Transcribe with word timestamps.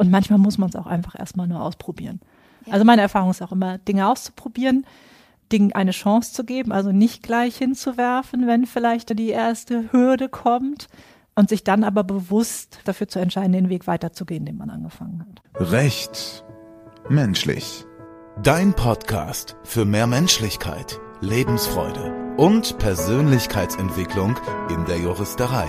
Und 0.00 0.10
manchmal 0.10 0.38
muss 0.38 0.56
man 0.56 0.70
es 0.70 0.76
auch 0.76 0.86
einfach 0.86 1.14
erstmal 1.14 1.46
nur 1.46 1.60
ausprobieren. 1.60 2.20
Ja. 2.64 2.72
Also 2.72 2.86
meine 2.86 3.02
Erfahrung 3.02 3.32
ist 3.32 3.42
auch 3.42 3.52
immer, 3.52 3.76
Dinge 3.76 4.08
auszuprobieren, 4.08 4.86
Dingen 5.52 5.74
eine 5.74 5.90
Chance 5.90 6.32
zu 6.32 6.42
geben, 6.42 6.72
also 6.72 6.90
nicht 6.90 7.22
gleich 7.22 7.58
hinzuwerfen, 7.58 8.46
wenn 8.46 8.64
vielleicht 8.64 9.18
die 9.18 9.28
erste 9.28 9.92
Hürde 9.92 10.30
kommt 10.30 10.86
und 11.34 11.50
sich 11.50 11.64
dann 11.64 11.84
aber 11.84 12.02
bewusst 12.02 12.78
dafür 12.86 13.08
zu 13.08 13.18
entscheiden, 13.18 13.52
den 13.52 13.68
Weg 13.68 13.86
weiterzugehen, 13.86 14.46
den 14.46 14.56
man 14.56 14.70
angefangen 14.70 15.20
hat. 15.20 15.70
Recht 15.70 16.46
menschlich. 17.10 17.84
Dein 18.42 18.72
Podcast 18.72 19.58
für 19.64 19.84
mehr 19.84 20.06
Menschlichkeit, 20.06 20.98
Lebensfreude 21.20 22.34
und 22.38 22.78
Persönlichkeitsentwicklung 22.78 24.34
in 24.70 24.82
der 24.86 24.96
Juristerei 24.96 25.68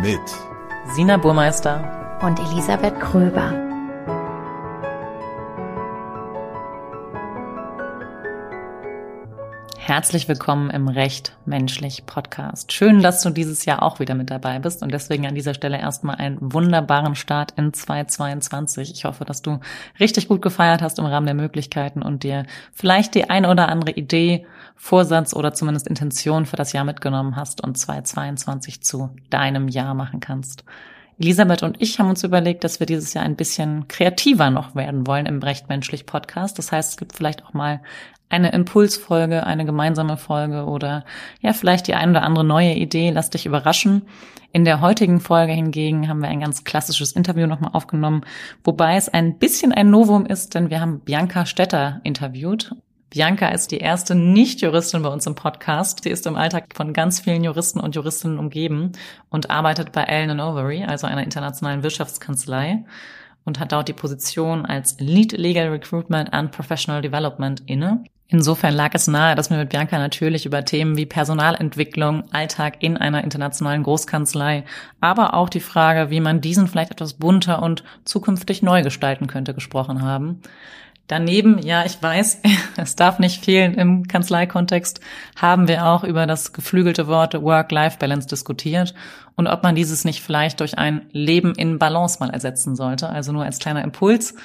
mit 0.00 0.22
Sina 0.94 1.18
Burmeister 1.18 1.99
und 2.22 2.38
Elisabeth 2.38 3.00
Kröber. 3.00 3.50
Herzlich 9.78 10.28
willkommen 10.28 10.70
im 10.70 10.88
Recht 10.88 11.36
Menschlich 11.46 12.04
Podcast. 12.04 12.72
Schön, 12.72 13.00
dass 13.00 13.22
du 13.22 13.30
dieses 13.30 13.64
Jahr 13.64 13.82
auch 13.82 14.00
wieder 14.00 14.14
mit 14.14 14.30
dabei 14.30 14.58
bist 14.58 14.82
und 14.82 14.92
deswegen 14.92 15.26
an 15.26 15.34
dieser 15.34 15.54
Stelle 15.54 15.78
erstmal 15.80 16.16
einen 16.16 16.36
wunderbaren 16.40 17.14
Start 17.14 17.54
in 17.56 17.72
2022. 17.72 18.92
Ich 18.92 19.04
hoffe, 19.06 19.24
dass 19.24 19.40
du 19.40 19.58
richtig 19.98 20.28
gut 20.28 20.42
gefeiert 20.42 20.82
hast 20.82 20.98
im 20.98 21.06
Rahmen 21.06 21.26
der 21.26 21.34
Möglichkeiten 21.34 22.02
und 22.02 22.22
dir 22.22 22.44
vielleicht 22.72 23.14
die 23.14 23.30
eine 23.30 23.48
oder 23.48 23.70
andere 23.70 23.92
Idee, 23.92 24.46
Vorsatz 24.76 25.34
oder 25.34 25.54
zumindest 25.54 25.88
Intention 25.88 26.44
für 26.44 26.56
das 26.56 26.74
Jahr 26.74 26.84
mitgenommen 26.84 27.34
hast 27.34 27.64
und 27.64 27.78
2022 27.78 28.82
zu 28.82 29.10
deinem 29.30 29.68
Jahr 29.68 29.94
machen 29.94 30.20
kannst. 30.20 30.64
Elisabeth 31.20 31.62
und 31.62 31.80
ich 31.82 31.98
haben 31.98 32.08
uns 32.08 32.24
überlegt, 32.24 32.64
dass 32.64 32.80
wir 32.80 32.86
dieses 32.86 33.12
Jahr 33.12 33.24
ein 33.24 33.36
bisschen 33.36 33.86
kreativer 33.88 34.50
noch 34.50 34.74
werden 34.74 35.06
wollen 35.06 35.26
im 35.26 35.42
Recht 35.42 35.68
Menschlich 35.68 36.06
Podcast. 36.06 36.58
Das 36.58 36.72
heißt, 36.72 36.92
es 36.92 36.96
gibt 36.96 37.14
vielleicht 37.14 37.44
auch 37.44 37.52
mal 37.52 37.82
eine 38.30 38.52
Impulsfolge, 38.52 39.44
eine 39.44 39.66
gemeinsame 39.66 40.16
Folge 40.16 40.64
oder 40.64 41.04
ja, 41.42 41.52
vielleicht 41.52 41.88
die 41.88 41.94
ein 41.94 42.10
oder 42.10 42.22
andere 42.22 42.44
neue 42.44 42.74
Idee. 42.74 43.10
Lass 43.10 43.28
dich 43.28 43.44
überraschen. 43.44 44.02
In 44.52 44.64
der 44.64 44.80
heutigen 44.80 45.20
Folge 45.20 45.52
hingegen 45.52 46.08
haben 46.08 46.22
wir 46.22 46.28
ein 46.28 46.40
ganz 46.40 46.64
klassisches 46.64 47.12
Interview 47.12 47.46
nochmal 47.46 47.72
aufgenommen, 47.74 48.22
wobei 48.64 48.96
es 48.96 49.08
ein 49.08 49.38
bisschen 49.38 49.72
ein 49.72 49.90
Novum 49.90 50.26
ist, 50.26 50.54
denn 50.54 50.70
wir 50.70 50.80
haben 50.80 51.00
Bianca 51.00 51.44
Stetter 51.44 52.00
interviewt. 52.02 52.74
Bianca 53.10 53.48
ist 53.48 53.72
die 53.72 53.78
erste 53.78 54.14
Nicht-Juristin 54.14 55.02
bei 55.02 55.08
uns 55.08 55.26
im 55.26 55.34
Podcast. 55.34 56.04
Sie 56.04 56.10
ist 56.10 56.28
im 56.28 56.36
Alltag 56.36 56.66
von 56.74 56.92
ganz 56.92 57.18
vielen 57.18 57.42
Juristen 57.42 57.80
und 57.80 57.96
Juristinnen 57.96 58.38
umgeben 58.38 58.92
und 59.30 59.50
arbeitet 59.50 59.90
bei 59.90 60.06
Allen 60.08 60.38
Overy, 60.38 60.84
also 60.84 61.08
einer 61.08 61.24
internationalen 61.24 61.82
Wirtschaftskanzlei 61.82 62.84
und 63.44 63.58
hat 63.58 63.72
dort 63.72 63.88
die 63.88 63.94
Position 63.94 64.64
als 64.64 64.96
Lead 65.00 65.32
Legal 65.32 65.70
Recruitment 65.70 66.32
and 66.32 66.52
Professional 66.52 67.02
Development 67.02 67.60
inne. 67.66 68.04
Insofern 68.28 68.74
lag 68.74 68.90
es 68.94 69.08
nahe, 69.08 69.34
dass 69.34 69.50
wir 69.50 69.56
mit 69.56 69.70
Bianca 69.70 69.98
natürlich 69.98 70.46
über 70.46 70.64
Themen 70.64 70.96
wie 70.96 71.04
Personalentwicklung, 71.04 72.32
Alltag 72.32 72.76
in 72.78 72.96
einer 72.96 73.24
internationalen 73.24 73.82
Großkanzlei, 73.82 74.62
aber 75.00 75.34
auch 75.34 75.48
die 75.48 75.58
Frage, 75.58 76.10
wie 76.10 76.20
man 76.20 76.40
diesen 76.40 76.68
vielleicht 76.68 76.92
etwas 76.92 77.14
bunter 77.14 77.60
und 77.60 77.82
zukünftig 78.04 78.62
neu 78.62 78.82
gestalten 78.82 79.26
könnte, 79.26 79.52
gesprochen 79.52 80.02
haben. 80.02 80.42
Daneben, 81.10 81.58
ja, 81.58 81.84
ich 81.84 82.00
weiß, 82.00 82.40
es 82.76 82.94
darf 82.94 83.18
nicht 83.18 83.44
fehlen 83.44 83.74
im 83.74 84.06
Kanzleikontext, 84.06 85.00
haben 85.34 85.66
wir 85.66 85.86
auch 85.86 86.04
über 86.04 86.24
das 86.24 86.52
geflügelte 86.52 87.08
Wort 87.08 87.34
Work-Life-Balance 87.34 88.28
diskutiert 88.28 88.94
und 89.34 89.48
ob 89.48 89.64
man 89.64 89.74
dieses 89.74 90.04
nicht 90.04 90.22
vielleicht 90.22 90.60
durch 90.60 90.78
ein 90.78 91.06
Leben 91.10 91.56
in 91.56 91.80
Balance 91.80 92.18
mal 92.20 92.30
ersetzen 92.30 92.76
sollte. 92.76 93.08
Also 93.08 93.32
nur 93.32 93.42
als 93.42 93.58
kleiner 93.58 93.82
Impuls. 93.82 94.36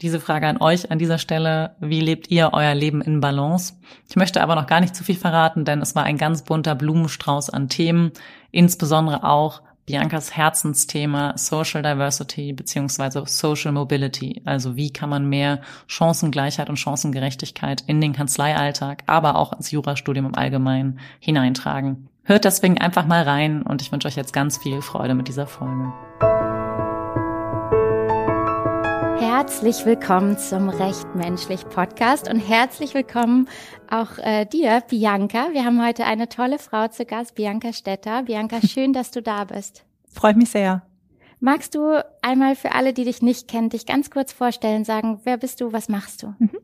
Diese 0.00 0.18
Frage 0.18 0.46
an 0.46 0.56
euch 0.62 0.90
an 0.90 0.98
dieser 0.98 1.18
Stelle. 1.18 1.76
Wie 1.78 2.00
lebt 2.00 2.30
ihr 2.30 2.54
euer 2.54 2.74
Leben 2.74 3.02
in 3.02 3.20
Balance? 3.20 3.74
Ich 4.08 4.16
möchte 4.16 4.40
aber 4.40 4.54
noch 4.54 4.66
gar 4.66 4.80
nicht 4.80 4.96
zu 4.96 5.04
viel 5.04 5.16
verraten, 5.16 5.66
denn 5.66 5.82
es 5.82 5.94
war 5.94 6.04
ein 6.04 6.16
ganz 6.16 6.40
bunter 6.40 6.74
Blumenstrauß 6.74 7.50
an 7.50 7.68
Themen, 7.68 8.12
insbesondere 8.50 9.24
auch 9.24 9.60
Biancas 9.86 10.36
Herzensthema 10.36 11.34
Social 11.36 11.82
Diversity 11.82 12.52
beziehungsweise 12.52 13.22
Social 13.26 13.72
Mobility. 13.72 14.42
Also 14.44 14.76
wie 14.76 14.92
kann 14.92 15.10
man 15.10 15.28
mehr 15.28 15.60
Chancengleichheit 15.86 16.68
und 16.68 16.78
Chancengerechtigkeit 16.78 17.82
in 17.86 18.00
den 18.00 18.12
Kanzleialltag, 18.12 19.02
aber 19.06 19.36
auch 19.36 19.52
ins 19.52 19.70
Jurastudium 19.70 20.26
im 20.26 20.34
Allgemeinen 20.34 20.98
hineintragen. 21.20 22.08
Hört 22.24 22.44
deswegen 22.44 22.78
einfach 22.78 23.06
mal 23.06 23.22
rein 23.22 23.62
und 23.62 23.82
ich 23.82 23.92
wünsche 23.92 24.08
euch 24.08 24.16
jetzt 24.16 24.32
ganz 24.32 24.56
viel 24.56 24.80
Freude 24.80 25.14
mit 25.14 25.28
dieser 25.28 25.46
Folge. 25.46 25.92
Herzlich 29.26 29.86
willkommen 29.86 30.36
zum 30.36 30.68
Recht 30.68 31.14
Menschlich 31.14 31.66
Podcast 31.70 32.28
und 32.28 32.40
herzlich 32.40 32.92
willkommen 32.92 33.48
auch 33.90 34.18
äh, 34.18 34.44
dir, 34.44 34.82
Bianca. 34.86 35.46
Wir 35.52 35.64
haben 35.64 35.82
heute 35.82 36.04
eine 36.04 36.28
tolle 36.28 36.58
Frau 36.58 36.88
zu 36.88 37.06
Gast, 37.06 37.34
Bianca 37.34 37.72
Stetter. 37.72 38.24
Bianca, 38.24 38.60
schön, 38.66 38.92
dass 38.92 39.12
du 39.12 39.22
da 39.22 39.44
bist. 39.44 39.86
Freut 40.12 40.36
mich 40.36 40.50
sehr. 40.50 40.82
Magst 41.40 41.74
du 41.74 42.04
einmal 42.20 42.54
für 42.54 42.72
alle, 42.72 42.92
die 42.92 43.04
dich 43.04 43.22
nicht 43.22 43.48
kennen, 43.48 43.70
dich 43.70 43.86
ganz 43.86 44.10
kurz 44.10 44.30
vorstellen, 44.30 44.84
sagen, 44.84 45.22
wer 45.24 45.38
bist 45.38 45.62
du, 45.62 45.72
was 45.72 45.88
machst 45.88 46.22
du? 46.22 46.34
Mhm. 46.38 46.58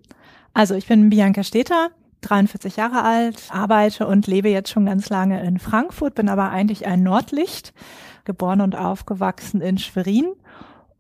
Also 0.53 0.75
ich 0.75 0.87
bin 0.87 1.09
Bianca 1.09 1.43
Stetter, 1.43 1.89
43 2.21 2.77
Jahre 2.77 3.03
alt, 3.03 3.43
arbeite 3.49 4.07
und 4.07 4.27
lebe 4.27 4.51
jetzt 4.51 4.69
schon 4.69 4.85
ganz 4.85 5.09
lange 5.09 5.43
in 5.43 5.59
Frankfurt, 5.59 6.15
bin 6.15 6.29
aber 6.29 6.51
eigentlich 6.51 6.87
ein 6.87 7.03
Nordlicht, 7.03 7.73
geboren 8.25 8.61
und 8.61 8.77
aufgewachsen 8.77 9.63
in 9.63 9.79
Schwerin 9.79 10.35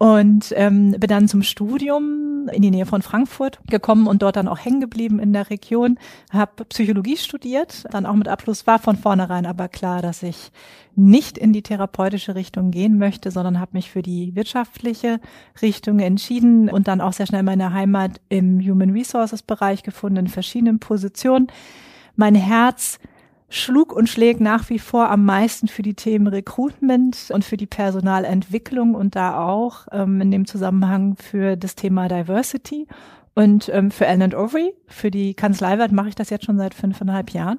und 0.01 0.55
ähm, 0.57 0.93
bin 0.93 1.09
dann 1.09 1.29
zum 1.29 1.43
Studium 1.43 2.49
in 2.55 2.63
die 2.63 2.71
Nähe 2.71 2.87
von 2.87 3.03
Frankfurt 3.03 3.61
gekommen 3.69 4.07
und 4.07 4.23
dort 4.23 4.37
dann 4.37 4.49
auch 4.49 4.59
hängen 4.59 4.81
geblieben 4.81 5.19
in 5.19 5.35
der 5.35 5.51
Region. 5.51 5.99
Habe 6.33 6.65
Psychologie 6.65 7.19
studiert, 7.19 7.85
dann 7.91 8.07
auch 8.07 8.15
mit 8.15 8.27
Abschluss 8.27 8.67
war 8.67 8.79
von 8.79 8.97
vornherein 8.97 9.45
aber 9.45 9.69
klar, 9.69 10.01
dass 10.01 10.23
ich 10.23 10.53
nicht 10.97 11.37
in 11.37 11.53
die 11.53 11.61
therapeutische 11.61 12.35
Richtung 12.35 12.71
gehen 12.71 12.97
möchte, 12.97 13.31
sondern 13.31 13.61
habe 13.61 13.73
mich 13.75 13.91
für 13.91 14.01
die 14.01 14.35
wirtschaftliche 14.35 15.21
Richtung 15.61 15.99
entschieden 15.99 16.71
und 16.71 16.89
dann 16.89 17.03
auch 17.03 17.13
sehr 17.13 17.27
schnell 17.27 17.43
meine 17.43 17.75
Heimat 17.75 18.23
im 18.31 18.59
Human 18.59 18.93
Resources 18.93 19.43
Bereich 19.43 19.83
gefunden 19.83 20.17
in 20.17 20.29
verschiedenen 20.29 20.79
Positionen. 20.79 21.49
Mein 22.17 22.35
Herz 22.35 22.99
schlug 23.51 23.93
und 23.93 24.09
schlägt 24.09 24.41
nach 24.41 24.71
wie 24.71 24.79
vor 24.79 25.11
am 25.11 25.25
meisten 25.25 25.69
für 25.69 25.83
die 25.83 25.95
Themen 25.95 26.29
Recruitment 26.29 27.31
und 27.33 27.45
für 27.45 27.57
die 27.57 27.67
Personalentwicklung 27.67 28.95
und 28.95 29.17
da 29.17 29.45
auch 29.45 29.89
ähm, 29.93 30.21
in 30.21 30.31
dem 30.31 30.47
Zusammenhang 30.47 31.17
für 31.17 31.57
das 31.57 31.75
Thema 31.75 32.09
Diversity. 32.09 32.87
Und 33.35 33.69
ähm, 33.69 33.91
für 33.91 34.07
Ellen 34.07 34.35
Overy, 34.35 34.73
für 34.87 35.11
die 35.11 35.35
Kanzleiwelt 35.35 35.93
mache 35.93 36.09
ich 36.09 36.15
das 36.15 36.31
jetzt 36.31 36.45
schon 36.47 36.59
seit 36.59 36.75
fünfeinhalb 36.75 37.31
Jahren. 37.31 37.59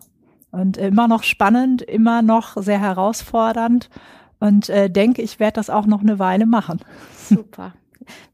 Und 0.52 0.78
immer 0.78 1.08
noch 1.08 1.24
spannend, 1.24 1.82
immer 1.82 2.22
noch 2.22 2.58
sehr 2.58 2.80
herausfordernd 2.80 3.90
und 4.40 4.70
äh, 4.70 4.90
denke, 4.90 5.22
ich 5.22 5.40
werde 5.40 5.56
das 5.56 5.70
auch 5.70 5.86
noch 5.86 6.02
eine 6.02 6.20
Weile 6.20 6.46
machen. 6.46 6.80
Super. 7.16 7.74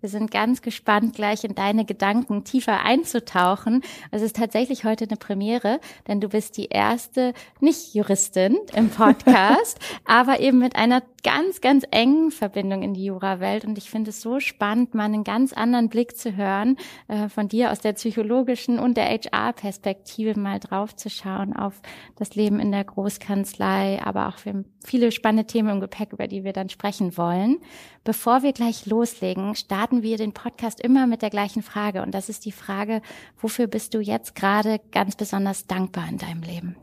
Wir 0.02 0.10
sind 0.10 0.32
ganz 0.32 0.62
gespannt, 0.62 1.16
gleich 1.16 1.44
in 1.44 1.56
deine 1.56 1.86
Gedanken 1.86 2.44
tiefer 2.44 2.82
einzutauchen. 2.84 3.82
Es 4.12 4.22
ist 4.22 4.36
tatsächlich 4.36 4.84
heute 4.84 5.06
eine 5.06 5.18
Premiere, 5.18 5.80
denn 6.08 6.22
du 6.22 6.30
bist 6.30 6.58
die 6.58 6.68
erste 6.68 7.34
Nicht-Juristin 7.60 8.58
im 8.74 8.90
Podcast, 8.90 9.80
aber 10.06 10.40
eben 10.40 10.60
mit 10.60 10.76
einer 10.76 11.02
ganz, 11.24 11.60
ganz 11.60 11.86
engen 11.92 12.32
Verbindung 12.32 12.84
in 12.84 12.94
die 12.94 13.06
Jurawelt. 13.06 13.66
Und 13.66 13.78
ich 13.78 13.90
finde 13.90 14.12
es 14.12 14.22
so 14.22 14.40
spannend, 14.40 14.94
mal 14.94 15.04
einen 15.04 15.24
ganz 15.24 15.52
anderen 15.52 15.90
Blick 15.90 16.18
zu 16.18 16.38
hören, 16.38 16.78
äh, 17.10 17.28
von 17.28 17.50
dir 17.50 17.72
aus 17.72 17.80
der 17.80 17.94
psychologischen 17.94 18.80
und 18.80 18.96
der 18.96 19.10
HR-Perspektive 19.10 20.40
mal 20.40 20.60
drauf 20.60 20.96
zu 20.96 21.10
schauen 21.10 21.54
auf 21.54 21.82
das 22.16 22.36
Leben 22.36 22.60
in 22.60 22.72
der 22.72 22.84
Großkanzlei, 22.84 24.02
aber 24.04 24.28
auch 24.28 24.46
wir 24.46 24.64
viele 24.86 25.12
spannende 25.12 25.46
Themen 25.46 25.70
im 25.70 25.82
Gepäck, 25.82 26.14
über 26.14 26.28
die 26.28 26.44
wir 26.44 26.54
dann 26.54 26.70
sprechen 26.70 27.18
wollen. 27.18 27.58
Bevor 28.04 28.42
wir 28.42 28.54
gleich 28.54 28.86
loslegen, 28.86 29.54
starten 29.58 30.04
wir 30.04 30.18
den 30.18 30.34
Podcast 30.34 30.80
immer 30.80 31.08
mit 31.08 31.22
der 31.22 31.30
gleichen 31.30 31.64
Frage. 31.64 32.02
Und 32.02 32.14
das 32.14 32.30
ist 32.30 32.46
die 32.46 32.52
Frage, 32.52 33.02
wofür 33.40 33.68
bist 33.68 33.94
du 33.94 34.00
jetzt 34.00 34.36
gerade 34.36 34.80
ganz 34.92 35.16
besonders 35.16 35.68
dankbar 35.68 36.08
in 36.10 36.18
deinem 36.18 36.42
Leben? 36.42 36.76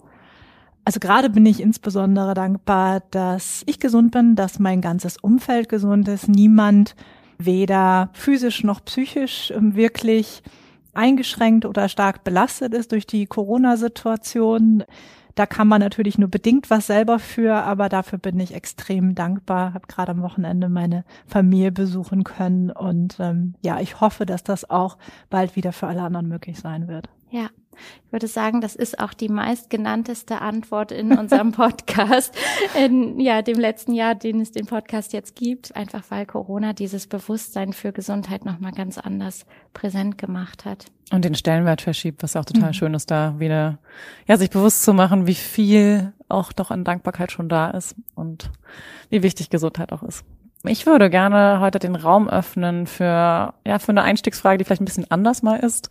Also 0.85 1.01
gerade 1.01 1.31
bin 1.31 1.47
ich 1.47 1.61
insbesondere 1.61 2.35
dankbar, 2.35 3.03
dass 3.11 3.63
ich 3.67 3.81
gesund 3.81 4.11
bin, 4.11 4.37
dass 4.37 4.59
mein 4.59 4.83
ganzes 4.83 5.17
Umfeld 5.17 5.69
gesund 5.69 6.09
ist, 6.09 6.29
niemand 6.29 6.95
weder 7.39 8.11
physisch 8.13 8.65
noch 8.65 8.85
psychisch 8.85 9.51
ähm, 9.51 9.75
wirklich 9.75 10.43
eingeschränkt 10.93 11.65
oder 11.65 11.89
stark 11.89 12.23
belastet 12.23 12.75
ist 12.75 12.93
durch 12.93 13.07
die 13.07 13.27
Corona-Situation. 13.27 14.85
Da 15.35 15.47
kann 15.47 15.67
man 15.67 15.81
natürlich 15.81 16.19
nur 16.19 16.29
bedingt 16.29 16.71
was 16.71 16.87
selber 16.87 17.19
für, 17.19 17.55
aber 17.55 17.89
dafür 17.89 18.19
bin 18.19 18.39
ich 18.39 18.55
extrem 18.55 19.15
dankbar. 19.15 19.75
Habe 19.75 19.87
gerade 19.89 20.13
am 20.13 20.23
Wochenende 20.23 20.69
meine 20.69 21.05
Familie 21.27 21.73
besuchen 21.73 22.25
können 22.25 22.71
und 22.71 23.17
ähm, 23.19 23.55
ja, 23.63 23.81
ich 23.81 24.01
hoffe, 24.01 24.27
dass 24.27 24.45
das 24.45 24.71
auch 24.71 24.97
bald 25.31 25.57
wieder 25.57 25.73
für 25.73 25.87
alle 25.89 26.03
anderen 26.03 26.29
möglich 26.29 26.61
sein 26.61 26.87
wird. 26.89 27.09
Ja, 27.31 27.49
Ich 28.07 28.13
würde 28.13 28.29
sagen, 28.29 28.61
das 28.61 28.77
ist 28.77 29.01
auch 29.01 29.13
die 29.13 29.29
meistgenannteste 29.29 30.41
Antwort 30.41 30.93
in 30.93 31.19
unserem 31.19 31.51
Podcast, 31.53 32.33
in 32.79 33.19
ja, 33.19 33.43
dem 33.43 33.59
letzten 33.59 33.93
Jahr, 33.93 34.15
den 34.15 34.41
es 34.41 34.53
den 34.53 34.67
Podcast 34.67 35.13
jetzt 35.13 35.35
gibt, 35.35 35.75
einfach 35.75 36.05
weil 36.11 36.27
Corona 36.27 36.75
dieses 36.75 37.09
Bewusstsein 37.09 37.73
für 37.73 37.91
Gesundheit 37.91 38.45
nochmal 38.45 38.71
ganz 38.71 38.99
anders 38.99 39.47
präsent 39.73 40.17
gemacht 40.17 40.65
hat. 40.65 40.87
Und 41.15 41.25
den 41.25 41.37
Stellenwert 41.37 41.81
verschiebt, 41.81 42.25
was 42.25 42.35
auch 42.35 42.45
total 42.45 42.71
mhm. 42.71 42.75
schön 42.75 42.95
ist, 42.95 43.09
da 43.09 43.39
wieder, 43.39 43.79
ja, 44.27 44.37
sich 44.37 44.51
bewusst 44.51 44.83
zu 44.83 44.93
machen, 44.93 45.29
wie 45.29 45.37
viel 45.37 46.13
auch 46.29 46.53
doch 46.53 46.73
an 46.73 46.83
Dankbarkeit 46.83 47.31
schon 47.31 47.49
da 47.49 47.71
ist 47.71 47.95
und 48.17 48.51
wie 49.11 49.23
wichtig 49.23 49.49
Gesundheit 49.49 49.93
auch 49.93 50.03
ist. 50.03 50.25
Ich 50.65 50.87
würde 50.87 51.11
gerne 51.11 51.61
heute 51.61 51.79
den 51.79 51.95
Raum 51.95 52.29
öffnen 52.29 52.89
für, 52.89 53.55
ja, 53.65 53.79
für 53.79 53.91
eine 53.91 54.03
Einstiegsfrage, 54.03 54.59
die 54.59 54.65
vielleicht 54.65 54.83
ein 54.83 54.87
bisschen 54.87 55.09
anders 55.09 55.45
mal 55.45 55.61
ist. 55.61 55.89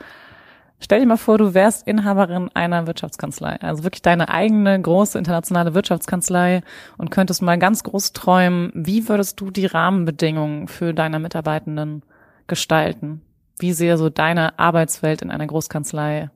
Stell 0.82 1.00
dir 1.00 1.06
mal 1.06 1.16
vor, 1.16 1.38
du 1.38 1.54
wärst 1.54 1.88
Inhaberin 1.88 2.50
einer 2.54 2.86
Wirtschaftskanzlei, 2.86 3.62
also 3.62 3.86
wirklich 3.86 4.02
deine 4.02 4.28
eigene 4.28 4.82
große 4.82 5.18
internationale 5.18 5.74
Wirtschaftskanzlei 5.74 6.64
und 6.98 7.12
könntest 7.12 7.42
mal 7.42 7.58
ganz 7.58 7.84
groß 7.84 8.12
träumen, 8.12 8.74
wie 8.76 9.08
würdest 9.08 9.40
du 9.40 9.52
die 9.52 9.68
Rahmenbedingungen 9.68 10.68
für 10.68 10.94
deine 10.94 11.20
Mitarbeitenden 11.20 12.04
gestalten? 12.48 13.22
Wie 13.60 13.74
sehe 13.74 13.98
so 13.98 14.10
deine 14.10 14.58
Arbeitswelt 14.60 15.22
in 15.22 15.32
einer 15.32 15.48
Großkanzlei 15.48 16.30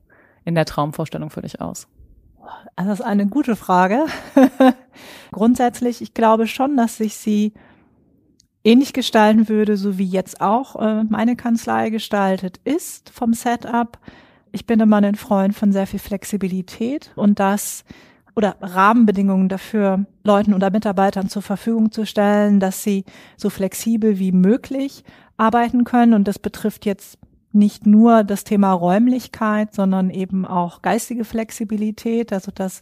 in 0.46 0.56
der 0.56 0.66
Traumvorstellung 0.66 1.30
für 1.30 1.42
dich 1.42 1.62
aus? 1.62 1.88
Das 2.76 3.00
ist 3.00 3.02
eine 3.02 3.28
gute 3.28 3.56
Frage. 3.56 4.06
Grundsätzlich, 5.32 6.02
ich 6.02 6.14
glaube 6.14 6.48
schon, 6.48 6.78
dass 6.78 7.00
ich 7.00 7.18
sie 7.18 7.54
ähnlich 8.64 8.94
gestalten 8.94 9.50
würde, 9.50 9.78
so 9.78 9.98
wie 9.98 10.06
jetzt 10.06 10.42
auch 10.42 10.76
äh, 10.76 11.04
meine 11.04 11.36
Kanzlei 11.36 11.90
gestaltet 11.90 12.60
ist 12.64 13.10
vom 13.10 13.34
Setup. 13.34 13.98
Ich 14.52 14.66
bin 14.66 14.80
immer 14.80 14.98
ein 14.98 15.16
Freund 15.16 15.56
von 15.56 15.72
sehr 15.72 15.88
viel 15.88 16.00
Flexibilität 16.00 17.12
und 17.16 17.40
das 17.40 17.84
oder 18.38 18.56
Rahmenbedingungen 18.62 19.50
dafür 19.50 20.06
Leuten 20.24 20.54
oder 20.54 20.70
Mitarbeitern 20.70 21.28
zur 21.28 21.42
Verfügung 21.42 21.92
zu 21.92 22.06
stellen, 22.06 22.60
dass 22.60 22.84
sie 22.84 23.04
so 23.36 23.50
flexibel 23.50 24.20
wie 24.20 24.32
möglich 24.32 25.04
arbeiten 25.38 25.86
können. 25.86 26.14
Und 26.14 26.28
das 26.28 26.38
betrifft 26.38 26.86
jetzt 26.86 27.18
nicht 27.52 27.88
nur 27.88 28.24
das 28.24 28.44
Thema 28.44 28.74
Räumlichkeit, 28.74 29.74
sondern 29.74 30.12
eben 30.12 30.46
auch 30.46 30.84
geistige 30.84 31.26
Flexibilität, 31.26 32.32
also 32.32 32.52
dass 32.54 32.82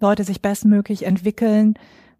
Leute 0.00 0.24
sich 0.24 0.42
bestmöglich 0.42 1.06
entwickeln 1.06 1.74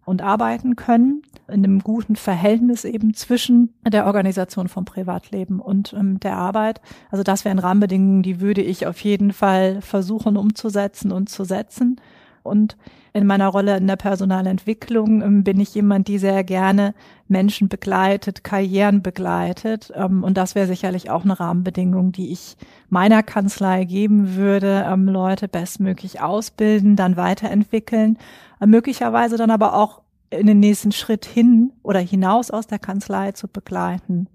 und 0.04 0.22
arbeiten 0.22 0.76
können 0.76 1.22
in 1.48 1.64
einem 1.64 1.80
guten 1.80 2.14
Verhältnis 2.14 2.84
eben 2.84 3.12
zwischen 3.12 3.74
der 3.88 4.06
Organisation 4.06 4.68
vom 4.68 4.84
Privatleben 4.84 5.58
und 5.58 5.94
ähm, 5.94 6.20
der 6.20 6.36
Arbeit. 6.36 6.80
Also 7.10 7.24
das 7.24 7.44
wären 7.44 7.58
Rahmenbedingungen, 7.58 8.22
die 8.22 8.40
würde 8.40 8.62
ich 8.62 8.86
auf 8.86 9.00
jeden 9.00 9.32
Fall 9.32 9.82
versuchen 9.82 10.36
umzusetzen 10.36 11.10
und 11.10 11.28
zu 11.28 11.42
setzen. 11.42 12.00
Und 12.48 12.76
in 13.12 13.26
meiner 13.26 13.48
Rolle 13.48 13.76
in 13.76 13.86
der 13.86 13.96
Personalentwicklung 13.96 15.22
ähm, 15.22 15.44
bin 15.44 15.60
ich 15.60 15.74
jemand, 15.74 16.08
die 16.08 16.18
sehr 16.18 16.44
gerne 16.44 16.94
Menschen 17.26 17.68
begleitet, 17.68 18.44
Karrieren 18.44 19.02
begleitet. 19.02 19.92
Ähm, 19.94 20.24
und 20.24 20.36
das 20.36 20.54
wäre 20.54 20.66
sicherlich 20.66 21.10
auch 21.10 21.24
eine 21.24 21.38
Rahmenbedingung, 21.38 22.12
die 22.12 22.32
ich 22.32 22.56
meiner 22.88 23.22
Kanzlei 23.22 23.84
geben 23.84 24.36
würde. 24.36 24.84
Ähm, 24.88 25.06
Leute 25.08 25.48
bestmöglich 25.48 26.20
ausbilden, 26.20 26.96
dann 26.96 27.16
weiterentwickeln, 27.16 28.18
äh, 28.60 28.66
möglicherweise 28.66 29.36
dann 29.36 29.50
aber 29.50 29.74
auch 29.74 30.02
in 30.30 30.46
den 30.46 30.60
nächsten 30.60 30.92
Schritt 30.92 31.24
hin 31.24 31.72
oder 31.82 32.00
hinaus 32.00 32.50
aus 32.50 32.66
der 32.66 32.78
Kanzlei 32.78 33.32
zu 33.32 33.48
begleiten. 33.48 34.28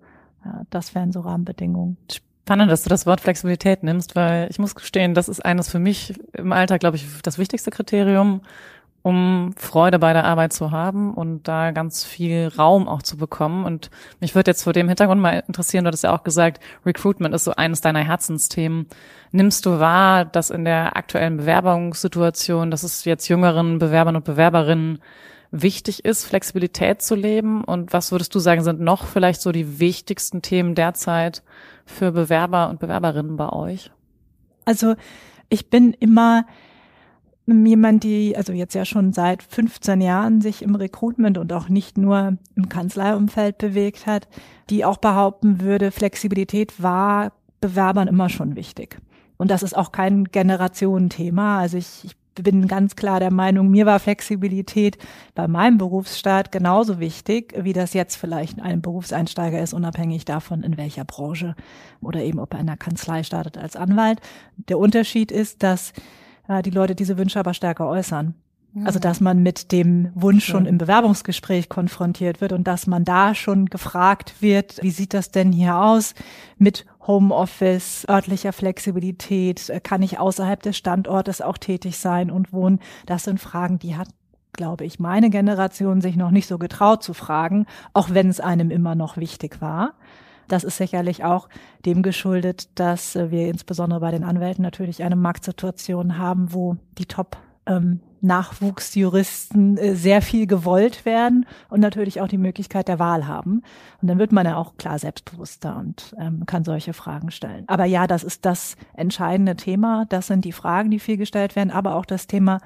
Das 0.72 0.96
wären 0.96 1.12
so 1.12 1.22
Rahmenbedingungen. 1.22 1.98
Spannend, 2.46 2.70
dass 2.70 2.84
du 2.84 2.90
das 2.90 3.06
Wort 3.06 3.22
Flexibilität 3.22 3.84
nimmst, 3.84 4.18
weil 4.18 4.48
ich 4.50 4.60
muss 4.60 4.76
gestehen, 4.76 5.14
das 5.14 5.30
ist 5.30 5.46
eines 5.46 5.70
für 5.70 5.80
mich 5.80 6.14
im 6.34 6.52
Alltag, 6.52 6.82
glaube 6.82 6.98
ich, 6.98 7.06
das 7.24 7.38
wichtigste 7.38 7.72
Kriterium, 7.72 8.42
um 9.02 9.54
Freude 9.56 9.98
bei 9.98 10.12
der 10.12 10.26
Arbeit 10.26 10.52
zu 10.52 10.72
haben 10.72 11.14
und 11.14 11.48
da 11.48 11.72
ganz 11.72 12.04
viel 12.04 12.52
Raum 12.58 12.90
auch 12.90 13.02
zu 13.02 13.16
bekommen. 13.16 13.64
Und 13.64 13.90
mich 14.20 14.36
würde 14.36 14.52
jetzt 14.52 14.64
vor 14.64 14.74
dem 14.74 14.90
Hintergrund 14.90 15.22
mal 15.22 15.42
interessieren, 15.48 15.86
du 15.86 15.88
hattest 15.88 16.04
ja 16.04 16.14
auch 16.14 16.26
gesagt, 16.26 16.62
Recruitment 16.86 17.34
ist 17.34 17.46
so 17.46 17.54
eines 17.56 17.80
deiner 17.80 18.04
Herzensthemen. 18.04 18.88
Nimmst 19.32 19.66
du 19.66 19.80
wahr, 19.80 20.26
dass 20.26 20.50
in 20.50 20.66
der 20.66 20.98
aktuellen 20.98 21.38
Bewerbungssituation, 21.38 22.72
dass 22.72 22.84
es 22.84 23.06
jetzt 23.06 23.30
jüngeren 23.30 23.80
Bewerbern 23.80 24.18
und 24.18 24.26
Bewerberinnen 24.26 25.00
wichtig 25.52 26.04
ist, 26.04 26.26
Flexibilität 26.26 27.02
zu 27.02 27.16
leben? 27.16 27.64
Und 27.64 27.94
was 27.94 28.12
würdest 28.12 28.36
du 28.36 28.40
sagen, 28.40 28.64
sind 28.64 28.82
noch 28.82 29.06
vielleicht 29.06 29.42
so 29.42 29.54
die 29.54 29.80
wichtigsten 29.80 30.42
Themen 30.42 30.76
derzeit 30.76 31.42
für 31.86 32.12
Bewerber 32.12 32.70
und 32.70 32.80
Bewerberinnen 32.80 33.38
bei 33.38 33.50
euch? 33.50 33.92
Also 34.66 34.96
ich 35.50 35.70
bin 35.70 35.94
immer 35.94 36.46
jemand, 37.46 38.04
die 38.04 38.36
also 38.38 38.54
jetzt 38.54 38.74
ja 38.74 38.86
schon 38.86 39.12
seit 39.12 39.44
15 39.44 40.02
Jahren 40.02 40.42
sich 40.42 40.62
im 40.62 40.76
Recruitment 40.76 41.38
und 41.38 41.52
auch 41.52 41.68
nicht 41.68 41.98
nur 41.98 42.38
im 42.56 42.70
Kanzleiumfeld 42.70 43.58
bewegt 43.58 44.06
hat, 44.06 44.28
die 44.70 44.86
auch 44.86 44.98
behaupten 44.98 45.60
würde, 45.60 45.92
Flexibilität 45.92 46.82
war 46.82 47.34
Bewerbern 47.60 48.08
immer 48.08 48.30
schon 48.30 48.56
wichtig. 48.56 48.98
Und 49.38 49.52
das 49.52 49.64
ist 49.64 49.76
auch 49.76 49.92
kein 49.92 50.26
Generationenthema. 50.26 51.60
Also 51.60 51.78
ich, 51.78 52.02
ich 52.04 52.16
bin 52.36 52.68
ganz 52.68 52.96
klar 52.96 53.20
der 53.20 53.32
Meinung, 53.32 53.70
mir 53.70 53.86
war 53.86 54.00
Flexibilität 54.00 54.98
bei 55.36 55.48
meinem 55.48 55.78
Berufsstart 55.78 56.52
genauso 56.52 57.00
wichtig, 57.00 57.54
wie 57.58 57.74
das 57.74 57.94
jetzt 57.94 58.16
vielleicht 58.16 58.62
einem 58.62 58.82
Berufseinsteiger 58.82 59.62
ist, 59.62 59.74
unabhängig 59.74 60.26
davon, 60.26 60.64
in 60.64 60.78
welcher 60.78 61.06
Branche 61.06 61.56
oder 62.02 62.22
eben 62.22 62.40
ob 62.40 62.54
er 62.54 62.60
in 62.60 62.68
der 62.68 62.78
Kanzlei 62.78 63.24
startet 63.24 63.58
als 63.58 63.76
Anwalt. 63.76 64.20
Der 64.58 64.80
Unterschied 64.80 65.32
ist, 65.32 65.62
dass 65.64 65.94
äh, 66.48 66.62
die 66.62 66.72
Leute 66.72 66.96
diese 66.96 67.18
Wünsche 67.18 67.40
aber 67.40 67.54
stärker 67.54 67.88
äußern. 67.88 68.36
Also, 68.86 68.98
dass 68.98 69.22
man 69.22 69.44
mit 69.44 69.72
dem 69.72 70.10
Wunsch 70.16 70.46
schon 70.46 70.66
im 70.66 70.80
Bewerbungsgespräch 70.80 71.70
konfrontiert 71.70 72.42
wird 72.42 72.54
und 72.54 72.68
dass 72.68 72.88
man 72.88 73.04
da 73.04 73.36
schon 73.36 73.68
gefragt 73.68 74.42
wird, 74.42 74.82
wie 74.82 74.90
sieht 74.90 75.14
das 75.14 75.30
denn 75.30 75.52
hier 75.52 75.78
aus 75.78 76.16
mit 76.58 76.86
Homeoffice, 77.06 78.06
örtlicher 78.10 78.52
Flexibilität, 78.52 79.72
kann 79.84 80.02
ich 80.02 80.18
außerhalb 80.18 80.62
des 80.64 80.76
Standortes 80.76 81.42
auch 81.42 81.60
tätig 81.60 81.98
sein 81.98 82.32
und 82.32 82.52
wohnen? 82.52 82.80
Das 83.06 83.26
sind 83.26 83.40
Fragen, 83.40 83.78
die 83.78 83.96
hat 83.96 84.08
glaube 84.56 84.86
ich, 84.86 85.00
meine 85.00 85.32
Generation 85.32 86.00
sich 86.00 86.16
noch 86.16 86.30
nicht 86.30 86.48
so 86.48 86.60
getraut 86.60 87.02
zu 87.02 87.16
fragen, 87.16 87.66
auch 87.94 88.12
wenn 88.12 88.30
es 88.30 88.40
einem 88.40 88.70
immer 88.70 88.94
noch 88.94 89.18
wichtig 89.18 89.62
war. 89.62 89.94
Das 90.48 90.64
ist 90.64 90.78
sicherlich 90.78 91.24
auch 91.24 91.50
dem 91.86 92.04
geschuldet, 92.04 92.70
dass 92.80 93.16
wir 93.16 93.48
insbesondere 93.48 94.00
bei 94.00 94.12
den 94.12 94.24
Anwälten 94.24 94.62
natürlich 94.62 95.04
eine 95.04 95.16
Marktsituation 95.16 96.20
haben, 96.20 96.54
wo 96.54 96.78
die 97.00 97.08
Top 97.08 97.38
ähm, 97.66 98.02
Nachwuchsjuristen 98.24 99.78
äh, 99.78 99.96
sehr 99.96 100.22
viel 100.22 100.48
gewollt 100.48 101.06
werden 101.06 101.46
und 101.70 101.82
natürlich 101.82 102.22
auch 102.22 102.28
die 102.28 102.38
Möglichkeit 102.38 102.88
der 102.88 103.00
Wahl 103.00 103.28
haben. 103.28 103.62
Und 104.02 104.08
dann 104.08 104.18
wird 104.18 104.32
man 104.32 104.46
ja 104.46 104.58
auch 104.58 104.78
klar 104.78 104.98
selbstbewusster 104.98 105.78
und 105.78 106.16
ähm, 106.20 106.46
kann 106.46 106.64
solche 106.64 106.94
Fragen 106.94 107.32
stellen. 107.32 107.66
Aber 107.68 107.86
ja, 107.86 108.08
das 108.08 108.24
ist 108.24 108.46
das 108.46 108.76
entscheidende 108.94 109.56
Thema. 109.56 110.06
Das 110.10 110.28
sind 110.28 110.46
die 110.46 110.52
Fragen, 110.54 110.90
die 110.90 111.00
viel 111.00 111.18
gestellt 111.18 111.56
werden, 111.56 111.72
aber 111.72 111.96
auch 111.96 112.06
das 112.06 112.28
Thema 112.28 112.60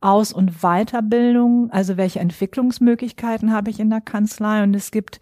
Aus- 0.00 0.32
und 0.32 0.62
Weiterbildung. 0.62 1.70
Also 1.70 1.96
welche 1.96 2.20
Entwicklungsmöglichkeiten 2.20 3.52
habe 3.52 3.70
ich 3.70 3.80
in 3.80 3.90
der 3.90 4.00
Kanzlei? 4.00 4.62
Und 4.62 4.74
es 4.74 4.90
gibt 4.90 5.20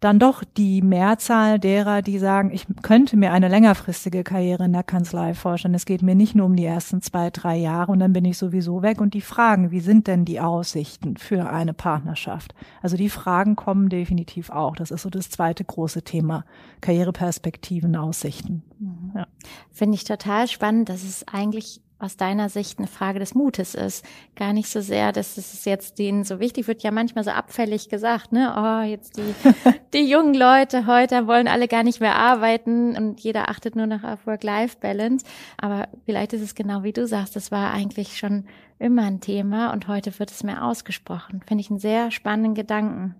dann 0.00 0.18
doch 0.18 0.42
die 0.44 0.80
Mehrzahl 0.80 1.58
derer, 1.58 2.00
die 2.00 2.18
sagen, 2.18 2.50
ich 2.52 2.66
könnte 2.82 3.18
mir 3.18 3.32
eine 3.32 3.48
längerfristige 3.48 4.24
Karriere 4.24 4.64
in 4.64 4.72
der 4.72 4.82
Kanzlei 4.82 5.34
vorstellen. 5.34 5.74
Es 5.74 5.84
geht 5.84 6.00
mir 6.00 6.14
nicht 6.14 6.34
nur 6.34 6.46
um 6.46 6.56
die 6.56 6.64
ersten 6.64 7.02
zwei, 7.02 7.28
drei 7.28 7.56
Jahre 7.56 7.92
und 7.92 8.00
dann 8.00 8.14
bin 8.14 8.24
ich 8.24 8.38
sowieso 8.38 8.80
weg. 8.82 9.02
Und 9.02 9.12
die 9.12 9.20
Fragen, 9.20 9.70
wie 9.70 9.80
sind 9.80 10.06
denn 10.06 10.24
die 10.24 10.40
Aussichten 10.40 11.18
für 11.18 11.50
eine 11.50 11.74
Partnerschaft? 11.74 12.54
Also 12.80 12.96
die 12.96 13.10
Fragen 13.10 13.56
kommen 13.56 13.90
definitiv 13.90 14.48
auch. 14.48 14.74
Das 14.74 14.90
ist 14.90 15.02
so 15.02 15.10
das 15.10 15.28
zweite 15.28 15.64
große 15.64 16.02
Thema. 16.02 16.46
Karriereperspektiven, 16.80 17.94
Aussichten. 17.94 18.62
Mhm. 18.78 19.12
Ja. 19.14 19.26
Finde 19.70 19.96
ich 19.96 20.04
total 20.04 20.48
spannend, 20.48 20.88
dass 20.88 21.04
es 21.04 21.28
eigentlich 21.28 21.82
aus 22.00 22.16
deiner 22.16 22.48
Sicht 22.48 22.78
eine 22.78 22.88
Frage 22.88 23.18
des 23.18 23.34
Mutes 23.34 23.74
ist. 23.74 24.04
Gar 24.34 24.52
nicht 24.52 24.68
so 24.68 24.80
sehr, 24.80 25.12
dass 25.12 25.36
es 25.36 25.64
jetzt 25.64 25.98
denen 25.98 26.24
so 26.24 26.40
wichtig 26.40 26.66
wird, 26.66 26.82
ja 26.82 26.90
manchmal 26.90 27.24
so 27.24 27.30
abfällig 27.30 27.88
gesagt, 27.88 28.32
ne? 28.32 28.54
Oh, 28.56 28.86
jetzt 28.86 29.16
die, 29.16 29.34
die 29.92 30.10
jungen 30.10 30.34
Leute 30.34 30.86
heute 30.86 31.26
wollen 31.26 31.48
alle 31.48 31.68
gar 31.68 31.82
nicht 31.82 32.00
mehr 32.00 32.16
arbeiten 32.16 32.96
und 32.96 33.20
jeder 33.20 33.48
achtet 33.50 33.76
nur 33.76 33.86
noch 33.86 34.02
auf 34.02 34.26
Work-Life-Balance. 34.26 35.26
Aber 35.58 35.88
vielleicht 36.04 36.32
ist 36.32 36.42
es 36.42 36.54
genau 36.54 36.82
wie 36.82 36.92
du 36.92 37.06
sagst, 37.06 37.36
das 37.36 37.52
war 37.52 37.72
eigentlich 37.72 38.18
schon 38.18 38.44
immer 38.78 39.02
ein 39.02 39.20
Thema 39.20 39.72
und 39.72 39.88
heute 39.88 40.18
wird 40.18 40.30
es 40.30 40.42
mehr 40.42 40.64
ausgesprochen. 40.64 41.42
Finde 41.46 41.60
ich 41.60 41.70
einen 41.70 41.78
sehr 41.78 42.10
spannenden 42.10 42.54
Gedanken. 42.54 43.14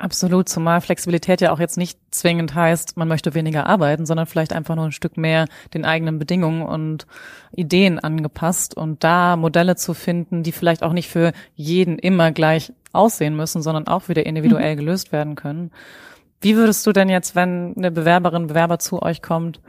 Absolut, 0.00 0.48
zumal 0.48 0.80
Flexibilität 0.80 1.40
ja 1.40 1.50
auch 1.50 1.58
jetzt 1.58 1.76
nicht 1.76 1.98
zwingend 2.12 2.54
heißt, 2.54 2.96
man 2.96 3.08
möchte 3.08 3.34
weniger 3.34 3.66
arbeiten, 3.66 4.06
sondern 4.06 4.26
vielleicht 4.26 4.52
einfach 4.52 4.76
nur 4.76 4.84
ein 4.84 4.92
Stück 4.92 5.16
mehr 5.16 5.46
den 5.74 5.84
eigenen 5.84 6.20
Bedingungen 6.20 6.62
und 6.62 7.08
Ideen 7.50 7.98
angepasst 7.98 8.76
und 8.76 9.02
da 9.02 9.34
Modelle 9.34 9.74
zu 9.74 9.94
finden, 9.94 10.44
die 10.44 10.52
vielleicht 10.52 10.84
auch 10.84 10.92
nicht 10.92 11.08
für 11.08 11.32
jeden 11.56 11.98
immer 11.98 12.30
gleich 12.30 12.72
aussehen 12.92 13.34
müssen, 13.36 13.60
sondern 13.60 13.88
auch 13.88 14.08
wieder 14.08 14.24
individuell 14.24 14.74
mhm. 14.74 14.78
gelöst 14.78 15.10
werden 15.10 15.34
können. 15.34 15.72
Wie 16.40 16.54
würdest 16.54 16.86
du 16.86 16.92
denn 16.92 17.08
jetzt, 17.08 17.34
wenn 17.34 17.74
eine 17.76 17.90
Bewerberin, 17.90 18.46
Bewerber 18.46 18.78
zu 18.78 19.02
euch 19.02 19.20
kommt, 19.20 19.60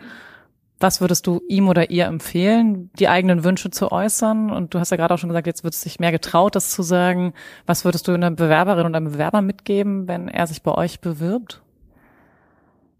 Was 0.79 1.01
würdest 1.01 1.27
du 1.27 1.41
ihm 1.49 1.67
oder 1.67 1.89
ihr 1.89 2.05
empfehlen, 2.05 2.89
die 2.97 3.09
eigenen 3.09 3.43
Wünsche 3.43 3.69
zu 3.69 3.91
äußern? 3.91 4.49
Und 4.49 4.73
du 4.73 4.79
hast 4.79 4.91
ja 4.91 4.97
gerade 4.97 5.13
auch 5.13 5.17
schon 5.17 5.29
gesagt, 5.29 5.47
jetzt 5.47 5.63
wird 5.63 5.73
es 5.73 5.81
sich 5.81 5.99
mehr 5.99 6.11
getraut, 6.11 6.55
das 6.55 6.69
zu 6.69 6.83
sagen. 6.83 7.33
Was 7.65 7.83
würdest 7.83 8.07
du 8.07 8.13
einer 8.13 8.31
Bewerberin 8.31 8.85
oder 8.85 8.97
einem 8.97 9.11
Bewerber 9.11 9.41
mitgeben, 9.41 10.07
wenn 10.07 10.29
er 10.29 10.47
sich 10.47 10.63
bei 10.63 10.71
euch 10.71 11.01
bewirbt? 11.01 11.61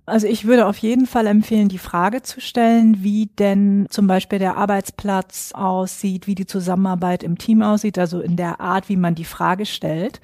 Also 0.10 0.28
ich 0.28 0.46
würde 0.46 0.66
auf 0.66 0.78
jeden 0.80 1.06
Fall 1.06 1.28
empfehlen, 1.28 1.70
die 1.70 1.78
Frage 1.78 2.22
zu 2.22 2.42
stellen, 2.42 3.04
wie 3.04 3.28
denn 3.28 3.86
zum 3.90 4.08
Beispiel 4.08 4.40
der 4.40 4.58
Arbeitsplatz 4.58 5.52
aussieht, 5.54 6.26
wie 6.28 6.36
die 6.36 6.48
Zusammenarbeit 6.48 7.24
im 7.24 7.38
Team 7.38 7.62
aussieht, 7.62 7.98
also 8.00 8.20
in 8.20 8.36
der 8.36 8.60
Art, 8.60 8.90
wie 8.90 8.98
man 8.98 9.16
die 9.16 9.26
Frage 9.26 9.66
stellt. 9.66 10.20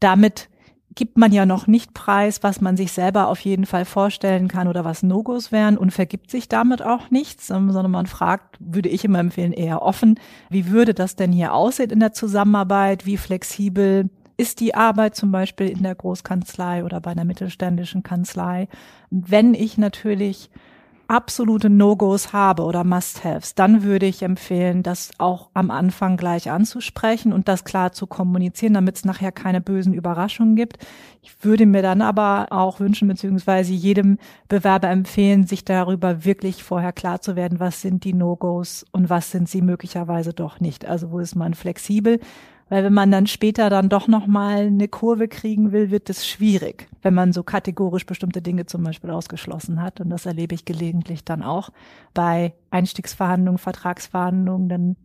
Damit 0.00 0.48
gibt 0.98 1.16
man 1.16 1.30
ja 1.30 1.46
noch 1.46 1.68
nicht 1.68 1.94
preis, 1.94 2.42
was 2.42 2.60
man 2.60 2.76
sich 2.76 2.90
selber 2.90 3.28
auf 3.28 3.38
jeden 3.38 3.66
Fall 3.66 3.84
vorstellen 3.84 4.48
kann 4.48 4.66
oder 4.66 4.84
was 4.84 5.04
No-Gos 5.04 5.52
wären 5.52 5.78
und 5.78 5.92
vergibt 5.92 6.28
sich 6.28 6.48
damit 6.48 6.82
auch 6.82 7.12
nichts, 7.12 7.50
ähm, 7.50 7.70
sondern 7.70 7.92
man 7.92 8.06
fragt, 8.06 8.56
würde 8.58 8.88
ich 8.88 9.04
immer 9.04 9.20
empfehlen, 9.20 9.52
eher 9.52 9.80
offen, 9.82 10.18
wie 10.50 10.70
würde 10.70 10.94
das 10.94 11.14
denn 11.14 11.30
hier 11.30 11.54
aussehen 11.54 11.90
in 11.90 12.00
der 12.00 12.14
Zusammenarbeit, 12.14 13.06
wie 13.06 13.16
flexibel 13.16 14.10
ist 14.36 14.58
die 14.58 14.74
Arbeit 14.74 15.14
zum 15.14 15.30
Beispiel 15.30 15.68
in 15.68 15.84
der 15.84 15.94
Großkanzlei 15.94 16.84
oder 16.84 17.00
bei 17.00 17.12
einer 17.12 17.24
mittelständischen 17.24 18.02
Kanzlei. 18.02 18.66
Wenn 19.10 19.54
ich 19.54 19.78
natürlich 19.78 20.50
absolute 21.08 21.70
No-Gos 21.70 22.32
habe 22.34 22.62
oder 22.62 22.84
Must-Haves, 22.84 23.54
dann 23.54 23.82
würde 23.82 24.06
ich 24.06 24.22
empfehlen, 24.22 24.82
das 24.82 25.10
auch 25.18 25.48
am 25.54 25.70
Anfang 25.70 26.18
gleich 26.18 26.50
anzusprechen 26.50 27.32
und 27.32 27.48
das 27.48 27.64
klar 27.64 27.92
zu 27.92 28.06
kommunizieren, 28.06 28.74
damit 28.74 28.96
es 28.96 29.04
nachher 29.04 29.32
keine 29.32 29.62
bösen 29.62 29.94
Überraschungen 29.94 30.54
gibt. 30.54 30.78
Ich 31.22 31.42
würde 31.42 31.64
mir 31.64 31.82
dann 31.82 32.02
aber 32.02 32.48
auch 32.50 32.78
wünschen, 32.78 33.08
beziehungsweise 33.08 33.72
jedem 33.72 34.18
Bewerber 34.48 34.88
empfehlen, 34.90 35.46
sich 35.46 35.64
darüber 35.64 36.24
wirklich 36.24 36.62
vorher 36.62 36.92
klar 36.92 37.20
zu 37.22 37.36
werden, 37.36 37.58
was 37.58 37.80
sind 37.80 38.04
die 38.04 38.14
No-Gos 38.14 38.84
und 38.92 39.08
was 39.08 39.30
sind 39.30 39.48
sie 39.48 39.62
möglicherweise 39.62 40.34
doch 40.34 40.60
nicht. 40.60 40.86
Also 40.86 41.10
wo 41.10 41.18
ist 41.18 41.34
man 41.34 41.54
flexibel? 41.54 42.20
Weil 42.68 42.84
wenn 42.84 42.92
man 42.92 43.10
dann 43.10 43.26
später 43.26 43.70
dann 43.70 43.88
doch 43.88 44.08
nochmal 44.08 44.66
eine 44.66 44.88
Kurve 44.88 45.28
kriegen 45.28 45.72
will, 45.72 45.90
wird 45.90 46.10
es 46.10 46.26
schwierig, 46.26 46.88
wenn 47.02 47.14
man 47.14 47.32
so 47.32 47.42
kategorisch 47.42 48.04
bestimmte 48.04 48.42
Dinge 48.42 48.66
zum 48.66 48.82
Beispiel 48.82 49.10
ausgeschlossen 49.10 49.80
hat. 49.80 50.00
Und 50.00 50.10
das 50.10 50.26
erlebe 50.26 50.54
ich 50.54 50.64
gelegentlich 50.64 51.24
dann 51.24 51.42
auch 51.42 51.70
bei 52.12 52.52
Einstiegsverhandlungen, 52.70 53.58
Vertragsverhandlungen. 53.58 54.68
Dann 54.68 54.96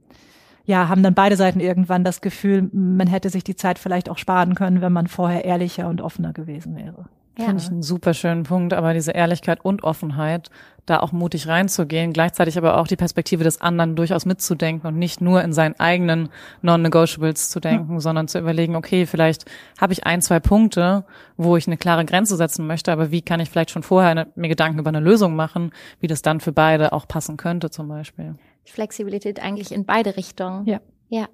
ja, 0.65 0.89
haben 0.89 1.03
dann 1.03 1.13
beide 1.13 1.35
Seiten 1.35 1.59
irgendwann 1.59 2.03
das 2.03 2.21
Gefühl, 2.21 2.69
man 2.73 3.07
hätte 3.07 3.29
sich 3.29 3.43
die 3.43 3.55
Zeit 3.55 3.79
vielleicht 3.79 4.09
auch 4.09 4.17
sparen 4.17 4.55
können, 4.55 4.81
wenn 4.81 4.93
man 4.93 5.07
vorher 5.07 5.45
ehrlicher 5.45 5.87
und 5.87 6.01
offener 6.01 6.33
gewesen 6.33 6.75
wäre. 6.75 7.05
Ja. 7.37 7.45
Finde 7.45 7.63
ich 7.63 7.69
einen 7.69 7.81
super 7.81 8.13
schönen 8.13 8.43
Punkt, 8.43 8.73
aber 8.73 8.93
diese 8.93 9.11
Ehrlichkeit 9.11 9.65
und 9.65 9.83
Offenheit, 9.83 10.51
da 10.85 10.99
auch 10.99 11.11
mutig 11.11 11.47
reinzugehen, 11.47 12.13
gleichzeitig 12.13 12.57
aber 12.57 12.77
auch 12.77 12.87
die 12.87 12.95
Perspektive 12.95 13.43
des 13.43 13.61
anderen 13.61 13.95
durchaus 13.95 14.25
mitzudenken 14.25 14.87
und 14.87 14.99
nicht 14.99 15.21
nur 15.21 15.41
in 15.41 15.53
seinen 15.53 15.79
eigenen 15.79 16.29
Non-Negotiables 16.61 17.49
zu 17.49 17.59
denken, 17.59 17.93
ja. 17.93 17.99
sondern 18.01 18.27
zu 18.27 18.37
überlegen, 18.37 18.75
okay, 18.75 19.05
vielleicht 19.05 19.45
habe 19.79 19.93
ich 19.93 20.05
ein, 20.05 20.21
zwei 20.21 20.39
Punkte, 20.39 21.05
wo 21.37 21.55
ich 21.55 21.67
eine 21.67 21.77
klare 21.77 22.05
Grenze 22.05 22.35
setzen 22.35 22.67
möchte, 22.67 22.91
aber 22.91 23.11
wie 23.11 23.21
kann 23.21 23.39
ich 23.39 23.49
vielleicht 23.49 23.71
schon 23.71 23.83
vorher 23.83 24.11
eine, 24.11 24.27
mir 24.35 24.49
Gedanken 24.49 24.79
über 24.79 24.89
eine 24.89 24.99
Lösung 24.99 25.35
machen, 25.35 25.71
wie 26.01 26.07
das 26.07 26.21
dann 26.21 26.39
für 26.39 26.51
beide 26.51 26.91
auch 26.91 27.07
passen 27.07 27.37
könnte 27.37 27.69
zum 27.69 27.87
Beispiel. 27.87 28.35
Flexibilität 28.65 29.41
eigentlich 29.41 29.71
in 29.71 29.85
beide 29.85 30.17
Richtungen. 30.17 30.65
Ja. 30.65 30.81
Ja. 31.09 31.27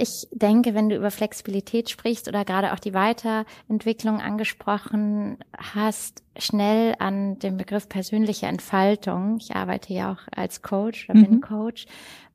Ich 0.00 0.28
denke, 0.30 0.74
wenn 0.74 0.88
du 0.88 0.94
über 0.94 1.10
Flexibilität 1.10 1.90
sprichst 1.90 2.28
oder 2.28 2.44
gerade 2.44 2.72
auch 2.72 2.78
die 2.78 2.94
Weiterentwicklung 2.94 4.20
angesprochen 4.20 5.38
hast, 5.56 6.22
schnell 6.38 6.94
an 7.00 7.40
den 7.40 7.56
Begriff 7.56 7.88
persönliche 7.88 8.46
Entfaltung. 8.46 9.38
Ich 9.40 9.56
arbeite 9.56 9.92
ja 9.92 10.12
auch 10.12 10.20
als 10.30 10.62
Coach 10.62 11.10
oder 11.10 11.18
mhm. 11.18 11.24
bin 11.24 11.40
Coach. 11.40 11.86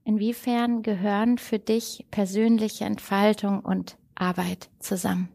Inwiefern 0.03 0.83
gehören 0.83 1.37
für 1.37 1.57
dich 1.57 2.05
persönliche 2.11 2.83
Entfaltung 2.83 3.61
und 3.61 3.95
Arbeit 4.13 4.69
zusammen? 4.79 5.29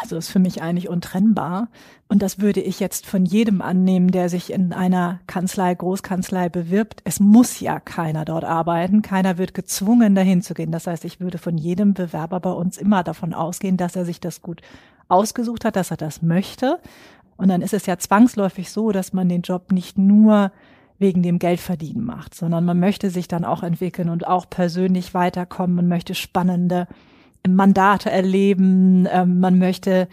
Also 0.00 0.16
ist 0.16 0.28
für 0.28 0.38
mich 0.38 0.62
eigentlich 0.62 0.88
untrennbar. 0.88 1.68
Und 2.08 2.22
das 2.22 2.38
würde 2.40 2.60
ich 2.60 2.78
jetzt 2.78 3.04
von 3.04 3.24
jedem 3.24 3.60
annehmen, 3.60 4.10
der 4.10 4.28
sich 4.28 4.52
in 4.52 4.72
einer 4.72 5.18
Kanzlei, 5.26 5.74
Großkanzlei 5.74 6.48
bewirbt. 6.48 7.00
Es 7.04 7.18
muss 7.18 7.58
ja 7.58 7.80
keiner 7.80 8.24
dort 8.24 8.44
arbeiten. 8.44 9.02
Keiner 9.02 9.38
wird 9.38 9.54
gezwungen, 9.54 10.14
dahin 10.14 10.40
zu 10.40 10.54
gehen. 10.54 10.70
Das 10.70 10.86
heißt, 10.86 11.04
ich 11.04 11.20
würde 11.20 11.38
von 11.38 11.58
jedem 11.58 11.94
Bewerber 11.94 12.38
bei 12.38 12.52
uns 12.52 12.78
immer 12.78 13.02
davon 13.02 13.34
ausgehen, 13.34 13.76
dass 13.76 13.96
er 13.96 14.04
sich 14.04 14.20
das 14.20 14.40
gut 14.40 14.62
ausgesucht 15.08 15.64
hat, 15.64 15.74
dass 15.74 15.90
er 15.90 15.96
das 15.96 16.22
möchte. 16.22 16.78
Und 17.36 17.48
dann 17.48 17.62
ist 17.62 17.74
es 17.74 17.86
ja 17.86 17.98
zwangsläufig 17.98 18.70
so, 18.70 18.92
dass 18.92 19.12
man 19.12 19.28
den 19.28 19.42
Job 19.42 19.72
nicht 19.72 19.98
nur 19.98 20.52
wegen 20.98 21.22
dem 21.22 21.38
Geldverdienen 21.38 22.04
macht, 22.04 22.34
sondern 22.34 22.64
man 22.64 22.78
möchte 22.78 23.10
sich 23.10 23.28
dann 23.28 23.44
auch 23.44 23.62
entwickeln 23.62 24.08
und 24.08 24.26
auch 24.26 24.48
persönlich 24.48 25.14
weiterkommen 25.14 25.78
und 25.78 25.88
möchte 25.88 26.14
spannende 26.14 26.88
Mandate 27.46 28.10
erleben, 28.10 29.06
ähm, 29.10 29.40
man 29.40 29.58
möchte 29.58 30.08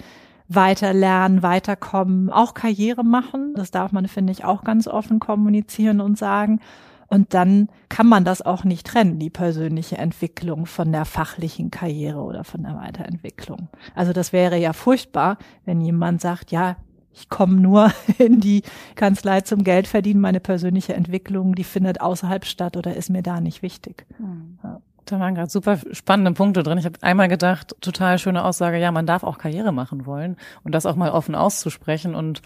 weiter 0.48 0.94
lernen, 0.94 1.42
weiterkommen, 1.44 2.30
auch 2.30 2.54
Karriere 2.54 3.04
machen. 3.04 3.54
Das 3.56 3.72
darf 3.72 3.92
man, 3.92 4.08
finde 4.08 4.32
ich, 4.32 4.46
auch 4.46 4.64
ganz 4.64 4.88
offen 4.88 5.20
kommunizieren 5.20 6.02
und 6.02 6.18
sagen. 6.18 6.60
Und 7.08 7.34
dann 7.34 7.70
kann 7.90 8.08
man 8.08 8.26
das 8.26 8.42
auch 8.42 8.64
nicht 8.64 8.88
trennen, 8.88 9.20
die 9.20 9.30
persönliche 9.30 9.98
Entwicklung 9.98 10.66
von 10.66 10.92
der 10.92 11.06
fachlichen 11.06 11.72
Karriere 11.72 12.20
oder 12.20 12.44
von 12.44 12.64
der 12.64 12.76
Weiterentwicklung. 12.76 13.70
Also 13.94 14.12
das 14.12 14.34
wäre 14.34 14.58
ja 14.58 14.74
furchtbar, 14.74 15.38
wenn 15.66 15.82
jemand 15.82 16.22
sagt, 16.22 16.52
ja, 16.52 16.78
ich 17.14 17.30
komme 17.30 17.56
nur 17.56 17.92
in 18.18 18.40
die 18.40 18.64
Kanzlei 18.96 19.42
zum 19.42 19.64
Geld 19.64 19.88
verdienen, 19.88 20.20
meine 20.20 20.40
persönliche 20.40 20.94
Entwicklung, 20.94 21.56
die 21.56 21.64
findet 21.64 22.02
außerhalb 22.02 22.46
statt 22.46 22.76
oder 22.76 22.96
ist 22.96 23.10
mir 23.10 23.24
da 23.24 23.40
nicht 23.40 23.62
wichtig. 23.62 24.06
Mhm. 24.20 24.60
Ja. 24.64 24.82
Da 25.06 25.20
waren 25.20 25.36
gerade 25.36 25.52
super 25.52 25.78
spannende 25.92 26.32
Punkte 26.32 26.64
drin. 26.64 26.80
Ich 26.80 26.86
habe 26.86 26.98
einmal 27.02 27.28
gedacht, 27.28 27.76
total 27.80 28.18
schöne 28.18 28.44
Aussage, 28.44 28.80
ja, 28.80 28.92
man 28.92 29.06
darf 29.06 29.24
auch 29.24 29.38
Karriere 29.38 29.72
machen 29.72 30.08
wollen 30.08 30.36
und 30.64 30.74
das 30.74 30.88
auch 30.88 30.96
mal 30.96 31.12
offen 31.12 31.36
auszusprechen 31.36 32.16
und 32.16 32.42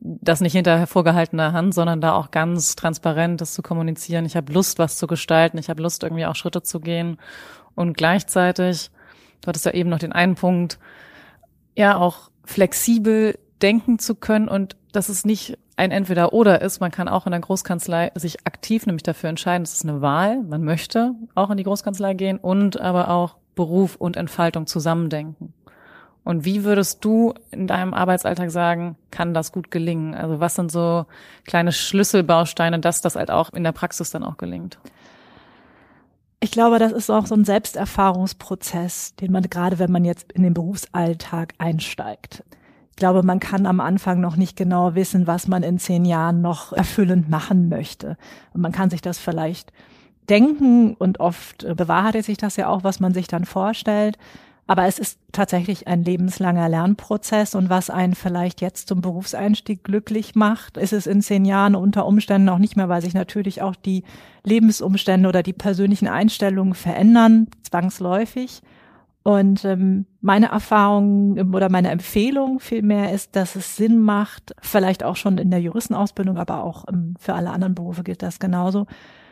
das 0.00 0.40
nicht 0.40 0.52
hinter 0.52 0.86
vorgehaltener 0.88 1.52
Hand, 1.52 1.72
sondern 1.72 2.00
da 2.00 2.14
auch 2.14 2.32
ganz 2.32 2.74
transparent 2.74 3.40
das 3.40 3.54
zu 3.54 3.62
kommunizieren. 3.62 4.24
Ich 4.24 4.34
habe 4.34 4.52
Lust, 4.52 4.78
was 4.78 4.98
zu 4.98 5.06
gestalten, 5.06 5.58
ich 5.58 5.70
habe 5.70 5.82
Lust, 5.82 6.02
irgendwie 6.02 6.26
auch 6.26 6.34
Schritte 6.34 6.62
zu 6.62 6.80
gehen 6.80 7.18
und 7.76 7.96
gleichzeitig, 7.96 8.90
du 9.40 9.48
hattest 9.48 9.66
ja 9.66 9.72
eben 9.72 9.90
noch 9.90 9.98
den 9.98 10.12
einen 10.12 10.34
Punkt, 10.34 10.78
ja, 11.76 11.96
auch 11.96 12.30
flexibel 12.44 13.38
denken 13.62 14.00
zu 14.00 14.16
können 14.16 14.48
und 14.48 14.76
dass 14.92 15.08
es 15.08 15.24
nicht 15.24 15.58
ein 15.80 15.92
Entweder-Oder 15.92 16.60
ist. 16.60 16.80
Man 16.80 16.90
kann 16.90 17.08
auch 17.08 17.24
in 17.24 17.32
der 17.32 17.40
Großkanzlei 17.40 18.12
sich 18.14 18.46
aktiv 18.46 18.84
nämlich 18.84 19.02
dafür 19.02 19.30
entscheiden, 19.30 19.62
es 19.62 19.72
ist 19.72 19.88
eine 19.88 20.02
Wahl, 20.02 20.42
man 20.42 20.62
möchte 20.62 21.14
auch 21.34 21.48
in 21.48 21.56
die 21.56 21.64
Großkanzlei 21.64 22.12
gehen 22.12 22.36
und 22.36 22.78
aber 22.78 23.08
auch 23.08 23.36
Beruf 23.54 23.96
und 23.96 24.18
Entfaltung 24.18 24.66
zusammendenken. 24.66 25.54
Und 26.22 26.44
wie 26.44 26.64
würdest 26.64 27.02
du 27.02 27.32
in 27.50 27.66
deinem 27.66 27.94
Arbeitsalltag 27.94 28.50
sagen, 28.50 28.96
kann 29.10 29.32
das 29.32 29.52
gut 29.52 29.70
gelingen? 29.70 30.14
Also 30.14 30.38
was 30.38 30.54
sind 30.54 30.70
so 30.70 31.06
kleine 31.46 31.72
Schlüsselbausteine, 31.72 32.78
dass 32.80 33.00
das 33.00 33.16
halt 33.16 33.30
auch 33.30 33.50
in 33.54 33.64
der 33.64 33.72
Praxis 33.72 34.10
dann 34.10 34.22
auch 34.22 34.36
gelingt? 34.36 34.78
Ich 36.40 36.50
glaube, 36.50 36.78
das 36.78 36.92
ist 36.92 37.08
auch 37.08 37.24
so 37.24 37.34
ein 37.34 37.46
Selbsterfahrungsprozess, 37.46 39.14
den 39.16 39.32
man 39.32 39.44
gerade, 39.44 39.78
wenn 39.78 39.90
man 39.90 40.04
jetzt 40.04 40.30
in 40.32 40.42
den 40.42 40.52
Berufsalltag 40.52 41.54
einsteigt, 41.56 42.44
glaube, 43.00 43.24
man 43.24 43.40
kann 43.40 43.66
am 43.66 43.80
Anfang 43.80 44.20
noch 44.20 44.36
nicht 44.36 44.56
genau 44.56 44.94
wissen, 44.94 45.26
was 45.26 45.48
man 45.48 45.64
in 45.64 45.80
zehn 45.80 46.04
Jahren 46.04 46.40
noch 46.40 46.72
erfüllend 46.72 47.28
machen 47.28 47.68
möchte. 47.68 48.16
Und 48.54 48.60
man 48.60 48.70
kann 48.70 48.90
sich 48.90 49.00
das 49.00 49.18
vielleicht 49.18 49.72
denken 50.28 50.94
und 50.94 51.18
oft 51.18 51.66
bewahrheitet 51.76 52.24
sich 52.24 52.36
das 52.36 52.54
ja 52.54 52.68
auch, 52.68 52.84
was 52.84 53.00
man 53.00 53.12
sich 53.12 53.26
dann 53.26 53.44
vorstellt. 53.44 54.16
Aber 54.68 54.86
es 54.86 55.00
ist 55.00 55.18
tatsächlich 55.32 55.88
ein 55.88 56.04
lebenslanger 56.04 56.68
Lernprozess 56.68 57.56
und 57.56 57.70
was 57.70 57.90
einen 57.90 58.14
vielleicht 58.14 58.60
jetzt 58.60 58.86
zum 58.86 59.00
Berufseinstieg 59.00 59.82
glücklich 59.82 60.36
macht, 60.36 60.76
ist 60.76 60.92
es 60.92 61.08
in 61.08 61.22
zehn 61.22 61.44
Jahren 61.44 61.74
unter 61.74 62.06
Umständen 62.06 62.48
auch 62.50 62.58
nicht 62.58 62.76
mehr, 62.76 62.88
weil 62.88 63.02
sich 63.02 63.14
natürlich 63.14 63.62
auch 63.62 63.74
die 63.74 64.04
Lebensumstände 64.44 65.28
oder 65.28 65.42
die 65.42 65.52
persönlichen 65.52 66.06
Einstellungen 66.06 66.74
verändern, 66.74 67.48
zwangsläufig. 67.64 68.62
Und 69.22 69.64
ähm, 69.66 70.06
meine 70.22 70.46
Erfahrung 70.46 71.36
ähm, 71.36 71.54
oder 71.54 71.68
meine 71.68 71.90
Empfehlung 71.90 72.58
vielmehr 72.58 73.12
ist, 73.12 73.36
dass 73.36 73.54
es 73.54 73.76
Sinn 73.76 74.00
macht, 74.00 74.54
vielleicht 74.62 75.04
auch 75.04 75.16
schon 75.16 75.36
in 75.38 75.50
der 75.50 75.60
Juristenausbildung, 75.60 76.38
aber 76.38 76.64
auch 76.64 76.84
ähm, 76.90 77.14
für 77.18 77.34
alle 77.34 77.50
anderen 77.50 77.74
Berufe 77.74 78.02
gilt 78.02 78.22
das 78.22 78.38
genauso, 78.38 78.86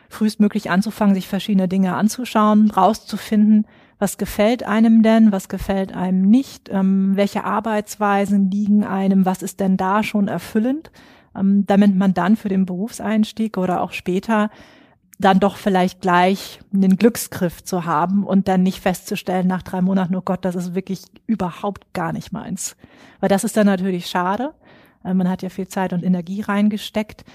frühestmöglich 0.09 0.69
anzufangen, 0.69 1.15
sich 1.15 1.27
verschiedene 1.27 1.67
Dinge 1.67 1.95
anzuschauen, 1.95 2.71
rauszufinden, 2.71 3.65
was 3.97 4.17
gefällt 4.17 4.63
einem 4.63 5.03
denn, 5.03 5.31
was 5.31 5.49
gefällt 5.49 5.93
einem 5.93 6.21
nicht, 6.21 6.69
ähm, 6.69 7.11
welche 7.15 7.43
Arbeitsweisen 7.43 8.49
liegen 8.49 8.83
einem, 8.83 9.25
was 9.25 9.41
ist 9.41 9.59
denn 9.59 9.75
da 9.75 10.03
schon 10.03 10.27
erfüllend, 10.27 10.91
ähm, 11.35 11.65
damit 11.65 11.95
man 11.95 12.13
dann 12.13 12.35
für 12.35 12.49
den 12.49 12.65
Berufseinstieg 12.65 13.57
oder 13.57 13.81
auch 13.81 13.91
später 13.91 14.49
dann 15.19 15.39
doch 15.39 15.57
vielleicht 15.57 16.01
gleich 16.01 16.61
einen 16.73 16.95
Glücksgriff 16.95 17.61
zu 17.63 17.85
haben 17.85 18.23
und 18.23 18.47
dann 18.47 18.63
nicht 18.63 18.79
festzustellen 18.79 19.47
nach 19.47 19.61
drei 19.61 19.81
Monaten, 19.81 20.15
oh 20.15 20.21
Gott, 20.21 20.45
das 20.45 20.55
ist 20.55 20.73
wirklich 20.73 21.01
überhaupt 21.27 21.93
gar 21.93 22.13
nicht 22.13 22.31
meins. 22.31 22.77
Weil 23.19 23.29
das 23.29 23.43
ist 23.43 23.57
dann 23.57 23.67
natürlich 23.67 24.07
schade. 24.07 24.53
Äh, 25.03 25.13
man 25.13 25.29
hat 25.29 25.41
ja 25.41 25.49
viel 25.49 25.67
Zeit 25.67 25.91
und 25.91 26.03
Energie 26.03 26.41
reingesteckt. 26.41 27.25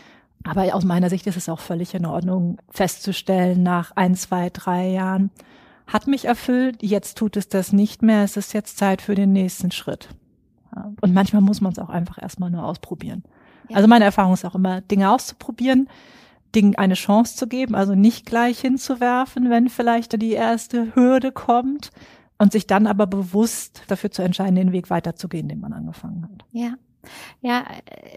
Aber 0.44 0.74
aus 0.74 0.84
meiner 0.84 1.10
Sicht 1.10 1.26
ist 1.26 1.36
es 1.36 1.48
auch 1.48 1.60
völlig 1.60 1.94
in 1.94 2.06
Ordnung, 2.06 2.58
festzustellen, 2.70 3.62
nach 3.62 3.92
ein, 3.96 4.14
zwei, 4.14 4.50
drei 4.50 4.88
Jahren, 4.88 5.30
hat 5.86 6.06
mich 6.06 6.24
erfüllt, 6.24 6.82
jetzt 6.82 7.18
tut 7.18 7.36
es 7.36 7.48
das 7.48 7.72
nicht 7.72 8.02
mehr, 8.02 8.24
es 8.24 8.36
ist 8.36 8.54
jetzt 8.54 8.78
Zeit 8.78 9.02
für 9.02 9.14
den 9.14 9.32
nächsten 9.32 9.70
Schritt. 9.70 10.08
Und 11.00 11.14
manchmal 11.14 11.42
muss 11.42 11.60
man 11.60 11.72
es 11.72 11.78
auch 11.78 11.88
einfach 11.88 12.20
erstmal 12.20 12.50
nur 12.50 12.64
ausprobieren. 12.64 13.22
Ja. 13.68 13.76
Also 13.76 13.88
meine 13.88 14.04
Erfahrung 14.04 14.34
ist 14.34 14.44
auch 14.44 14.54
immer, 14.54 14.80
Dinge 14.80 15.10
auszuprobieren, 15.10 15.88
Dingen 16.54 16.76
eine 16.76 16.94
Chance 16.94 17.36
zu 17.36 17.46
geben, 17.46 17.74
also 17.74 17.94
nicht 17.94 18.26
gleich 18.26 18.60
hinzuwerfen, 18.60 19.50
wenn 19.50 19.68
vielleicht 19.68 20.20
die 20.20 20.32
erste 20.32 20.94
Hürde 20.94 21.32
kommt 21.32 21.90
und 22.38 22.52
sich 22.52 22.66
dann 22.66 22.86
aber 22.86 23.06
bewusst 23.06 23.82
dafür 23.88 24.10
zu 24.10 24.22
entscheiden, 24.22 24.56
den 24.56 24.72
Weg 24.72 24.90
weiterzugehen, 24.90 25.48
den 25.48 25.60
man 25.60 25.72
angefangen 25.72 26.22
hat. 26.24 26.44
Ja. 26.52 26.74
Ja, 27.42 27.66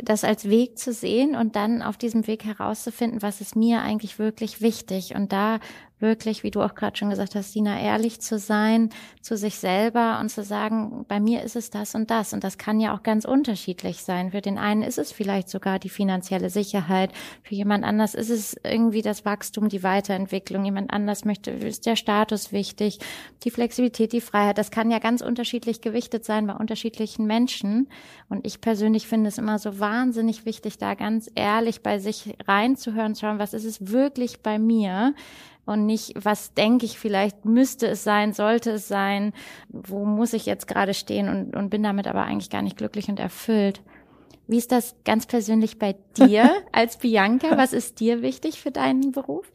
das 0.02 0.24
als 0.24 0.48
Weg 0.48 0.78
zu 0.78 0.94
sehen 0.94 1.36
und 1.36 1.58
dann 1.58 1.82
auf 1.82 1.98
diesem 1.98 2.26
Weg 2.26 2.46
herauszufinden, 2.46 3.22
was 3.22 3.42
ist 3.42 3.58
mir 3.58 3.82
eigentlich 3.82 4.18
wirklich 4.18 4.62
wichtig 4.62 5.14
und 5.14 5.34
da 5.34 5.60
wirklich, 6.00 6.44
wie 6.44 6.52
du 6.52 6.62
auch 6.62 6.76
gerade 6.76 6.98
schon 6.98 7.10
gesagt 7.10 7.36
hast, 7.36 7.54
Sina, 7.54 7.80
ehrlich 7.80 8.22
zu 8.22 8.38
sein 8.38 8.90
zu 9.28 9.36
sich 9.36 9.60
selber 9.60 10.20
und 10.22 10.30
zu 10.30 10.42
sagen, 10.42 11.06
bei 11.10 11.20
mir 11.20 11.44
ist 11.44 11.58
es 11.58 11.70
das 11.70 11.96
und 11.96 12.10
das. 12.10 12.32
Und 12.32 12.46
das 12.46 12.58
kann 12.58 12.80
ja 12.80 12.96
auch 12.96 13.04
ganz 13.04 13.26
unterschiedlich 13.26 14.02
sein. 14.02 14.32
Für 14.32 14.40
den 14.40 14.58
einen 14.58 14.84
ist 14.84 14.98
es 14.98 15.12
vielleicht 15.12 15.50
sogar 15.50 15.80
die 15.80 15.90
finanzielle 15.90 16.50
Sicherheit. 16.50 17.12
Für 17.44 17.54
jemand 17.54 17.84
anders 17.84 18.16
ist 18.16 18.30
es 18.30 18.56
irgendwie 18.64 19.02
das 19.02 19.26
Wachstum, 19.26 19.68
die 19.68 19.84
Weiterentwicklung. 19.84 20.64
Jemand 20.64 20.94
anders 20.94 21.26
möchte, 21.26 21.52
ist 21.52 21.86
der 21.86 21.98
Status 21.98 22.54
wichtig, 22.54 23.00
die 23.44 23.52
Flexibilität, 23.52 24.14
die 24.14 24.22
Freiheit. 24.22 24.58
Das 24.58 24.72
kann 24.72 24.92
ja 24.92 25.00
ganz 25.00 25.22
unterschiedlich 25.22 25.82
gewichtet 25.82 26.24
sein 26.24 26.48
bei 26.48 26.54
unterschiedlichen 26.54 27.28
Menschen. 27.28 27.90
Und 28.30 28.48
ich 28.48 28.62
persönlich 28.62 29.08
finde 29.08 29.28
es 29.28 29.38
immer 29.38 29.60
so 29.60 29.78
wahnsinnig 29.78 30.46
wichtig, 30.46 30.78
da 30.78 30.94
ganz 30.94 31.30
ehrlich 31.36 31.82
bei 31.82 32.00
sich 32.00 32.38
reinzuhören, 32.48 33.14
zu 33.14 33.26
schauen, 33.26 33.40
was 33.40 33.54
ist 33.54 33.66
es 33.66 33.92
wirklich 33.92 34.40
bei 34.40 34.58
mir? 34.58 35.14
Und 35.68 35.86
nicht, 35.86 36.14
was 36.16 36.54
denke 36.54 36.86
ich 36.86 36.98
vielleicht 36.98 37.46
müsste 37.46 37.88
es 37.88 38.04
sein, 38.04 38.34
sollte 38.34 38.72
es 38.72 38.88
sein, 38.88 39.34
wo 39.70 40.06
muss 40.06 40.34
ich 40.34 40.46
jetzt 40.46 40.68
gerade 40.68 40.94
stehen 40.94 41.28
und, 41.28 41.56
und 41.56 41.70
bin 41.70 41.84
damit 41.84 42.08
aber 42.08 42.24
eigentlich 42.24 42.50
gar 42.50 42.62
nicht 42.62 42.78
glücklich 42.78 43.10
und 43.10 43.20
erfüllt. 43.20 43.82
Wie 44.48 44.58
ist 44.58 44.72
das 44.72 44.96
ganz 45.04 45.26
persönlich 45.26 45.78
bei 45.78 45.98
dir 46.18 46.50
als 46.72 46.98
Bianca? 46.98 47.58
Was 47.58 47.74
ist 47.74 48.00
dir 48.00 48.22
wichtig 48.22 48.62
für 48.62 48.72
deinen 48.72 49.12
Beruf? 49.12 49.52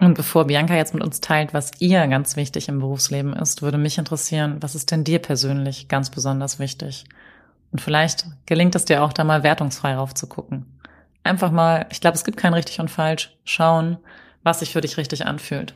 Und 0.00 0.14
bevor 0.14 0.44
Bianca 0.46 0.74
jetzt 0.74 0.92
mit 0.92 1.04
uns 1.04 1.20
teilt, 1.20 1.54
was 1.54 1.70
ihr 1.78 2.04
ganz 2.08 2.34
wichtig 2.34 2.68
im 2.68 2.80
Berufsleben 2.80 3.32
ist, 3.32 3.62
würde 3.62 3.78
mich 3.78 3.96
interessieren, 3.96 4.56
was 4.60 4.74
ist 4.74 4.90
denn 4.90 5.04
dir 5.04 5.20
persönlich 5.20 5.86
ganz 5.86 6.10
besonders 6.10 6.58
wichtig? 6.58 7.04
Und 7.70 7.80
vielleicht 7.80 8.26
gelingt 8.46 8.74
es 8.74 8.84
dir 8.84 9.04
auch 9.04 9.12
da 9.12 9.22
mal 9.22 9.44
wertungsfrei 9.44 9.94
raufzugucken. 9.94 10.66
Einfach 11.22 11.52
mal, 11.52 11.86
ich 11.90 12.00
glaube, 12.00 12.16
es 12.16 12.24
gibt 12.24 12.38
kein 12.38 12.54
richtig 12.54 12.80
und 12.80 12.90
falsch, 12.90 13.36
schauen, 13.44 13.98
was 14.44 14.60
sich 14.60 14.72
für 14.72 14.80
dich 14.80 14.96
richtig 14.96 15.26
anfühlt. 15.26 15.74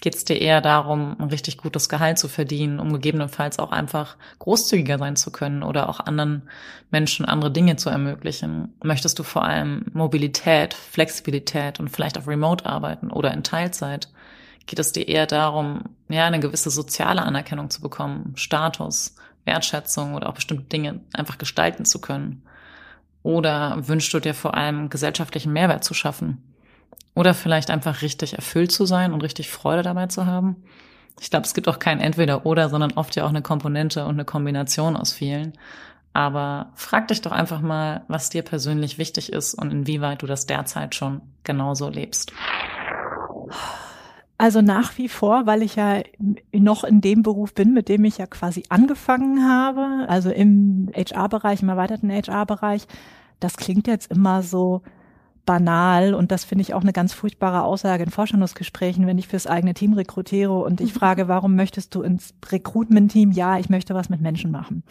Geht 0.00 0.14
es 0.14 0.24
dir 0.24 0.40
eher 0.40 0.62
darum, 0.62 1.16
ein 1.18 1.28
richtig 1.28 1.58
gutes 1.58 1.90
Gehalt 1.90 2.18
zu 2.18 2.28
verdienen, 2.28 2.80
um 2.80 2.92
gegebenenfalls 2.92 3.58
auch 3.58 3.70
einfach 3.70 4.16
großzügiger 4.38 4.98
sein 4.98 5.16
zu 5.16 5.30
können 5.30 5.62
oder 5.62 5.90
auch 5.90 6.00
anderen 6.00 6.48
Menschen 6.90 7.26
andere 7.26 7.50
Dinge 7.50 7.76
zu 7.76 7.90
ermöglichen? 7.90 8.74
Möchtest 8.82 9.18
du 9.18 9.24
vor 9.24 9.44
allem 9.44 9.84
Mobilität, 9.92 10.72
Flexibilität 10.72 11.80
und 11.80 11.88
vielleicht 11.88 12.16
auch 12.16 12.26
Remote 12.26 12.64
arbeiten 12.64 13.10
oder 13.10 13.34
in 13.34 13.42
Teilzeit? 13.42 14.08
Geht 14.66 14.78
es 14.78 14.92
dir 14.92 15.06
eher 15.06 15.26
darum, 15.26 15.82
ja, 16.08 16.26
eine 16.26 16.40
gewisse 16.40 16.70
soziale 16.70 17.22
Anerkennung 17.22 17.68
zu 17.68 17.82
bekommen, 17.82 18.32
Status, 18.36 19.16
Wertschätzung 19.44 20.14
oder 20.14 20.30
auch 20.30 20.34
bestimmte 20.34 20.64
Dinge 20.64 21.00
einfach 21.12 21.36
gestalten 21.36 21.84
zu 21.84 22.00
können? 22.00 22.42
Oder 23.22 23.86
wünschst 23.86 24.14
du 24.14 24.20
dir 24.20 24.32
vor 24.32 24.54
allem 24.54 24.88
gesellschaftlichen 24.88 25.52
Mehrwert 25.52 25.84
zu 25.84 25.92
schaffen? 25.92 26.49
Oder 27.14 27.34
vielleicht 27.34 27.70
einfach 27.70 28.02
richtig 28.02 28.34
erfüllt 28.34 28.72
zu 28.72 28.86
sein 28.86 29.12
und 29.12 29.22
richtig 29.22 29.50
Freude 29.50 29.82
dabei 29.82 30.06
zu 30.06 30.26
haben. 30.26 30.56
Ich 31.20 31.30
glaube, 31.30 31.44
es 31.44 31.54
gibt 31.54 31.68
auch 31.68 31.78
kein 31.78 32.00
Entweder-Oder, 32.00 32.68
sondern 32.68 32.92
oft 32.92 33.14
ja 33.16 33.24
auch 33.24 33.30
eine 33.30 33.42
Komponente 33.42 34.04
und 34.04 34.12
eine 34.12 34.24
Kombination 34.24 34.96
aus 34.96 35.12
vielen. 35.12 35.52
Aber 36.12 36.70
frag 36.74 37.08
dich 37.08 37.20
doch 37.20 37.32
einfach 37.32 37.60
mal, 37.60 38.04
was 38.08 38.30
dir 38.30 38.42
persönlich 38.42 38.98
wichtig 38.98 39.32
ist 39.32 39.54
und 39.54 39.70
inwieweit 39.70 40.22
du 40.22 40.26
das 40.26 40.46
derzeit 40.46 40.94
schon 40.94 41.20
genauso 41.44 41.88
lebst. 41.88 42.32
Also 44.38 44.62
nach 44.62 44.96
wie 44.96 45.08
vor, 45.08 45.44
weil 45.44 45.62
ich 45.62 45.76
ja 45.76 46.00
noch 46.52 46.82
in 46.82 47.02
dem 47.02 47.22
Beruf 47.22 47.52
bin, 47.52 47.74
mit 47.74 47.90
dem 47.90 48.04
ich 48.04 48.16
ja 48.16 48.26
quasi 48.26 48.64
angefangen 48.70 49.46
habe, 49.46 50.06
also 50.08 50.30
im 50.30 50.90
HR-Bereich, 50.94 51.62
im 51.62 51.68
erweiterten 51.68 52.10
HR-Bereich. 52.10 52.86
Das 53.38 53.58
klingt 53.58 53.86
jetzt 53.86 54.10
immer 54.10 54.42
so, 54.42 54.80
banal 55.46 56.14
und 56.14 56.30
das 56.30 56.44
finde 56.44 56.62
ich 56.62 56.74
auch 56.74 56.82
eine 56.82 56.92
ganz 56.92 57.12
furchtbare 57.12 57.62
Aussage 57.62 58.02
in 58.02 58.10
Vorstellungsgesprächen, 58.10 59.06
wenn 59.06 59.18
ich 59.18 59.28
fürs 59.28 59.46
eigene 59.46 59.74
Team 59.74 59.94
rekrutiere 59.94 60.52
und 60.52 60.80
ich 60.80 60.92
frage, 60.92 61.28
warum 61.28 61.56
möchtest 61.56 61.94
du 61.94 62.02
ins 62.02 62.34
Recruitment-Team? 62.50 63.32
Ja, 63.32 63.58
ich 63.58 63.68
möchte 63.68 63.94
was 63.94 64.08
mit 64.08 64.20
Menschen 64.20 64.50
machen. 64.50 64.82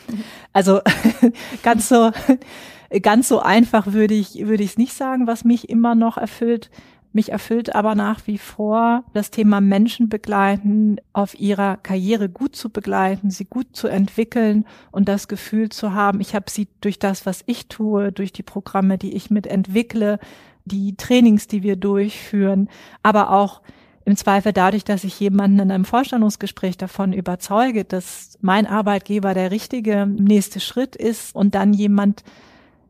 Also 0.54 0.82
ganz 1.64 1.90
so, 1.90 2.12
ganz 3.02 3.28
so 3.28 3.40
einfach 3.40 3.88
würde 3.88 4.16
ich, 4.16 4.48
würde 4.48 4.64
ich 4.64 4.72
es 4.72 4.78
nicht 4.78 4.94
sagen, 4.94 5.28
was 5.28 5.44
mich 5.44 5.70
immer 5.70 5.96
noch 5.96 6.18
erfüllt. 6.18 6.70
Mich 7.12 7.32
erfüllt 7.32 7.74
aber 7.74 7.96
nach 7.96 8.28
wie 8.28 8.38
vor 8.38 9.04
das 9.14 9.32
Thema 9.32 9.62
Menschen 9.62 10.10
begleiten, 10.10 10.98
auf 11.12 11.40
ihrer 11.40 11.78
Karriere 11.78 12.30
gut 12.30 12.56
zu 12.56 12.70
begleiten, 12.70 13.32
sie 13.32 13.46
gut 13.46 13.76
zu 13.76 13.88
entwickeln 13.88 14.66
und 14.92 15.10
das 15.10 15.28
Gefühl 15.28 15.70
zu 15.70 15.94
haben, 15.94 16.22
ich 16.22 16.36
habe 16.36 16.52
sie 16.52 16.68
durch 16.82 17.00
das, 17.00 17.26
was 17.26 17.44
ich 17.48 17.68
tue, 17.68 18.12
durch 18.12 18.32
die 18.32 18.44
Programme, 18.44 19.00
die 19.00 19.14
ich 19.14 19.32
mitentwickle, 19.32 20.20
die 20.66 20.96
Trainings, 20.98 21.48
die 21.48 21.64
wir 21.64 21.78
durchführen, 21.78 22.70
aber 23.02 23.32
auch 23.32 23.62
im 24.06 24.16
Zweifel 24.16 24.54
dadurch, 24.54 24.84
dass 24.84 25.04
ich 25.04 25.20
jemanden 25.20 25.60
in 25.60 25.72
einem 25.72 25.86
Vorstellungsgespräch 25.86 26.78
davon 26.78 27.14
überzeuge, 27.14 27.86
dass 27.86 28.38
mein 28.42 28.68
Arbeitgeber 28.68 29.34
der 29.34 29.52
richtige 29.52 30.06
nächste 30.06 30.60
Schritt 30.60 30.96
ist 30.96 31.36
und 31.36 31.56
dann 31.56 31.74
jemand 31.74 32.24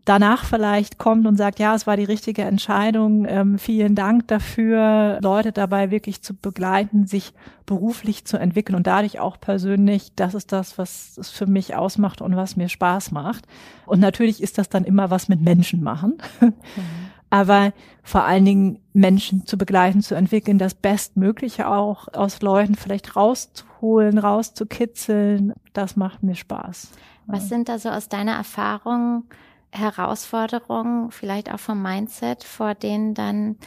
danach 0.09 0.43
vielleicht 0.43 0.97
kommt 0.97 1.27
und 1.27 1.35
sagt, 1.35 1.59
ja, 1.59 1.75
es 1.75 1.85
war 1.85 1.95
die 1.95 2.03
richtige 2.03 2.41
Entscheidung, 2.41 3.25
ähm, 3.27 3.59
vielen 3.59 3.93
Dank 3.93 4.27
dafür, 4.27 5.19
Leute 5.21 5.51
dabei 5.51 5.91
wirklich 5.91 6.21
zu 6.21 6.33
begleiten, 6.35 7.05
sich 7.05 7.33
beruflich 7.65 8.25
zu 8.25 8.37
entwickeln 8.37 8.75
und 8.75 8.87
dadurch 8.87 9.19
auch 9.19 9.39
persönlich, 9.39 10.11
das 10.15 10.33
ist 10.33 10.51
das, 10.51 10.77
was 10.79 11.17
es 11.17 11.29
für 11.29 11.45
mich 11.45 11.75
ausmacht 11.75 12.21
und 12.21 12.35
was 12.35 12.55
mir 12.55 12.69
Spaß 12.69 13.11
macht. 13.11 13.45
Und 13.85 13.99
natürlich 13.99 14.41
ist 14.41 14.57
das 14.57 14.69
dann 14.69 14.83
immer 14.83 15.11
was 15.11 15.29
mit 15.29 15.41
Menschen 15.41 15.83
machen. 15.83 16.17
Mhm 16.41 17.09
aber 17.29 17.73
vor 18.03 18.23
allen 18.23 18.45
Dingen 18.45 18.79
Menschen 18.93 19.45
zu 19.45 19.57
begleiten, 19.57 20.01
zu 20.01 20.15
entwickeln, 20.15 20.57
das 20.57 20.73
Bestmögliche 20.73 21.67
auch 21.67 22.07
aus 22.13 22.41
Leuten 22.41 22.75
vielleicht 22.75 23.15
rauszuholen, 23.15 24.17
rauszukitzeln, 24.17 25.53
das 25.73 25.95
macht 25.95 26.23
mir 26.23 26.35
Spaß. 26.35 26.91
Was 27.27 27.47
sind 27.47 27.69
da 27.69 27.77
so 27.77 27.89
aus 27.89 28.09
deiner 28.09 28.33
Erfahrung 28.33 29.25
Herausforderungen, 29.71 31.11
vielleicht 31.11 31.51
auch 31.51 31.59
vom 31.59 31.81
Mindset, 31.81 32.43
vor 32.43 32.75
denen 32.75 33.13
dann 33.13 33.57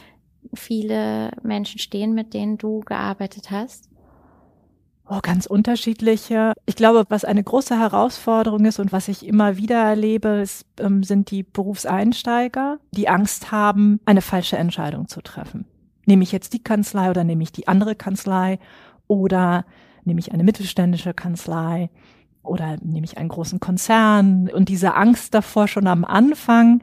viele 0.53 1.31
Menschen 1.41 1.79
stehen, 1.79 2.13
mit 2.13 2.33
denen 2.33 2.57
du 2.57 2.81
gearbeitet 2.81 3.51
hast? 3.51 3.89
Oh, 5.09 5.19
ganz 5.21 5.45
unterschiedliche. 5.45 6.53
Ich 6.65 6.75
glaube, 6.75 7.05
was 7.09 7.25
eine 7.25 7.43
große 7.43 7.77
Herausforderung 7.77 8.63
ist 8.65 8.79
und 8.79 8.93
was 8.93 9.09
ich 9.09 9.25
immer 9.25 9.57
wieder 9.57 9.75
erlebe, 9.75 10.29
ist, 10.41 10.65
ähm, 10.79 11.03
sind 11.03 11.29
die 11.29 11.43
Berufseinsteiger, 11.43 12.79
die 12.91 13.09
Angst 13.09 13.51
haben, 13.51 13.99
eine 14.05 14.21
falsche 14.21 14.57
Entscheidung 14.57 15.09
zu 15.09 15.21
treffen. 15.21 15.65
Nehme 16.05 16.23
ich 16.23 16.31
jetzt 16.31 16.53
die 16.53 16.63
Kanzlei 16.63 17.09
oder 17.09 17.23
nehme 17.25 17.43
ich 17.43 17.51
die 17.51 17.67
andere 17.67 17.95
Kanzlei 17.95 18.59
oder 19.07 19.65
nehme 20.05 20.19
ich 20.19 20.31
eine 20.31 20.43
mittelständische 20.43 21.13
Kanzlei 21.13 21.89
oder 22.43 22.77
nehme 22.81 23.05
ich 23.05 23.17
einen 23.17 23.29
großen 23.29 23.59
Konzern 23.59 24.49
und 24.49 24.69
diese 24.69 24.95
Angst 24.95 25.33
davor 25.33 25.67
schon 25.67 25.87
am 25.87 26.05
Anfang 26.05 26.81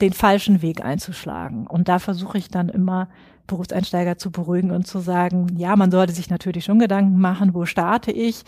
den 0.00 0.12
falschen 0.12 0.62
Weg 0.62 0.84
einzuschlagen. 0.84 1.66
Und 1.66 1.88
da 1.88 1.98
versuche 1.98 2.38
ich 2.38 2.48
dann 2.48 2.68
immer 2.68 3.08
Berufseinsteiger 3.46 4.16
zu 4.16 4.30
beruhigen 4.30 4.70
und 4.70 4.86
zu 4.86 5.00
sagen, 5.00 5.48
ja, 5.56 5.76
man 5.76 5.90
sollte 5.90 6.12
sich 6.12 6.30
natürlich 6.30 6.64
schon 6.64 6.78
Gedanken 6.78 7.20
machen, 7.20 7.54
wo 7.54 7.66
starte 7.66 8.10
ich? 8.10 8.44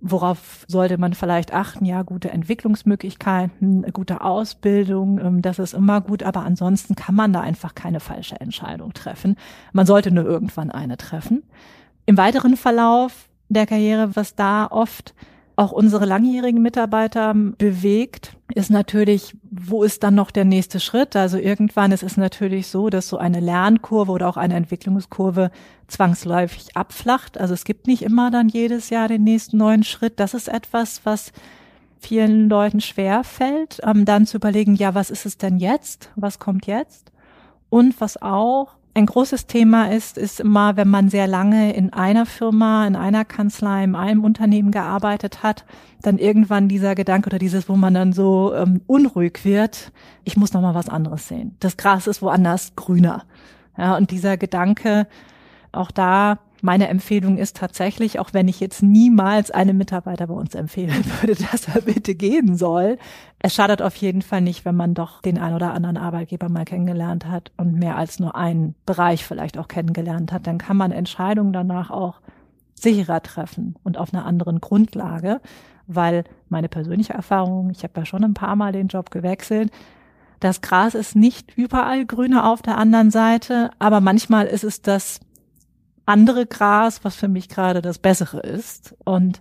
Worauf 0.00 0.64
sollte 0.66 0.96
man 0.96 1.12
vielleicht 1.12 1.52
achten? 1.52 1.84
Ja, 1.84 2.02
gute 2.02 2.30
Entwicklungsmöglichkeiten, 2.30 3.82
gute 3.92 4.22
Ausbildung, 4.22 5.18
ähm, 5.18 5.42
das 5.42 5.58
ist 5.58 5.74
immer 5.74 6.00
gut, 6.00 6.22
aber 6.22 6.40
ansonsten 6.40 6.94
kann 6.94 7.14
man 7.14 7.34
da 7.34 7.40
einfach 7.40 7.74
keine 7.74 8.00
falsche 8.00 8.40
Entscheidung 8.40 8.94
treffen. 8.94 9.36
Man 9.74 9.84
sollte 9.84 10.10
nur 10.10 10.24
irgendwann 10.24 10.70
eine 10.70 10.96
treffen. 10.96 11.42
Im 12.06 12.16
weiteren 12.16 12.56
Verlauf 12.56 13.28
der 13.50 13.66
Karriere, 13.66 14.16
was 14.16 14.34
da 14.34 14.68
oft 14.70 15.14
auch 15.60 15.72
unsere 15.72 16.06
langjährigen 16.06 16.62
Mitarbeiter 16.62 17.34
bewegt, 17.34 18.34
ist 18.54 18.70
natürlich, 18.70 19.36
wo 19.42 19.82
ist 19.82 20.02
dann 20.02 20.14
noch 20.14 20.30
der 20.30 20.46
nächste 20.46 20.80
Schritt? 20.80 21.14
Also 21.14 21.36
irgendwann 21.36 21.92
ist 21.92 22.02
es 22.02 22.16
natürlich 22.16 22.68
so, 22.68 22.88
dass 22.88 23.08
so 23.08 23.18
eine 23.18 23.40
Lernkurve 23.40 24.10
oder 24.10 24.28
auch 24.28 24.38
eine 24.38 24.54
Entwicklungskurve 24.54 25.50
zwangsläufig 25.86 26.76
abflacht. 26.78 27.38
Also 27.38 27.52
es 27.52 27.64
gibt 27.64 27.86
nicht 27.86 28.02
immer 28.02 28.30
dann 28.30 28.48
jedes 28.48 28.88
Jahr 28.88 29.06
den 29.06 29.22
nächsten 29.22 29.58
neuen 29.58 29.84
Schritt. 29.84 30.18
Das 30.18 30.32
ist 30.32 30.48
etwas, 30.48 31.02
was 31.04 31.30
vielen 31.98 32.48
Leuten 32.48 32.80
schwer 32.80 33.22
fällt, 33.22 33.80
ähm, 33.84 34.06
dann 34.06 34.24
zu 34.24 34.38
überlegen, 34.38 34.74
ja, 34.76 34.94
was 34.94 35.10
ist 35.10 35.26
es 35.26 35.36
denn 35.36 35.58
jetzt? 35.58 36.10
Was 36.16 36.38
kommt 36.38 36.66
jetzt? 36.66 37.12
Und 37.68 38.00
was 38.00 38.20
auch 38.22 38.76
ein 38.94 39.06
großes 39.06 39.46
Thema 39.46 39.92
ist, 39.92 40.18
ist 40.18 40.40
immer, 40.40 40.76
wenn 40.76 40.88
man 40.88 41.08
sehr 41.08 41.26
lange 41.26 41.72
in 41.74 41.92
einer 41.92 42.26
Firma, 42.26 42.86
in 42.86 42.96
einer 42.96 43.24
Kanzlei, 43.24 43.84
in 43.84 43.94
einem 43.94 44.24
Unternehmen 44.24 44.72
gearbeitet 44.72 45.42
hat, 45.42 45.64
dann 46.02 46.18
irgendwann 46.18 46.68
dieser 46.68 46.94
Gedanke 46.94 47.28
oder 47.28 47.38
dieses, 47.38 47.68
wo 47.68 47.76
man 47.76 47.94
dann 47.94 48.12
so 48.12 48.52
ähm, 48.54 48.80
unruhig 48.86 49.44
wird, 49.44 49.92
ich 50.24 50.36
muss 50.36 50.52
noch 50.52 50.60
mal 50.60 50.74
was 50.74 50.88
anderes 50.88 51.28
sehen. 51.28 51.56
Das 51.60 51.76
Gras 51.76 52.06
ist 52.06 52.20
woanders 52.20 52.74
grüner. 52.74 53.24
Ja, 53.78 53.96
und 53.96 54.10
dieser 54.10 54.36
Gedanke, 54.36 55.06
auch 55.72 55.92
da 55.92 56.38
meine 56.62 56.88
Empfehlung 56.88 57.38
ist 57.38 57.56
tatsächlich, 57.56 58.18
auch 58.18 58.32
wenn 58.32 58.48
ich 58.48 58.60
jetzt 58.60 58.82
niemals 58.82 59.50
einem 59.50 59.76
Mitarbeiter 59.76 60.26
bei 60.26 60.34
uns 60.34 60.54
empfehlen 60.54 61.04
würde, 61.20 61.34
dass 61.50 61.68
er 61.68 61.82
bitte 61.82 62.14
gehen 62.14 62.56
soll, 62.56 62.98
es 63.38 63.54
schadet 63.54 63.80
auf 63.82 63.96
jeden 63.96 64.22
Fall 64.22 64.40
nicht, 64.40 64.64
wenn 64.64 64.76
man 64.76 64.94
doch 64.94 65.22
den 65.22 65.38
ein 65.38 65.54
oder 65.54 65.72
anderen 65.72 65.96
Arbeitgeber 65.96 66.48
mal 66.48 66.64
kennengelernt 66.64 67.26
hat 67.26 67.52
und 67.56 67.74
mehr 67.74 67.96
als 67.96 68.18
nur 68.18 68.36
einen 68.36 68.74
Bereich 68.84 69.24
vielleicht 69.24 69.56
auch 69.58 69.68
kennengelernt 69.68 70.32
hat. 70.32 70.46
Dann 70.46 70.58
kann 70.58 70.76
man 70.76 70.92
Entscheidungen 70.92 71.52
danach 71.52 71.90
auch 71.90 72.20
sicherer 72.74 73.22
treffen 73.22 73.76
und 73.82 73.98
auf 73.98 74.12
einer 74.12 74.26
anderen 74.26 74.60
Grundlage, 74.60 75.40
weil 75.86 76.24
meine 76.48 76.68
persönliche 76.68 77.14
Erfahrung, 77.14 77.70
ich 77.70 77.82
habe 77.82 78.00
ja 78.00 78.06
schon 78.06 78.24
ein 78.24 78.34
paar 78.34 78.56
Mal 78.56 78.72
den 78.72 78.88
Job 78.88 79.10
gewechselt, 79.10 79.70
das 80.40 80.62
Gras 80.62 80.94
ist 80.94 81.16
nicht 81.16 81.56
überall 81.56 82.06
grüner 82.06 82.50
auf 82.50 82.62
der 82.62 82.78
anderen 82.78 83.10
Seite, 83.10 83.70
aber 83.78 84.00
manchmal 84.00 84.46
ist 84.46 84.64
es 84.64 84.80
das 84.80 85.20
andere 86.10 86.46
Gras, 86.46 87.04
was 87.04 87.16
für 87.16 87.28
mich 87.28 87.48
gerade 87.48 87.82
das 87.82 87.98
Bessere 87.98 88.40
ist. 88.40 88.94
Und 89.04 89.40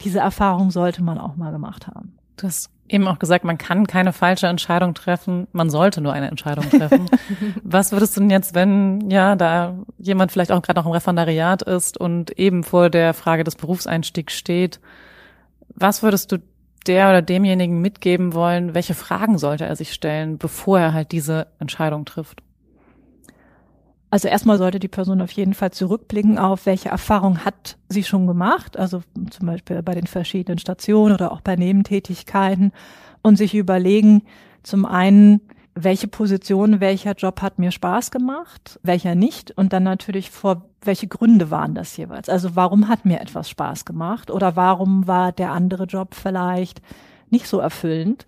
diese 0.00 0.20
Erfahrung 0.20 0.70
sollte 0.70 1.02
man 1.02 1.18
auch 1.18 1.36
mal 1.36 1.52
gemacht 1.52 1.86
haben. 1.86 2.16
Du 2.36 2.46
hast 2.46 2.70
eben 2.88 3.08
auch 3.08 3.18
gesagt, 3.18 3.44
man 3.44 3.58
kann 3.58 3.86
keine 3.86 4.12
falsche 4.12 4.46
Entscheidung 4.46 4.94
treffen, 4.94 5.48
man 5.52 5.70
sollte 5.70 6.00
nur 6.00 6.12
eine 6.12 6.28
Entscheidung 6.28 6.68
treffen. 6.70 7.06
Was 7.62 7.92
würdest 7.92 8.16
du 8.16 8.20
denn 8.20 8.30
jetzt, 8.30 8.54
wenn 8.54 9.10
ja 9.10 9.36
da 9.36 9.74
jemand 9.98 10.32
vielleicht 10.32 10.52
auch 10.52 10.62
gerade 10.62 10.78
noch 10.78 10.86
im 10.86 10.92
Referendariat 10.92 11.62
ist 11.62 11.98
und 11.98 12.38
eben 12.38 12.62
vor 12.62 12.90
der 12.90 13.14
Frage 13.14 13.44
des 13.44 13.56
Berufseinstiegs 13.56 14.34
steht, 14.34 14.80
was 15.78 16.02
würdest 16.02 16.32
du 16.32 16.38
der 16.86 17.08
oder 17.08 17.22
demjenigen 17.22 17.80
mitgeben 17.80 18.32
wollen, 18.32 18.74
welche 18.74 18.94
Fragen 18.94 19.38
sollte 19.38 19.66
er 19.66 19.76
sich 19.76 19.92
stellen, 19.92 20.38
bevor 20.38 20.78
er 20.78 20.94
halt 20.94 21.12
diese 21.12 21.48
Entscheidung 21.58 22.04
trifft? 22.04 22.42
Also 24.16 24.28
erstmal 24.28 24.56
sollte 24.56 24.78
die 24.78 24.88
Person 24.88 25.20
auf 25.20 25.30
jeden 25.32 25.52
Fall 25.52 25.72
zurückblicken 25.72 26.38
auf, 26.38 26.64
welche 26.64 26.88
Erfahrung 26.88 27.44
hat 27.44 27.76
sie 27.90 28.02
schon 28.02 28.26
gemacht, 28.26 28.78
also 28.78 29.02
zum 29.28 29.46
Beispiel 29.46 29.82
bei 29.82 29.92
den 29.92 30.06
verschiedenen 30.06 30.58
Stationen 30.58 31.12
oder 31.12 31.32
auch 31.32 31.42
bei 31.42 31.54
Nebentätigkeiten 31.54 32.72
und 33.20 33.36
sich 33.36 33.54
überlegen, 33.54 34.22
zum 34.62 34.86
einen, 34.86 35.42
welche 35.74 36.08
Position, 36.08 36.80
welcher 36.80 37.12
Job 37.12 37.42
hat 37.42 37.58
mir 37.58 37.70
Spaß 37.70 38.10
gemacht, 38.10 38.80
welcher 38.82 39.14
nicht 39.14 39.50
und 39.50 39.74
dann 39.74 39.82
natürlich 39.82 40.30
vor, 40.30 40.64
welche 40.80 41.08
Gründe 41.08 41.50
waren 41.50 41.74
das 41.74 41.94
jeweils? 41.98 42.30
Also 42.30 42.56
warum 42.56 42.88
hat 42.88 43.04
mir 43.04 43.20
etwas 43.20 43.50
Spaß 43.50 43.84
gemacht 43.84 44.30
oder 44.30 44.56
warum 44.56 45.06
war 45.06 45.32
der 45.32 45.52
andere 45.52 45.84
Job 45.84 46.14
vielleicht 46.14 46.80
nicht 47.28 47.48
so 47.48 47.58
erfüllend? 47.58 48.24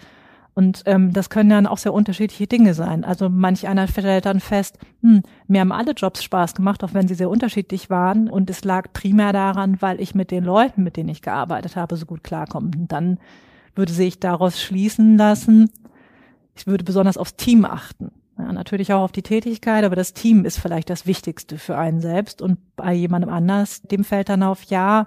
Und 0.59 0.83
ähm, 0.87 1.12
das 1.12 1.31
können 1.31 1.51
dann 1.51 1.68
auch 1.68 1.79
sehr 1.79 1.94
unterschiedliche 1.94 2.49
Dinge 2.49 2.75
sein. 2.75 3.05
Also 3.05 3.29
manch 3.29 3.68
einer 3.68 3.87
stellt 3.87 4.27
dann 4.27 4.40
fest, 4.40 4.77
hm, 5.03 5.23
mir 5.47 5.61
haben 5.61 5.71
alle 5.71 5.92
Jobs 5.92 6.25
Spaß 6.25 6.57
gemacht, 6.57 6.83
auch 6.83 6.94
wenn 6.94 7.07
sie 7.07 7.14
sehr 7.14 7.31
unterschiedlich 7.31 7.90
waren. 7.90 8.29
Und 8.29 8.51
es 8.51 8.64
lag 8.64 8.92
primär 8.92 9.33
daran, 9.33 9.81
weil 9.81 10.01
ich 10.01 10.16
mit 10.16 10.33
den 10.33 10.42
Leuten, 10.42 10.83
mit 10.83 10.97
denen 10.97 11.11
ich 11.11 11.23
gearbeitet 11.23 11.77
habe, 11.77 11.94
so 11.94 12.07
gut 12.07 12.25
klarkomme. 12.25 12.73
Und 12.77 12.90
dann 12.90 13.18
würde 13.77 13.92
sich 13.92 14.18
daraus 14.18 14.61
schließen 14.61 15.16
lassen, 15.16 15.71
ich 16.57 16.66
würde 16.66 16.83
besonders 16.83 17.18
aufs 17.18 17.37
Team 17.37 17.64
achten. 17.64 18.11
Ja, 18.37 18.53
natürlich 18.53 18.92
auch 18.92 19.03
auf 19.03 19.12
die 19.12 19.23
Tätigkeit, 19.23 19.85
aber 19.85 19.94
das 19.94 20.12
Team 20.12 20.44
ist 20.44 20.59
vielleicht 20.59 20.90
das 20.90 21.07
Wichtigste 21.07 21.57
für 21.57 21.79
einen 21.79 22.01
selbst 22.01 22.42
und 22.42 22.59
bei 22.75 22.94
jemandem 22.94 23.31
anders, 23.31 23.83
dem 23.83 24.03
fällt 24.03 24.29
dann 24.29 24.42
auf, 24.42 24.64
ja, 24.64 25.07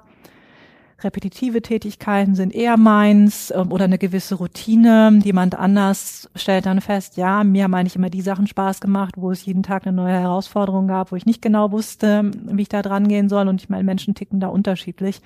repetitive 1.03 1.61
Tätigkeiten 1.61 2.35
sind 2.35 2.53
eher 2.53 2.77
meins 2.77 3.51
ähm, 3.55 3.71
oder 3.71 3.85
eine 3.85 3.97
gewisse 3.97 4.35
Routine. 4.35 5.19
Jemand 5.23 5.55
anders 5.55 6.29
stellt 6.35 6.65
dann 6.65 6.81
fest, 6.81 7.17
ja, 7.17 7.43
mir 7.43 7.63
haben 7.63 7.73
eigentlich 7.73 7.95
immer 7.95 8.09
die 8.09 8.21
Sachen 8.21 8.47
Spaß 8.47 8.81
gemacht, 8.81 9.15
wo 9.17 9.31
es 9.31 9.45
jeden 9.45 9.63
Tag 9.63 9.85
eine 9.85 9.95
neue 9.95 10.13
Herausforderung 10.13 10.87
gab, 10.87 11.11
wo 11.11 11.15
ich 11.15 11.25
nicht 11.25 11.41
genau 11.41 11.71
wusste, 11.71 12.31
wie 12.45 12.61
ich 12.61 12.69
da 12.69 12.81
dran 12.81 13.07
gehen 13.07 13.29
soll. 13.29 13.47
Und 13.47 13.61
ich 13.61 13.69
meine, 13.69 13.83
Menschen 13.83 14.15
ticken 14.15 14.39
da 14.39 14.47
unterschiedlich. 14.47 15.21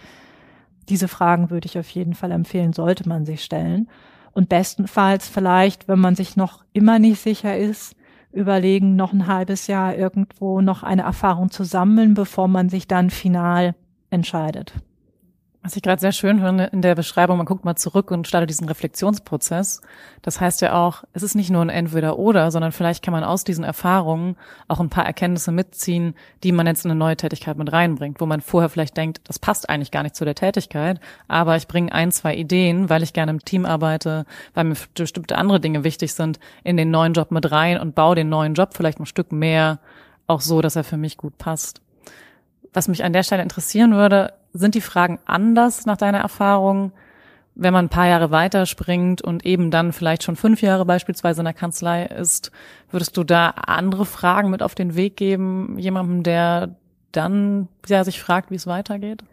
Diese 0.90 1.08
Fragen 1.08 1.50
würde 1.50 1.68
ich 1.68 1.80
auf 1.80 1.90
jeden 1.90 2.14
Fall 2.14 2.32
empfehlen, 2.32 2.74
sollte 2.74 3.08
man 3.08 3.26
sich 3.26 3.44
stellen. 3.44 3.88
Und 4.34 4.50
bestenfalls 4.50 5.28
vielleicht, 5.28 5.88
wenn 5.88 6.00
man 6.00 6.16
sich 6.16 6.36
noch 6.36 6.64
immer 6.74 7.00
nicht 7.00 7.22
sicher 7.22 7.58
ist, 7.58 7.96
überlegen, 8.32 8.96
noch 8.96 9.14
ein 9.14 9.28
halbes 9.28 9.68
Jahr 9.68 9.96
irgendwo 9.96 10.62
noch 10.62 10.84
eine 10.84 11.04
Erfahrung 11.04 11.52
zu 11.52 11.64
sammeln, 11.64 12.14
bevor 12.14 12.48
man 12.48 12.70
sich 12.70 12.88
dann 12.88 13.10
final 13.10 13.76
entscheidet. 14.10 14.74
Was 15.66 15.76
ich 15.76 15.82
gerade 15.82 16.00
sehr 16.00 16.12
schön 16.12 16.42
finde 16.42 16.66
in 16.66 16.84
der 16.84 16.94
Beschreibung, 16.94 17.38
man 17.38 17.48
guckt 17.48 17.66
mal 17.66 17.76
zurück 17.76 18.12
und 18.12 18.28
startet 18.28 18.52
diesen 18.52 18.68
Reflexionsprozess. 18.68 19.82
Das 20.22 20.40
heißt 20.40 20.62
ja 20.62 20.74
auch, 20.74 21.04
es 21.14 21.24
ist 21.24 21.34
nicht 21.34 21.50
nur 21.50 21.64
ein 21.64 21.70
Entweder-Oder, 21.70 22.52
sondern 22.52 22.72
vielleicht 22.72 23.04
kann 23.04 23.14
man 23.14 23.24
aus 23.24 23.46
diesen 23.46 23.64
Erfahrungen 23.64 24.38
auch 24.68 24.80
ein 24.80 24.92
paar 24.92 25.08
Erkenntnisse 25.08 25.52
mitziehen, 25.52 26.14
die 26.44 26.52
man 26.52 26.68
jetzt 26.68 26.86
in 26.86 26.92
eine 26.92 27.00
neue 27.00 27.18
Tätigkeit 27.18 27.58
mit 27.58 27.74
reinbringt, 27.74 28.22
wo 28.22 28.28
man 28.28 28.42
vorher 28.42 28.70
vielleicht 28.70 28.96
denkt, 28.96 29.22
das 29.24 29.40
passt 29.40 29.68
eigentlich 29.68 29.90
gar 29.90 30.04
nicht 30.04 30.16
zu 30.16 30.24
der 30.24 30.36
Tätigkeit, 30.36 31.00
aber 31.28 31.56
ich 31.56 31.68
bringe 31.68 31.92
ein, 31.92 32.12
zwei 32.12 32.36
Ideen, 32.36 32.92
weil 32.92 33.02
ich 33.02 33.14
gerne 33.14 33.32
im 33.32 33.44
Team 33.44 33.66
arbeite, 33.66 34.28
weil 34.54 34.66
mir 34.66 34.76
bestimmte 34.94 35.36
andere 35.36 35.60
Dinge 35.60 35.84
wichtig 35.84 36.14
sind, 36.14 36.40
in 36.64 36.78
den 36.78 36.92
neuen 36.92 37.14
Job 37.14 37.32
mit 37.32 37.52
rein 37.52 37.80
und 37.80 37.96
baue 37.96 38.14
den 38.14 38.30
neuen 38.30 38.54
Job 38.54 38.76
vielleicht 38.76 39.00
ein 39.00 39.08
Stück 39.08 39.32
mehr 39.32 39.80
auch 40.28 40.42
so, 40.42 40.62
dass 40.62 40.76
er 40.76 40.84
für 40.84 40.98
mich 40.98 41.18
gut 41.18 41.40
passt. 41.40 41.82
Was 42.72 42.88
mich 42.88 43.04
an 43.04 43.14
der 43.14 43.24
Stelle 43.24 43.42
interessieren 43.42 43.94
würde, 43.94 44.34
sind 44.56 44.76
die 44.76 44.82
Fragen 44.82 45.20
anders 45.26 45.86
nach 45.86 45.98
deiner 45.98 46.20
Erfahrung, 46.20 46.92
wenn 47.56 47.74
man 47.74 47.86
ein 47.86 47.90
paar 47.90 48.08
Jahre 48.08 48.32
weiter 48.32 48.66
und 49.24 49.46
eben 49.46 49.72
dann 49.72 49.94
vielleicht 49.94 50.24
schon 50.24 50.36
fünf 50.36 50.62
Jahre 50.62 50.86
beispielsweise 50.86 51.42
in 51.42 51.46
der 51.46 51.54
Kanzlei 51.54 52.06
ist? 52.06 52.52
Würdest 52.90 53.16
du 53.18 53.24
da 53.24 53.50
andere 53.50 54.06
Fragen 54.06 54.50
mit 54.50 54.64
auf 54.64 54.76
den 54.76 54.96
Weg 54.96 55.18
geben, 55.18 55.78
jemandem, 55.78 56.24
der 56.24 56.76
dann 57.12 57.68
ja, 57.88 58.04
sich 58.04 58.22
fragt, 58.22 58.52
wie 58.52 58.56
es 58.56 58.68
weitergeht? 58.68 59.24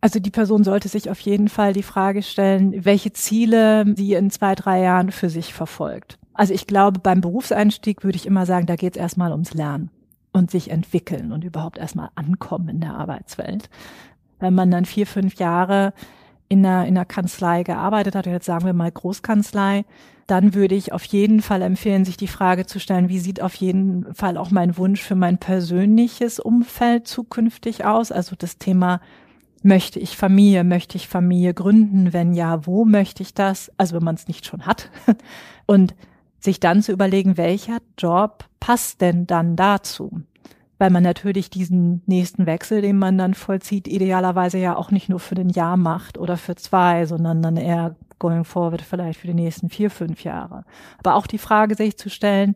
Also 0.00 0.20
die 0.20 0.30
Person 0.30 0.62
sollte 0.62 0.88
sich 0.88 1.10
auf 1.10 1.18
jeden 1.20 1.48
Fall 1.48 1.72
die 1.72 1.82
Frage 1.82 2.22
stellen, 2.22 2.84
welche 2.84 3.12
Ziele 3.12 3.84
sie 3.96 4.14
in 4.14 4.30
zwei, 4.30 4.54
drei 4.54 4.80
Jahren 4.80 5.10
für 5.10 5.28
sich 5.28 5.52
verfolgt. 5.52 6.18
Also 6.34 6.54
ich 6.54 6.68
glaube, 6.68 7.00
beim 7.00 7.20
Berufseinstieg 7.20 8.04
würde 8.04 8.14
ich 8.14 8.26
immer 8.26 8.46
sagen, 8.46 8.66
da 8.66 8.76
geht 8.76 8.94
es 8.94 9.00
erstmal 9.00 9.32
ums 9.32 9.54
Lernen 9.54 9.90
und 10.38 10.50
sich 10.50 10.70
entwickeln 10.70 11.32
und 11.32 11.44
überhaupt 11.44 11.78
erstmal 11.78 12.10
ankommen 12.14 12.68
in 12.68 12.80
der 12.80 12.94
Arbeitswelt. 12.94 13.68
Wenn 14.38 14.54
man 14.54 14.70
dann 14.70 14.84
vier, 14.84 15.06
fünf 15.06 15.34
Jahre 15.34 15.92
in 16.48 16.64
einer, 16.64 16.86
in 16.86 16.96
einer 16.96 17.04
Kanzlei 17.04 17.62
gearbeitet 17.62 18.14
hat, 18.14 18.26
jetzt 18.26 18.46
sagen 18.46 18.64
wir 18.64 18.72
mal 18.72 18.90
Großkanzlei, 18.90 19.84
dann 20.26 20.54
würde 20.54 20.74
ich 20.74 20.92
auf 20.92 21.04
jeden 21.04 21.42
Fall 21.42 21.62
empfehlen, 21.62 22.04
sich 22.04 22.16
die 22.16 22.28
Frage 22.28 22.66
zu 22.66 22.78
stellen, 22.78 23.08
wie 23.08 23.18
sieht 23.18 23.42
auf 23.42 23.54
jeden 23.54 24.14
Fall 24.14 24.36
auch 24.36 24.50
mein 24.50 24.76
Wunsch 24.76 25.02
für 25.02 25.14
mein 25.14 25.38
persönliches 25.38 26.38
Umfeld 26.38 27.08
zukünftig 27.08 27.84
aus? 27.84 28.12
Also 28.12 28.36
das 28.36 28.58
Thema, 28.58 29.00
möchte 29.62 29.98
ich 29.98 30.16
Familie, 30.16 30.64
möchte 30.64 30.96
ich 30.96 31.08
Familie 31.08 31.54
gründen? 31.54 32.12
Wenn 32.12 32.34
ja, 32.34 32.66
wo 32.66 32.84
möchte 32.84 33.22
ich 33.22 33.34
das? 33.34 33.72
Also 33.76 33.96
wenn 33.96 34.04
man 34.04 34.14
es 34.14 34.28
nicht 34.28 34.46
schon 34.46 34.66
hat. 34.66 34.90
Und 35.66 35.94
sich 36.40 36.60
dann 36.60 36.82
zu 36.82 36.92
überlegen, 36.92 37.36
welcher 37.36 37.78
Job 37.96 38.44
passt 38.60 39.00
denn 39.00 39.26
dann 39.26 39.56
dazu? 39.56 40.22
Weil 40.78 40.90
man 40.90 41.02
natürlich 41.02 41.50
diesen 41.50 42.02
nächsten 42.06 42.46
Wechsel, 42.46 42.82
den 42.82 42.98
man 42.98 43.18
dann 43.18 43.34
vollzieht, 43.34 43.88
idealerweise 43.88 44.58
ja 44.58 44.76
auch 44.76 44.90
nicht 44.90 45.08
nur 45.08 45.20
für 45.20 45.34
den 45.34 45.48
Jahr 45.48 45.76
macht 45.76 46.18
oder 46.18 46.36
für 46.36 46.54
zwei, 46.54 47.04
sondern 47.04 47.42
dann 47.42 47.56
eher 47.56 47.96
going 48.18 48.44
forward 48.44 48.82
vielleicht 48.82 49.20
für 49.20 49.26
die 49.26 49.34
nächsten 49.34 49.70
vier, 49.70 49.90
fünf 49.90 50.24
Jahre. 50.24 50.64
Aber 50.98 51.14
auch 51.14 51.26
die 51.26 51.38
Frage 51.38 51.74
sich 51.74 51.96
zu 51.96 52.10
stellen, 52.10 52.54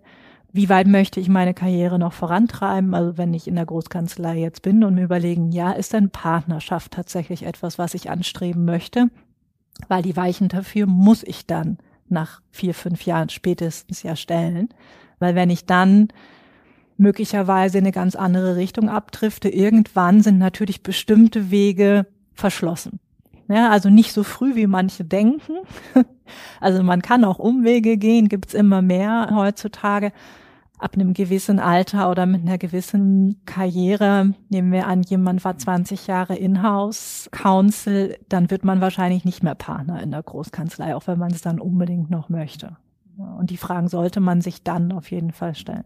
wie 0.53 0.69
weit 0.69 0.87
möchte 0.87 1.19
ich 1.19 1.29
meine 1.29 1.55
Karriere 1.55 1.99
noch 1.99 2.13
vorantreiben? 2.13 2.95
Also 2.95 3.17
wenn 3.17 3.33
ich 3.33 3.49
in 3.49 3.55
der 3.55 3.65
Großkanzlei 3.65 4.39
jetzt 4.39 4.61
bin 4.61 4.85
und 4.85 4.95
mir 4.95 5.05
überlegen, 5.05 5.51
ja, 5.51 5.73
ist 5.73 5.95
denn 5.95 6.11
Partnerschaft 6.11 6.93
tatsächlich 6.93 7.45
etwas, 7.45 7.79
was 7.79 7.95
ich 7.95 8.11
anstreben 8.11 8.67
möchte? 8.67 9.09
Weil 9.89 10.03
die 10.03 10.17
Weichen 10.17 10.49
dafür 10.49 10.87
muss 10.87 11.23
ich 11.23 11.47
dann 11.47 11.79
nach 12.09 12.43
vier, 12.51 12.75
fünf 12.75 13.07
Jahren 13.07 13.31
spätestens 13.31 14.03
ja 14.03 14.15
stellen. 14.15 14.69
Weil 15.19 15.35
wenn 15.35 15.49
ich 15.49 15.65
dann 15.65 16.09
möglicherweise 17.03 17.79
in 17.79 17.85
eine 17.85 17.93
ganz 17.93 18.15
andere 18.15 18.57
Richtung 18.57 18.89
abdrifte, 18.89 19.49
irgendwann 19.49 20.23
sind 20.23 20.39
natürlich 20.39 20.83
bestimmte 20.83 21.51
Wege 21.51 22.07
verschlossen. 22.33 23.01
Ja, 23.49 23.69
also 23.71 23.91
nicht 23.91 24.13
so 24.13 24.23
früh, 24.23 24.55
wie 24.57 24.67
manche 24.67 25.05
denken. 25.05 25.55
Also 26.61 26.83
man 26.83 27.03
kann 27.03 27.27
auch 27.27 27.39
Umwege 27.39 27.99
gehen, 27.99 28.29
gibt's 28.29 28.55
immer 28.55 28.81
mehr 28.81 29.29
heutzutage. 29.35 30.13
ab 30.79 30.95
einem 30.95 31.13
gewissen 31.13 31.59
Alter 31.59 32.11
oder 32.11 32.25
mit 32.25 32.41
einer 32.41 32.57
gewissen 32.57 33.43
Karriere, 33.45 34.33
nehmen 34.49 34.73
wir 34.73 34.87
an, 34.87 35.03
jemand 35.03 35.45
war 35.45 35.59
20 35.59 36.07
Jahre 36.07 36.37
Inhouse 36.37 37.29
Counsel, 37.33 38.17
dann 38.31 38.51
wird 38.51 38.65
man 38.65 38.81
wahrscheinlich 38.81 39.27
nicht 39.27 39.43
mehr 39.43 39.55
Partner 39.55 40.03
in 40.03 40.11
der 40.11 40.23
Großkanzlei, 40.23 40.97
auch 40.97 41.07
wenn 41.07 41.19
man 41.19 41.33
es 41.33 41.43
dann 41.43 41.61
unbedingt 41.61 42.09
noch 42.09 42.31
möchte. 42.31 42.79
Und 43.39 43.51
die 43.51 43.59
Fragen 43.59 43.89
sollte 43.89 44.21
man 44.21 44.41
sich 44.41 44.63
dann 44.63 44.91
auf 44.91 45.11
jeden 45.11 45.33
Fall 45.33 45.55
stellen. 45.55 45.85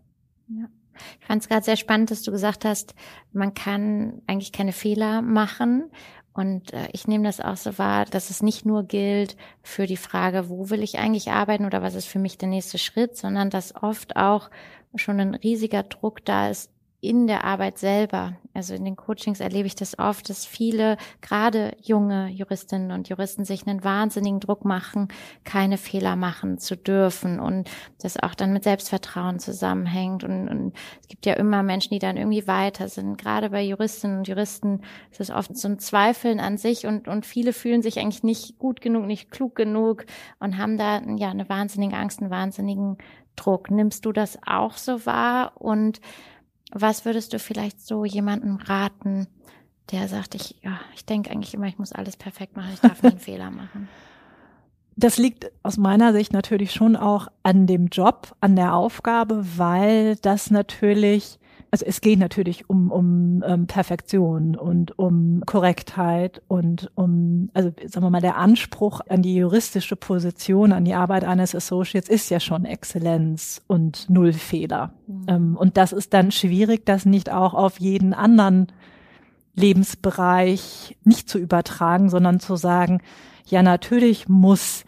Ja. 0.49 0.67
Ich 1.21 1.27
fand 1.27 1.43
es 1.43 1.49
gerade 1.49 1.65
sehr 1.65 1.77
spannend, 1.77 2.11
dass 2.11 2.23
du 2.23 2.31
gesagt 2.31 2.65
hast, 2.65 2.95
man 3.33 3.55
kann 3.55 4.23
eigentlich 4.27 4.53
keine 4.53 4.73
Fehler 4.73 5.23
machen. 5.23 5.91
Und 6.33 6.73
äh, 6.75 6.89
ich 6.93 7.09
nehme 7.09 7.25
das 7.25 7.41
auch 7.41 7.57
so 7.57 7.79
wahr, 7.79 8.05
dass 8.05 8.29
es 8.29 8.43
nicht 8.43 8.67
nur 8.67 8.85
gilt 8.85 9.37
für 9.63 9.87
die 9.87 9.97
Frage, 9.97 10.51
wo 10.51 10.69
will 10.69 10.83
ich 10.83 10.99
eigentlich 10.99 11.31
arbeiten 11.31 11.65
oder 11.65 11.83
was 11.83 11.95
ist 11.95 12.09
für 12.09 12.19
mich 12.19 12.37
der 12.37 12.49
nächste 12.49 12.77
Schritt, 12.79 13.17
sondern 13.17 13.49
dass 13.49 13.75
oft 13.75 14.17
auch 14.17 14.51
schon 14.95 15.19
ein 15.19 15.35
riesiger 15.35 15.83
Druck 15.83 16.25
da 16.25 16.51
ist, 16.51 16.71
in 17.01 17.27
der 17.27 17.45
Arbeit 17.45 17.79
selber. 17.79 18.37
Also 18.55 18.75
in 18.75 18.85
den 18.85 18.97
Coachings 18.97 19.41
erlebe 19.41 19.67
ich 19.67 19.75
das 19.75 19.99
oft, 19.99 20.31
dass 20.31 20.47
viele, 20.47 20.97
gerade 21.21 21.77
junge 21.83 22.29
Juristinnen 22.29 22.91
und 22.91 23.09
Juristen, 23.09 23.45
sich 23.45 23.67
einen 23.67 23.85
wahnsinnigen 23.85 24.41
Druck 24.41 24.65
machen, 24.65 25.09
keine 25.45 25.77
Fehler 25.77 26.17
machen 26.17 26.59
zu 26.59 26.77
dürfen 26.77 27.39
und 27.39 27.71
das 28.01 28.21
auch 28.23 28.35
dann 28.35 28.53
mit 28.53 28.65
Selbstvertrauen 28.65 29.39
zusammenhängt. 29.39 30.25
Und, 30.25 30.49
und 30.49 30.73
es 31.03 31.09
gibt 31.09 31.27
ja 31.27 31.35
immer 31.35 31.63
Menschen, 31.63 31.91
die 31.91 31.99
dann 31.99 32.17
irgendwie 32.17 32.47
weiter 32.47 32.89
sind. 32.89 33.19
Gerade 33.19 33.51
bei 33.51 33.63
Juristinnen 33.63 34.19
und 34.19 34.29
Juristen 34.29 34.81
ist 35.11 35.21
es 35.21 35.31
oft 35.31 35.57
so 35.57 35.69
ein 35.69 35.79
Zweifeln 35.79 36.41
an 36.41 36.57
sich 36.57 36.87
und, 36.87 37.09
und 37.09 37.27
viele 37.27 37.53
fühlen 37.53 37.83
sich 37.83 37.99
eigentlich 37.99 38.23
nicht 38.23 38.59
gut 38.59 38.81
genug, 38.81 39.07
nicht 39.07 39.31
klug 39.31 39.55
genug 39.55 40.07
und 40.39 40.57
haben 40.57 40.79
da 40.79 41.03
ja 41.17 41.31
eine 41.31 41.49
wahnsinnige 41.49 41.97
Angst, 41.97 42.21
einen 42.21 42.31
wahnsinnigen 42.31 42.97
Druck. 43.37 43.71
Nimmst 43.71 44.05
du 44.07 44.13
das 44.13 44.39
auch 44.47 44.77
so 44.79 45.05
wahr 45.07 45.53
und 45.57 46.01
was 46.73 47.05
würdest 47.05 47.33
du 47.33 47.39
vielleicht 47.39 47.81
so 47.81 48.05
jemandem 48.05 48.57
raten, 48.57 49.29
der 49.91 50.09
sagt, 50.09 50.35
ich, 50.35 50.57
ja, 50.63 50.81
ich 50.95 51.05
denke 51.05 51.31
eigentlich 51.31 51.55
immer, 51.55 51.67
ich 51.67 51.79
muss 51.79 51.93
alles 51.93 52.17
perfekt 52.17 52.57
machen, 52.57 52.71
ich 52.75 52.81
darf 52.81 53.03
nie 53.03 53.11
einen 53.11 53.19
Fehler 53.21 53.51
machen? 53.51 53.89
Das 54.97 55.19
liegt 55.19 55.53
aus 55.63 55.77
meiner 55.77 56.13
Sicht 56.13 56.33
natürlich 56.33 56.73
schon 56.73 56.97
auch 56.97 57.29
an 57.43 57.67
dem 57.67 57.89
Job, 57.89 58.35
an 58.41 58.57
der 58.57 58.75
Aufgabe, 58.75 59.45
weil 59.57 60.17
das 60.17 60.51
natürlich 60.51 61.39
also 61.77 61.85
es 61.85 62.01
geht 62.01 62.19
natürlich 62.19 62.71
um, 62.71 62.91
um, 62.91 63.45
ähm, 63.47 63.67
Perfektion 63.67 64.57
und 64.57 64.99
um 64.99 65.43
Korrektheit 65.45 66.41
und 66.49 66.91
um, 66.95 67.51
also 67.53 67.71
sagen 67.85 68.07
wir 68.07 68.09
mal, 68.09 68.23
der 68.23 68.39
Anspruch 68.39 69.03
an 69.07 69.21
die 69.21 69.35
juristische 69.35 69.95
Position, 69.95 70.73
an 70.73 70.87
die 70.87 70.95
Arbeit 70.95 71.25
eines 71.25 71.55
Associates 71.55 72.09
ist 72.09 72.31
ja 72.31 72.41
schon 72.41 72.65
Exzellenz 72.65 73.61
und 73.67 74.09
Null 74.09 74.33
Fehler. 74.33 74.95
Mhm. 75.07 75.25
Ähm, 75.29 75.57
und 75.59 75.77
das 75.77 75.93
ist 75.93 76.15
dann 76.15 76.31
schwierig, 76.31 76.87
das 76.87 77.05
nicht 77.05 77.31
auch 77.31 77.53
auf 77.53 77.79
jeden 77.79 78.15
anderen 78.15 78.69
Lebensbereich 79.55 80.97
nicht 81.05 81.29
zu 81.29 81.39
übertragen, 81.39 82.09
sondern 82.09 82.41
zu 82.41 82.57
sagen, 82.57 83.03
ja, 83.45 83.63
natürlich 83.63 84.31
muss 84.31 84.87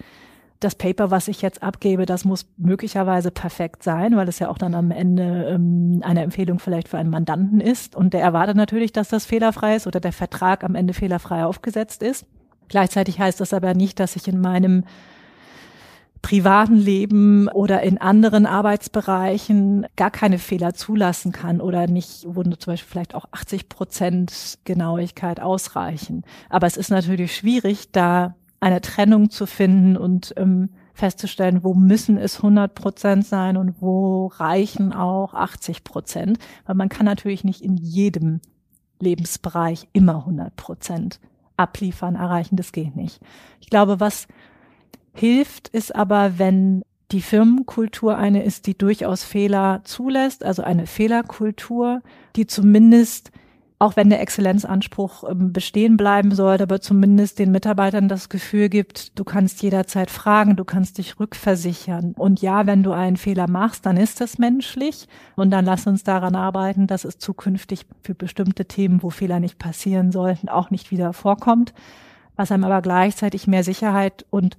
das 0.61 0.75
Paper, 0.75 1.11
was 1.11 1.29
ich 1.29 1.41
jetzt 1.41 1.63
abgebe, 1.63 2.05
das 2.05 2.25
muss 2.25 2.47
möglicherweise 2.57 3.31
perfekt 3.31 3.83
sein, 3.83 4.17
weil 4.17 4.29
es 4.29 4.39
ja 4.41 4.49
auch 4.49 4.59
dann 4.59 4.75
am 4.75 4.91
Ende 4.91 5.49
ähm, 5.51 6.01
eine 6.03 6.23
Empfehlung 6.23 6.59
vielleicht 6.59 6.89
für 6.89 6.99
einen 6.99 7.11
Mandanten 7.11 7.61
ist. 7.61 7.95
Und 7.95 8.13
der 8.13 8.23
erwartet 8.23 8.57
natürlich, 8.57 8.93
dass 8.93 9.09
das 9.09 9.25
fehlerfrei 9.25 9.77
ist 9.77 9.87
oder 9.87 10.01
der 10.01 10.13
Vertrag 10.13 10.65
am 10.65 10.75
Ende 10.75 10.95
fehlerfrei 10.95 11.45
aufgesetzt 11.45 12.03
ist. 12.03 12.27
Gleichzeitig 12.69 13.19
heißt 13.19 13.41
das 13.41 13.53
aber 13.53 13.75
nicht, 13.75 14.01
dass 14.01 14.17
ich 14.17 14.27
in 14.27 14.41
meinem 14.41 14.85
privaten 16.23 16.75
Leben 16.75 17.49
oder 17.49 17.83
in 17.83 17.99
anderen 17.99 18.45
Arbeitsbereichen 18.45 19.87
gar 19.97 20.11
keine 20.11 20.39
Fehler 20.39 20.75
zulassen 20.75 21.31
kann 21.31 21.61
oder 21.61 21.87
nicht, 21.87 22.25
wo 22.27 22.43
zum 22.43 22.73
Beispiel 22.73 22.91
vielleicht 22.91 23.15
auch 23.15 23.27
80 23.31 23.69
Prozent 23.69 24.59
Genauigkeit 24.65 25.41
ausreichen. 25.41 26.25
Aber 26.49 26.67
es 26.67 26.77
ist 26.77 26.91
natürlich 26.91 27.37
schwierig, 27.37 27.93
da 27.93 28.35
eine 28.61 28.81
Trennung 28.81 29.31
zu 29.31 29.47
finden 29.47 29.97
und 29.97 30.35
ähm, 30.37 30.71
festzustellen, 30.95 31.63
wo 31.63 31.75
müssen 31.75 32.19
es 32.19 32.39
100 32.39 32.75
Prozent 32.75 33.25
sein 33.25 33.57
und 33.57 33.81
wo 33.81 34.27
reichen 34.27 34.93
auch 34.93 35.33
80 35.35 35.85
Prozent. 35.85 36.39
Weil 36.67 36.75
man 36.75 36.89
kann 36.89 37.07
natürlich 37.07 37.45
nicht 37.45 37.63
in 37.63 37.77
jedem 37.77 38.41
Lebensbereich 39.01 39.89
immer 39.93 40.17
100 40.17 40.57
Prozent 40.57 41.21
abliefern, 41.57 42.17
erreichen. 42.17 42.57
Das 42.57 42.73
geht 42.73 42.97
nicht. 42.97 43.21
Ich 43.61 43.71
glaube, 43.71 44.01
was 44.01 44.27
hilft, 45.15 45.69
ist 45.69 45.95
aber, 45.95 46.39
wenn 46.39 46.83
die 47.11 47.23
Firmenkultur 47.23 48.17
eine 48.17 48.43
ist, 48.43 48.67
die 48.67 48.77
durchaus 48.77 49.25
Fehler 49.25 49.81
zulässt, 49.85 50.45
also 50.45 50.63
eine 50.63 50.87
Fehlerkultur, 50.87 52.03
die 52.37 52.47
zumindest 52.47 53.31
auch 53.81 53.95
wenn 53.95 54.11
der 54.11 54.21
Exzellenzanspruch 54.21 55.23
ähm, 55.29 55.53
bestehen 55.53 55.97
bleiben 55.97 56.35
sollte, 56.35 56.65
aber 56.65 56.81
zumindest 56.81 57.39
den 57.39 57.53
Mitarbeitern 57.53 58.09
das 58.09 58.29
Gefühl 58.29 58.69
gibt, 58.69 59.17
du 59.19 59.23
kannst 59.23 59.63
jederzeit 59.63 60.11
fragen, 60.11 60.57
du 60.57 60.65
kannst 60.65 60.99
dich 60.99 61.21
rückversichern. 61.21 62.15
Und 62.17 62.43
ja, 62.43 62.67
wenn 62.67 62.83
du 62.83 62.91
einen 62.91 63.17
Fehler 63.17 63.49
machst, 63.49 63.87
dann 63.87 63.97
ist 63.97 64.21
das 64.21 64.39
menschlich. 64.39 65.07
Und 65.37 65.51
dann 65.51 65.65
lass 65.65 65.87
uns 65.87 66.03
daran 66.03 66.35
arbeiten, 66.35 66.89
dass 66.89 67.05
es 67.05 67.19
zukünftig 67.19 67.87
für 68.03 68.15
bestimmte 68.15 68.65
Themen, 68.65 69.03
wo 69.03 69.11
Fehler 69.11 69.39
nicht 69.39 69.59
passieren 69.59 70.11
sollten, 70.11 70.49
auch 70.49 70.71
nicht 70.71 70.91
wieder 70.91 71.13
vorkommt. 71.13 71.73
Was 72.35 72.51
einem 72.51 72.65
aber 72.65 72.83
gleichzeitig 72.83 73.47
mehr 73.47 73.63
Sicherheit 73.63 74.27
und 74.31 74.59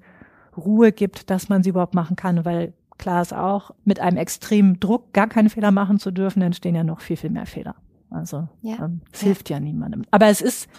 Ruhe 0.55 0.93
gibt, 0.93 1.29
dass 1.29 1.49
man 1.49 1.61
sie 1.61 1.69
überhaupt 1.69 1.93
machen 1.93 2.15
kann, 2.15 2.45
weil 2.45 2.73
klar 2.97 3.21
ist 3.21 3.33
auch, 3.33 3.71
mit 3.83 3.99
einem 3.99 4.17
extremen 4.17 4.79
Druck 4.79 5.13
gar 5.13 5.27
keine 5.27 5.49
Fehler 5.49 5.71
machen 5.71 5.99
zu 5.99 6.11
dürfen, 6.11 6.41
entstehen 6.41 6.75
ja 6.75 6.83
noch 6.83 7.01
viel, 7.01 7.17
viel 7.17 7.29
mehr 7.29 7.45
Fehler. 7.45 7.75
Also 8.09 8.47
ja. 8.61 8.77
ähm, 8.85 9.01
es 9.11 9.21
ja. 9.21 9.25
hilft 9.27 9.49
ja 9.49 9.59
niemandem. 9.59 10.05
Aber 10.11 10.27
es 10.27 10.41
ist 10.41 10.69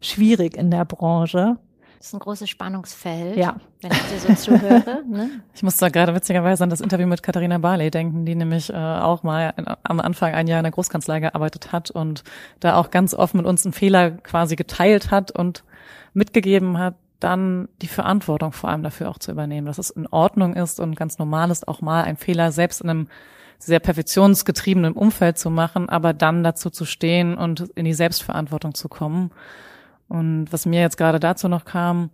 schwierig 0.00 0.56
in 0.56 0.70
der 0.70 0.84
Branche. 0.84 1.58
Das 1.98 2.08
ist 2.08 2.14
ein 2.14 2.20
großes 2.20 2.50
Spannungsfeld, 2.50 3.36
ja. 3.36 3.56
wenn 3.80 3.90
ich 3.90 4.02
dir 4.02 4.18
so 4.18 4.34
zuhöre. 4.34 5.02
Ne? 5.08 5.30
Ich 5.54 5.62
muss 5.62 5.78
da 5.78 5.88
gerade 5.88 6.14
witzigerweise 6.14 6.62
an 6.62 6.68
das 6.68 6.82
Interview 6.82 7.06
mit 7.06 7.22
Katharina 7.22 7.56
Barley 7.56 7.90
denken, 7.90 8.26
die 8.26 8.34
nämlich 8.34 8.68
äh, 8.70 8.76
auch 8.76 9.22
mal 9.22 9.54
in, 9.56 9.64
am 9.82 10.00
Anfang 10.00 10.34
ein 10.34 10.46
Jahr 10.46 10.58
in 10.58 10.64
der 10.64 10.72
Großkanzlei 10.72 11.20
gearbeitet 11.20 11.72
hat 11.72 11.90
und 11.90 12.22
da 12.60 12.76
auch 12.76 12.90
ganz 12.90 13.14
offen 13.14 13.38
mit 13.38 13.46
uns 13.46 13.64
einen 13.64 13.72
Fehler 13.72 14.10
quasi 14.10 14.54
geteilt 14.54 15.10
hat 15.10 15.30
und 15.30 15.64
mitgegeben 16.12 16.78
hat, 16.78 16.96
dann 17.20 17.68
die 17.80 17.88
Verantwortung 17.88 18.52
vor 18.52 18.68
allem 18.68 18.82
dafür 18.82 19.08
auch 19.08 19.18
zu 19.18 19.32
übernehmen, 19.32 19.66
dass 19.66 19.78
es 19.78 19.88
in 19.88 20.06
Ordnung 20.06 20.54
ist 20.54 20.80
und 20.80 20.96
ganz 20.96 21.18
normal 21.18 21.50
ist, 21.50 21.66
auch 21.66 21.80
mal 21.80 22.04
einen 22.04 22.18
Fehler 22.18 22.52
selbst 22.52 22.82
in 22.82 22.90
einem 22.90 23.08
sehr 23.64 23.80
perfektionsgetriebenen 23.80 24.94
Umfeld 24.94 25.38
zu 25.38 25.50
machen, 25.50 25.88
aber 25.88 26.12
dann 26.12 26.42
dazu 26.42 26.70
zu 26.70 26.84
stehen 26.84 27.36
und 27.36 27.60
in 27.74 27.84
die 27.84 27.94
Selbstverantwortung 27.94 28.74
zu 28.74 28.88
kommen. 28.88 29.30
Und 30.08 30.52
was 30.52 30.66
mir 30.66 30.80
jetzt 30.80 30.96
gerade 30.96 31.20
dazu 31.20 31.48
noch 31.48 31.64
kam, 31.64 32.10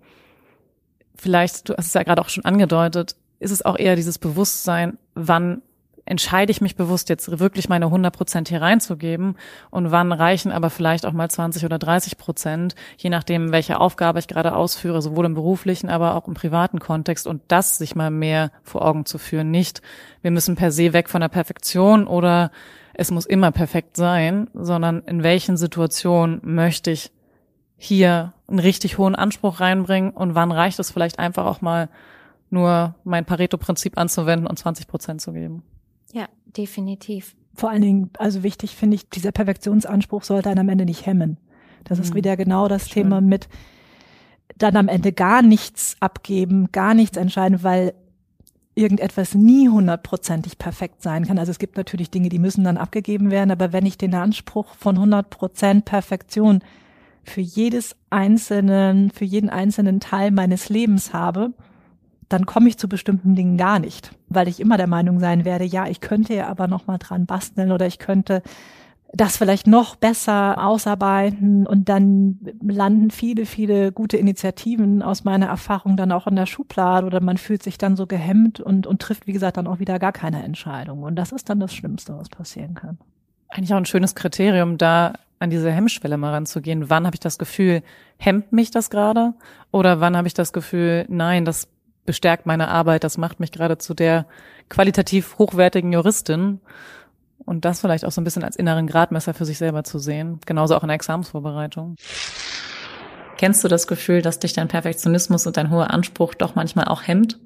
vielleicht, 1.14 1.68
du 1.68 1.76
hast 1.76 1.86
es 1.86 1.94
ja 1.94 2.02
gerade 2.02 2.22
auch 2.22 2.28
schon 2.28 2.44
angedeutet, 2.44 3.16
ist 3.38 3.50
es 3.50 3.64
auch 3.64 3.78
eher 3.78 3.96
dieses 3.96 4.18
Bewusstsein, 4.18 4.98
wann 5.14 5.62
entscheide 6.11 6.51
ich 6.51 6.61
mich 6.61 6.75
bewusst 6.75 7.09
jetzt 7.09 7.38
wirklich 7.38 7.68
meine 7.68 7.85
100 7.85 8.12
Prozent 8.14 8.49
hier 8.49 8.61
reinzugeben 8.61 9.37
und 9.70 9.92
wann 9.92 10.11
reichen 10.11 10.51
aber 10.51 10.68
vielleicht 10.68 11.07
auch 11.07 11.12
mal 11.12 11.31
20 11.31 11.64
oder 11.64 11.79
30 11.79 12.18
Prozent, 12.18 12.75
je 12.99 13.11
nachdem, 13.11 13.53
welche 13.53 13.79
Aufgabe 13.79 14.18
ich 14.18 14.27
gerade 14.27 14.57
ausführe, 14.57 15.03
sowohl 15.03 15.27
im 15.27 15.35
beruflichen, 15.35 15.88
aber 15.88 16.16
auch 16.16 16.27
im 16.27 16.35
privaten 16.35 16.81
Kontext 16.81 17.29
und 17.29 17.42
das 17.46 17.79
sich 17.79 17.94
mal 17.94 18.11
mehr 18.11 18.51
vor 18.64 18.85
Augen 18.85 19.07
zu 19.07 19.18
führen. 19.18 19.53
Nicht, 19.53 19.83
wir 20.20 20.33
müssen 20.33 20.57
per 20.57 20.73
se 20.73 20.92
weg 20.92 21.09
von 21.09 21.20
der 21.20 21.29
Perfektion 21.29 22.09
oder 22.09 22.51
es 22.92 23.12
muss 23.12 23.25
immer 23.25 23.53
perfekt 23.53 23.96
sein, 23.96 24.51
sondern 24.53 25.03
in 25.03 25.23
welchen 25.23 25.57
Situationen 25.57 26.40
möchte 26.42 26.90
ich 26.90 27.12
hier 27.77 28.35
einen 28.49 28.59
richtig 28.59 28.99
hohen 28.99 29.14
Anspruch 29.14 29.61
reinbringen 29.61 30.11
und 30.11 30.35
wann 30.35 30.51
reicht 30.51 30.81
es 30.81 30.90
vielleicht 30.90 31.20
einfach 31.20 31.46
auch 31.46 31.61
mal 31.61 31.88
nur 32.51 32.96
mein 33.05 33.25
Pareto-Prinzip 33.25 33.96
anzuwenden 33.96 34.49
und 34.49 34.59
20 34.59 34.88
Prozent 34.88 35.20
zu 35.20 35.33
geben. 35.33 35.62
Ja, 36.12 36.29
definitiv. 36.57 37.35
Vor 37.55 37.70
allen 37.70 37.83
Dingen, 37.83 38.11
also 38.18 38.42
wichtig 38.42 38.77
finde 38.77 38.96
ich, 38.96 39.09
dieser 39.09 39.33
Perfektionsanspruch 39.33 40.23
sollte 40.23 40.49
einen 40.51 40.61
am 40.61 40.68
Ende 40.68 40.85
nicht 40.85 41.07
hemmen. 41.07 41.37
Das 41.85 41.99
mhm. 41.99 42.05
ist 42.05 42.14
wieder 42.14 42.37
genau 42.37 42.68
das 42.68 42.88
Schön. 42.88 43.05
Thema 43.05 43.20
mit 43.20 43.49
dann 44.57 44.77
am 44.77 44.88
Ende 44.88 45.12
gar 45.12 45.42
nichts 45.42 45.96
abgeben, 46.01 46.70
gar 46.73 46.94
nichts 46.94 47.16
entscheiden, 47.16 47.62
weil 47.62 47.94
irgendetwas 48.75 49.35
nie 49.35 49.68
hundertprozentig 49.68 50.59
perfekt 50.59 51.03
sein 51.03 51.27
kann. 51.27 51.38
Also 51.38 51.51
es 51.51 51.59
gibt 51.59 51.77
natürlich 51.77 52.11
Dinge, 52.11 52.29
die 52.29 52.38
müssen 52.38 52.64
dann 52.64 52.77
abgegeben 52.77 53.31
werden, 53.31 53.51
aber 53.51 53.73
wenn 53.73 53.87
ich 53.87 53.99
den 53.99 54.14
Anspruch 54.14 54.75
von 54.75 54.99
hundert 54.99 55.31
Prozent 55.31 55.85
Perfektion 55.85 56.61
für 57.25 57.40
jedes 57.40 57.96
einzelnen, 58.11 59.11
für 59.11 59.25
jeden 59.25 59.51
einzelnen 59.51 60.01
Teil 60.01 60.31
meines 60.31 60.68
Lebens 60.68 61.12
habe, 61.12 61.53
dann 62.31 62.47
komme 62.47 62.69
ich 62.69 62.79
zu 62.79 62.88
bestimmten 62.88 63.35
Dingen 63.35 63.59
gar 63.59 63.79
nicht, 63.79 64.12
weil 64.29 64.49
ich 64.49 64.61
immer 64.61 64.77
der 64.77 64.87
Meinung 64.87 65.21
sein 65.21 65.45
werde, 65.45 65.64
ja, 65.64 65.87
ich 65.87 66.01
könnte 66.01 66.35
ja 66.35 66.49
aber 66.49 66.69
noch 66.69 66.87
mal 66.87 66.99
dran 66.99 67.27
basteln 67.27 67.73
oder 67.73 67.87
ich 67.87 67.99
könnte 67.99 68.43
das 69.12 69.37
vielleicht 69.37 69.66
noch 69.66 69.97
besser 69.97 70.64
ausarbeiten 70.64 71.66
und 71.66 71.88
dann 71.88 72.38
landen 72.62 73.11
viele, 73.11 73.45
viele 73.45 73.90
gute 73.90 74.16
Initiativen 74.16 75.03
aus 75.03 75.25
meiner 75.25 75.47
Erfahrung 75.47 75.97
dann 75.97 76.12
auch 76.12 76.29
in 76.29 76.37
der 76.37 76.47
Schublade 76.47 77.05
oder 77.05 77.21
man 77.21 77.37
fühlt 77.37 77.62
sich 77.62 77.77
dann 77.77 77.97
so 77.97 78.07
gehemmt 78.07 78.61
und, 78.61 78.87
und 78.87 79.03
trifft, 79.03 79.27
wie 79.27 79.33
gesagt, 79.33 79.57
dann 79.57 79.66
auch 79.66 79.81
wieder 79.81 79.99
gar 79.99 80.12
keine 80.12 80.45
Entscheidung. 80.45 81.03
Und 81.03 81.16
das 81.16 81.33
ist 81.33 81.51
dann 81.51 81.59
das 81.59 81.75
Schlimmste, 81.75 82.16
was 82.16 82.29
passieren 82.29 82.75
kann. 82.75 82.99
Eigentlich 83.49 83.73
auch 83.73 83.79
ein 83.79 83.87
schönes 83.87 84.14
Kriterium, 84.14 84.79
da 84.79 85.14
an 85.40 85.51
diese 85.51 85.73
Hemmschwelle 85.73 86.16
mal 86.16 86.33
ranzugehen. 86.33 86.88
Wann 86.88 87.05
habe 87.05 87.16
ich 87.16 87.21
das 87.21 87.38
Gefühl, 87.38 87.83
hemmt 88.16 88.53
mich 88.53 88.71
das 88.71 88.90
gerade? 88.90 89.35
Oder 89.73 89.99
wann 89.99 90.16
habe 90.16 90.29
ich 90.29 90.35
das 90.35 90.53
Gefühl, 90.53 91.07
nein, 91.09 91.45
das 91.45 91.66
bestärkt 92.06 92.46
meine 92.46 92.68
Arbeit, 92.68 93.04
das 93.04 93.18
macht 93.18 93.40
mich 93.40 93.52
gerade 93.52 93.78
zu 93.78 93.94
der 93.94 94.26
qualitativ 94.68 95.38
hochwertigen 95.38 95.92
Juristin? 95.92 96.60
Und 97.44 97.64
das 97.64 97.80
vielleicht 97.80 98.04
auch 98.04 98.12
so 98.12 98.20
ein 98.20 98.24
bisschen 98.24 98.44
als 98.44 98.56
inneren 98.56 98.86
Gradmesser 98.86 99.34
für 99.34 99.44
sich 99.44 99.58
selber 99.58 99.82
zu 99.82 99.98
sehen. 99.98 100.40
Genauso 100.46 100.76
auch 100.76 100.82
in 100.82 100.88
der 100.88 100.96
Examensvorbereitung. 100.96 101.96
Kennst 103.38 103.64
du 103.64 103.68
das 103.68 103.86
Gefühl, 103.86 104.20
dass 104.20 104.38
dich 104.38 104.52
dein 104.52 104.68
Perfektionismus 104.68 105.46
und 105.46 105.56
dein 105.56 105.70
hoher 105.70 105.90
Anspruch 105.90 106.34
doch 106.34 106.54
manchmal 106.54 106.84
auch 106.86 107.02
hemmt? 107.06 107.38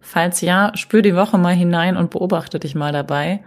Falls 0.00 0.40
ja, 0.40 0.72
spür 0.74 1.02
die 1.02 1.14
Woche 1.14 1.38
mal 1.38 1.54
hinein 1.54 1.96
und 1.96 2.10
beobachte 2.10 2.58
dich 2.58 2.74
mal 2.74 2.92
dabei, 2.92 3.44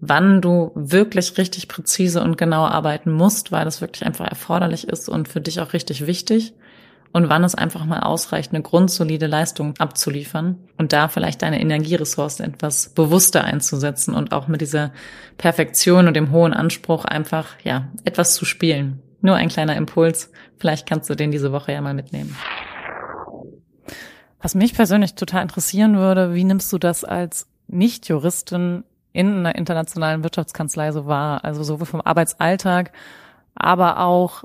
wann 0.00 0.42
du 0.42 0.70
wirklich 0.74 1.38
richtig 1.38 1.68
präzise 1.68 2.22
und 2.22 2.36
genau 2.36 2.66
arbeiten 2.66 3.10
musst, 3.10 3.52
weil 3.52 3.64
das 3.64 3.80
wirklich 3.80 4.04
einfach 4.04 4.28
erforderlich 4.28 4.86
ist 4.86 5.08
und 5.08 5.28
für 5.28 5.40
dich 5.40 5.60
auch 5.60 5.72
richtig 5.72 6.06
wichtig 6.06 6.54
und 7.12 7.28
wann 7.28 7.44
es 7.44 7.54
einfach 7.54 7.84
mal 7.84 8.00
ausreicht, 8.00 8.52
eine 8.52 8.62
grundsolide 8.62 9.26
Leistung 9.26 9.74
abzuliefern 9.78 10.58
und 10.76 10.92
da 10.92 11.08
vielleicht 11.08 11.42
deine 11.42 11.60
Energieressourcen 11.60 12.46
etwas 12.46 12.90
bewusster 12.90 13.44
einzusetzen 13.44 14.14
und 14.14 14.32
auch 14.32 14.48
mit 14.48 14.60
dieser 14.60 14.92
Perfektion 15.38 16.08
und 16.08 16.14
dem 16.14 16.30
hohen 16.30 16.52
Anspruch 16.52 17.04
einfach, 17.04 17.48
ja, 17.62 17.88
etwas 18.04 18.34
zu 18.34 18.44
spielen. 18.44 19.02
Nur 19.20 19.36
ein 19.36 19.48
kleiner 19.48 19.76
Impuls. 19.76 20.30
Vielleicht 20.58 20.88
kannst 20.88 21.08
du 21.10 21.14
den 21.14 21.30
diese 21.30 21.52
Woche 21.52 21.72
ja 21.72 21.80
mal 21.80 21.94
mitnehmen. 21.94 22.36
Was 24.40 24.54
mich 24.54 24.74
persönlich 24.74 25.14
total 25.14 25.42
interessieren 25.42 25.96
würde, 25.96 26.34
wie 26.34 26.44
nimmst 26.44 26.72
du 26.72 26.78
das 26.78 27.04
als 27.04 27.48
Nicht-Juristin 27.66 28.84
in 29.12 29.38
einer 29.38 29.56
internationalen 29.56 30.22
Wirtschaftskanzlei 30.22 30.92
so 30.92 31.06
wahr? 31.06 31.44
Also 31.44 31.62
sowohl 31.64 31.86
vom 31.86 32.02
Arbeitsalltag, 32.02 32.92
aber 33.54 34.00
auch 34.00 34.44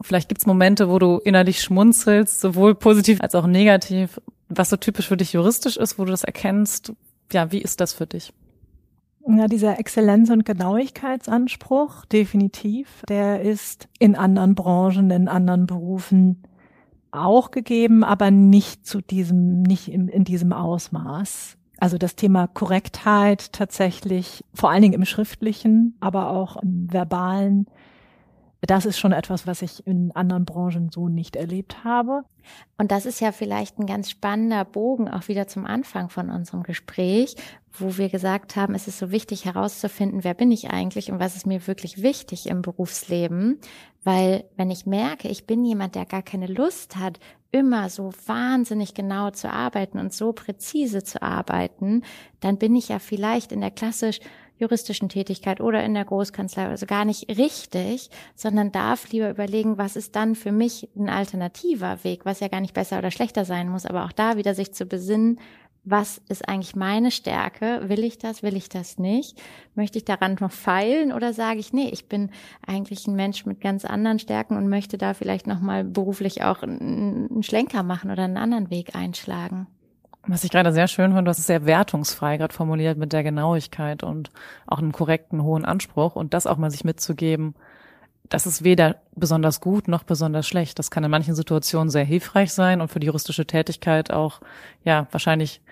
Vielleicht 0.00 0.28
gibt's 0.28 0.46
Momente, 0.46 0.88
wo 0.88 0.98
du 0.98 1.18
innerlich 1.18 1.60
schmunzelst, 1.60 2.40
sowohl 2.40 2.74
positiv 2.74 3.20
als 3.20 3.34
auch 3.34 3.46
negativ, 3.46 4.20
was 4.48 4.70
so 4.70 4.76
typisch 4.76 5.08
für 5.08 5.16
dich 5.16 5.32
juristisch 5.32 5.76
ist, 5.76 5.98
wo 5.98 6.04
du 6.04 6.10
das 6.10 6.24
erkennst. 6.24 6.92
Ja, 7.32 7.52
wie 7.52 7.60
ist 7.60 7.80
das 7.80 7.92
für 7.92 8.06
dich? 8.06 8.32
Ja, 9.26 9.46
dieser 9.46 9.78
Exzellenz- 9.78 10.30
und 10.30 10.46
Genauigkeitsanspruch, 10.46 12.06
definitiv, 12.06 13.02
der 13.08 13.42
ist 13.42 13.88
in 13.98 14.16
anderen 14.16 14.54
Branchen, 14.54 15.10
in 15.10 15.28
anderen 15.28 15.66
Berufen 15.66 16.42
auch 17.10 17.50
gegeben, 17.50 18.04
aber 18.04 18.30
nicht 18.30 18.86
zu 18.86 19.02
diesem, 19.02 19.62
nicht 19.62 19.88
in, 19.88 20.08
in 20.08 20.24
diesem 20.24 20.52
Ausmaß. 20.54 21.56
Also 21.78 21.98
das 21.98 22.16
Thema 22.16 22.46
Korrektheit 22.46 23.52
tatsächlich, 23.52 24.44
vor 24.54 24.70
allen 24.70 24.82
Dingen 24.82 24.94
im 24.94 25.04
schriftlichen, 25.04 25.96
aber 26.00 26.30
auch 26.30 26.56
im 26.56 26.92
verbalen, 26.92 27.66
das 28.60 28.86
ist 28.86 28.98
schon 28.98 29.12
etwas, 29.12 29.46
was 29.46 29.62
ich 29.62 29.86
in 29.86 30.10
anderen 30.12 30.44
Branchen 30.44 30.90
so 30.90 31.08
nicht 31.08 31.36
erlebt 31.36 31.84
habe. 31.84 32.24
Und 32.76 32.90
das 32.90 33.06
ist 33.06 33.20
ja 33.20 33.30
vielleicht 33.30 33.78
ein 33.78 33.86
ganz 33.86 34.10
spannender 34.10 34.64
Bogen 34.64 35.08
auch 35.08 35.28
wieder 35.28 35.46
zum 35.46 35.64
Anfang 35.64 36.08
von 36.08 36.30
unserem 36.30 36.64
Gespräch, 36.64 37.36
wo 37.72 37.96
wir 37.98 38.08
gesagt 38.08 38.56
haben, 38.56 38.74
es 38.74 38.88
ist 38.88 38.98
so 38.98 39.12
wichtig 39.12 39.44
herauszufinden, 39.44 40.24
wer 40.24 40.34
bin 40.34 40.50
ich 40.50 40.70
eigentlich 40.70 41.12
und 41.12 41.20
was 41.20 41.36
ist 41.36 41.46
mir 41.46 41.66
wirklich 41.66 42.02
wichtig 42.02 42.48
im 42.48 42.62
Berufsleben. 42.62 43.60
Weil 44.02 44.44
wenn 44.56 44.70
ich 44.70 44.86
merke, 44.86 45.28
ich 45.28 45.46
bin 45.46 45.64
jemand, 45.64 45.94
der 45.94 46.06
gar 46.06 46.22
keine 46.22 46.46
Lust 46.46 46.96
hat, 46.96 47.20
immer 47.50 47.88
so 47.88 48.12
wahnsinnig 48.26 48.94
genau 48.94 49.30
zu 49.30 49.50
arbeiten 49.50 49.98
und 49.98 50.12
so 50.12 50.32
präzise 50.32 51.02
zu 51.04 51.22
arbeiten, 51.22 52.02
dann 52.40 52.58
bin 52.58 52.74
ich 52.76 52.88
ja 52.88 52.98
vielleicht 52.98 53.52
in 53.52 53.60
der 53.60 53.70
klassisch 53.70 54.20
juristischen 54.58 55.08
Tätigkeit 55.08 55.60
oder 55.60 55.84
in 55.84 55.94
der 55.94 56.04
Großkanzlei, 56.04 56.66
also 56.66 56.86
gar 56.86 57.04
nicht 57.04 57.28
richtig, 57.38 58.10
sondern 58.34 58.72
darf 58.72 59.10
lieber 59.10 59.30
überlegen, 59.30 59.78
was 59.78 59.96
ist 59.96 60.16
dann 60.16 60.34
für 60.34 60.52
mich 60.52 60.88
ein 60.96 61.08
alternativer 61.08 62.02
Weg, 62.04 62.24
was 62.24 62.40
ja 62.40 62.48
gar 62.48 62.60
nicht 62.60 62.74
besser 62.74 62.98
oder 62.98 63.10
schlechter 63.10 63.44
sein 63.44 63.68
muss, 63.68 63.86
aber 63.86 64.04
auch 64.04 64.12
da 64.12 64.36
wieder 64.36 64.54
sich 64.54 64.72
zu 64.72 64.86
besinnen, 64.86 65.38
was 65.90 66.20
ist 66.28 66.48
eigentlich 66.48 66.76
meine 66.76 67.10
Stärke? 67.10 67.88
Will 67.88 68.04
ich 68.04 68.18
das? 68.18 68.42
Will 68.42 68.56
ich 68.56 68.68
das 68.68 68.98
nicht? 68.98 69.40
Möchte 69.74 69.98
ich 69.98 70.04
daran 70.04 70.36
noch 70.40 70.52
feilen 70.52 71.12
oder 71.12 71.32
sage 71.32 71.60
ich, 71.60 71.72
nee, 71.72 71.88
ich 71.90 72.08
bin 72.08 72.30
eigentlich 72.66 73.06
ein 73.06 73.16
Mensch 73.16 73.46
mit 73.46 73.60
ganz 73.60 73.84
anderen 73.84 74.18
Stärken 74.18 74.56
und 74.56 74.68
möchte 74.68 74.98
da 74.98 75.14
vielleicht 75.14 75.46
nochmal 75.46 75.84
beruflich 75.84 76.42
auch 76.42 76.62
einen 76.62 77.42
Schlenker 77.42 77.82
machen 77.82 78.10
oder 78.10 78.24
einen 78.24 78.36
anderen 78.36 78.70
Weg 78.70 78.94
einschlagen? 78.94 79.66
Was 80.28 80.44
ich 80.44 80.50
gerade 80.50 80.72
sehr 80.72 80.88
schön 80.88 81.12
fand, 81.12 81.26
du 81.26 81.30
hast 81.30 81.38
es 81.38 81.46
sehr 81.46 81.64
wertungsfrei 81.64 82.36
gerade 82.36 82.54
formuliert 82.54 82.98
mit 82.98 83.12
der 83.12 83.22
Genauigkeit 83.22 84.02
und 84.02 84.30
auch 84.66 84.78
einem 84.78 84.92
korrekten 84.92 85.42
hohen 85.42 85.64
Anspruch 85.64 86.16
und 86.16 86.34
das 86.34 86.46
auch 86.46 86.58
mal 86.58 86.70
sich 86.70 86.84
mitzugeben, 86.84 87.54
das 88.28 88.46
ist 88.46 88.62
weder 88.62 88.96
besonders 89.16 89.60
gut 89.60 89.88
noch 89.88 90.02
besonders 90.02 90.46
schlecht. 90.46 90.78
Das 90.78 90.90
kann 90.90 91.02
in 91.02 91.10
manchen 91.10 91.34
Situationen 91.34 91.88
sehr 91.88 92.04
hilfreich 92.04 92.52
sein 92.52 92.82
und 92.82 92.88
für 92.88 93.00
die 93.00 93.06
juristische 93.06 93.46
Tätigkeit 93.46 94.12
auch, 94.12 94.40
ja, 94.84 95.06
wahrscheinlich 95.12 95.62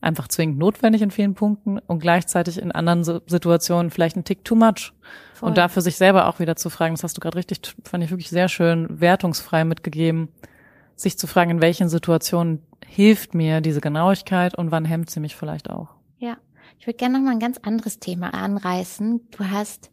einfach 0.00 0.26
zwingend 0.28 0.58
notwendig 0.58 1.02
in 1.02 1.10
vielen 1.10 1.34
Punkten 1.34 1.78
und 1.78 2.00
gleichzeitig 2.00 2.60
in 2.60 2.72
anderen 2.72 3.04
Situationen 3.04 3.90
vielleicht 3.90 4.16
ein 4.16 4.24
Tick 4.24 4.44
too 4.44 4.54
much. 4.54 4.92
Voll. 5.34 5.50
Und 5.50 5.58
da 5.58 5.68
für 5.68 5.82
sich 5.82 5.96
selber 5.96 6.26
auch 6.26 6.40
wieder 6.40 6.56
zu 6.56 6.70
fragen, 6.70 6.94
das 6.94 7.04
hast 7.04 7.16
du 7.16 7.20
gerade 7.20 7.36
richtig, 7.36 7.60
fand 7.84 8.02
ich 8.02 8.10
wirklich 8.10 8.30
sehr 8.30 8.48
schön, 8.48 9.00
wertungsfrei 9.00 9.64
mitgegeben, 9.64 10.28
sich 10.96 11.18
zu 11.18 11.26
fragen, 11.26 11.50
in 11.50 11.62
welchen 11.62 11.88
Situationen 11.88 12.62
hilft 12.90 13.34
mir 13.34 13.60
diese 13.60 13.80
Genauigkeit 13.80 14.58
und 14.58 14.72
wann 14.72 14.84
hemmt 14.84 15.10
sie 15.10 15.20
mich 15.20 15.36
vielleicht 15.36 15.70
auch? 15.70 15.90
Ja, 16.18 16.36
ich 16.78 16.86
würde 16.86 16.96
gerne 16.96 17.18
noch 17.18 17.24
mal 17.24 17.30
ein 17.30 17.38
ganz 17.38 17.58
anderes 17.58 18.00
Thema 18.00 18.34
anreißen. 18.34 19.28
Du 19.30 19.44
hast 19.44 19.92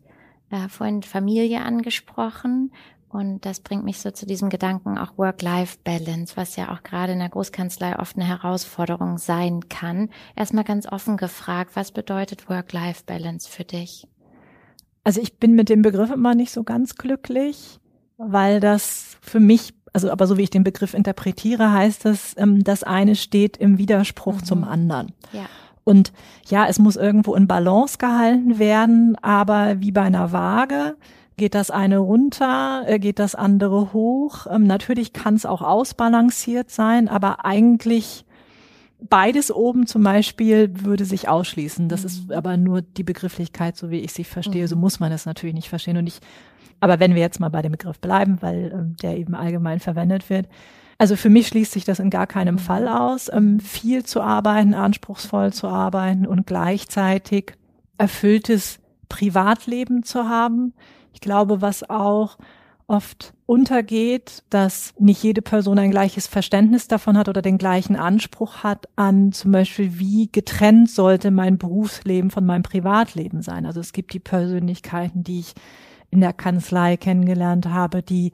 äh, 0.50 0.68
vorhin 0.68 1.04
Familie 1.04 1.62
angesprochen 1.62 2.72
und 3.08 3.46
das 3.46 3.60
bringt 3.60 3.84
mich 3.84 4.00
so 4.00 4.10
zu 4.10 4.26
diesem 4.26 4.50
Gedanken 4.50 4.98
auch 4.98 5.16
Work-Life-Balance, 5.18 6.36
was 6.36 6.56
ja 6.56 6.74
auch 6.74 6.82
gerade 6.82 7.14
in 7.14 7.20
der 7.20 7.30
Großkanzlei 7.30 8.00
oft 8.00 8.16
eine 8.18 8.28
Herausforderung 8.28 9.20
sein 9.20 9.70
kann. 9.70 10.10
Erstmal 10.36 10.64
ganz 10.64 10.92
offen 10.92 11.18
gefragt, 11.18 11.76
was 11.76 11.92
bedeutet 11.92 12.50
Work-Life-Balance 12.50 13.48
für 13.48 13.64
dich? 13.64 14.08
Also 15.04 15.22
ich 15.22 15.38
bin 15.38 15.54
mit 15.54 15.70
dem 15.70 15.84
Begriff 15.84 16.10
immer 16.10 16.34
nicht 16.34 16.52
so 16.52 16.64
ganz 16.64 16.96
glücklich, 16.96 17.80
weil 18.18 18.60
das 18.60 19.18
für 19.22 19.40
mich 19.40 19.77
also 19.94 20.12
aber 20.12 20.28
so 20.28 20.38
wie 20.38 20.44
ich 20.44 20.50
den 20.50 20.64
Begriff 20.64 20.94
interpretiere, 20.94 21.72
heißt 21.72 22.06
es, 22.06 22.36
ähm, 22.38 22.64
das 22.64 22.84
eine 22.84 23.16
steht 23.16 23.58
im 23.58 23.78
Widerspruch 23.78 24.36
mhm. 24.36 24.44
zum 24.44 24.64
anderen. 24.64 25.14
Ja. 25.32 25.46
Und 25.84 26.12
ja, 26.50 26.68
es 26.68 26.80
muss 26.80 26.98
irgendwo 26.98 27.34
in 27.36 27.48
Balance 27.48 27.98
gehalten 27.98 28.60
werden, 28.60 29.16
aber 29.22 29.80
wie 29.80 29.92
bei 29.92 30.02
einer 30.02 30.34
Waage 30.34 30.98
geht 31.38 31.56
das 31.56 31.72
eine 31.72 32.00
runter, 32.00 32.84
äh, 32.88 33.00
geht 33.00 33.20
das 33.20 33.36
andere 33.36 33.94
hoch. 33.94 34.48
Ähm, 34.50 34.68
natürlich 34.68 35.14
kann 35.14 35.36
es 35.36 35.46
auch 35.46 35.62
ausbalanciert 35.62 36.72
sein, 36.72 37.08
aber 37.08 37.46
eigentlich 37.46 38.26
beides 39.00 39.52
oben 39.52 39.86
zum 39.86 40.04
Beispiel 40.04 40.72
würde 40.84 41.06
sich 41.06 41.30
ausschließen. 41.30 41.88
Das 41.88 42.02
mhm. 42.02 42.08
ist 42.08 42.32
aber 42.32 42.58
nur 42.58 42.82
die 42.82 43.04
Begrifflichkeit, 43.04 43.78
so 43.78 43.90
wie 43.92 44.00
ich 44.00 44.14
sie 44.14 44.24
verstehe. 44.24 44.64
Mhm. 44.64 44.68
So 44.68 44.76
muss 44.76 45.00
man 45.00 45.12
es 45.12 45.26
natürlich 45.26 45.56
nicht 45.56 45.70
verstehen. 45.70 45.98
Und 45.98 46.08
ich 46.08 46.20
aber 46.80 47.00
wenn 47.00 47.16
wir 47.16 47.22
jetzt 47.22 47.40
mal 47.40 47.50
bei 47.50 47.62
dem 47.62 47.72
Begriff 47.72 48.00
bleiben, 48.00 48.38
weil 48.42 48.72
ähm, 48.74 48.96
der 49.02 49.18
eben 49.18 49.36
allgemein 49.36 49.80
verwendet 49.80 50.30
wird. 50.30 50.48
Also 50.98 51.16
für 51.16 51.30
mich 51.30 51.48
schließt 51.48 51.72
sich 51.72 51.86
das 51.86 52.00
in 52.00 52.10
gar 52.10 52.28
keinem. 52.28 52.58
Fall 52.58 52.88
aus, 52.88 53.30
ähm, 53.32 53.60
viel 53.60 54.04
zu 54.04 54.22
arbeiten, 54.22 54.74
anspruchsvoll 54.74 55.54
zu 55.54 55.68
arbeiten 55.68 56.26
und 56.26 56.48
gleichzeitig 56.48 57.54
erfülltes 57.98 58.80
Privatleben 59.10 60.04
zu 60.04 60.28
haben. 60.28 60.74
Ich 61.14 61.22
glaube, 61.22 61.62
was 61.62 61.90
auch 61.90 62.38
oft 62.88 63.34
untergeht, 63.46 64.44
dass 64.50 64.94
nicht 64.98 65.22
jede 65.22 65.42
Person 65.42 65.78
ein 65.78 65.92
gleiches 65.92 66.26
Verständnis 66.26 66.88
davon 66.88 67.18
hat 67.18 67.28
oder 67.28 67.42
den 67.42 67.58
gleichen 67.58 67.98
Anspruch 67.98 68.64
hat 68.64 68.88
an 68.96 69.34
zum 69.34 69.52
Beispiel, 69.52 70.00
wie 70.00 70.30
getrennt 70.32 70.90
sollte 70.90 71.30
mein 71.30 71.58
Berufsleben 71.58 72.32
von 72.32 72.46
meinem 72.46 72.64
Privatleben 72.64 73.42
sein. 73.42 73.66
Also 73.66 73.82
es 73.82 73.92
gibt 73.92 74.14
die 74.14 74.20
Persönlichkeiten, 74.20 75.24
die 75.24 75.40
ich 75.40 75.54
in 76.10 76.22
der 76.22 76.34
Kanzlei 76.34 76.98
kennengelernt 76.98 77.68
habe, 77.68 78.02
die 78.02 78.32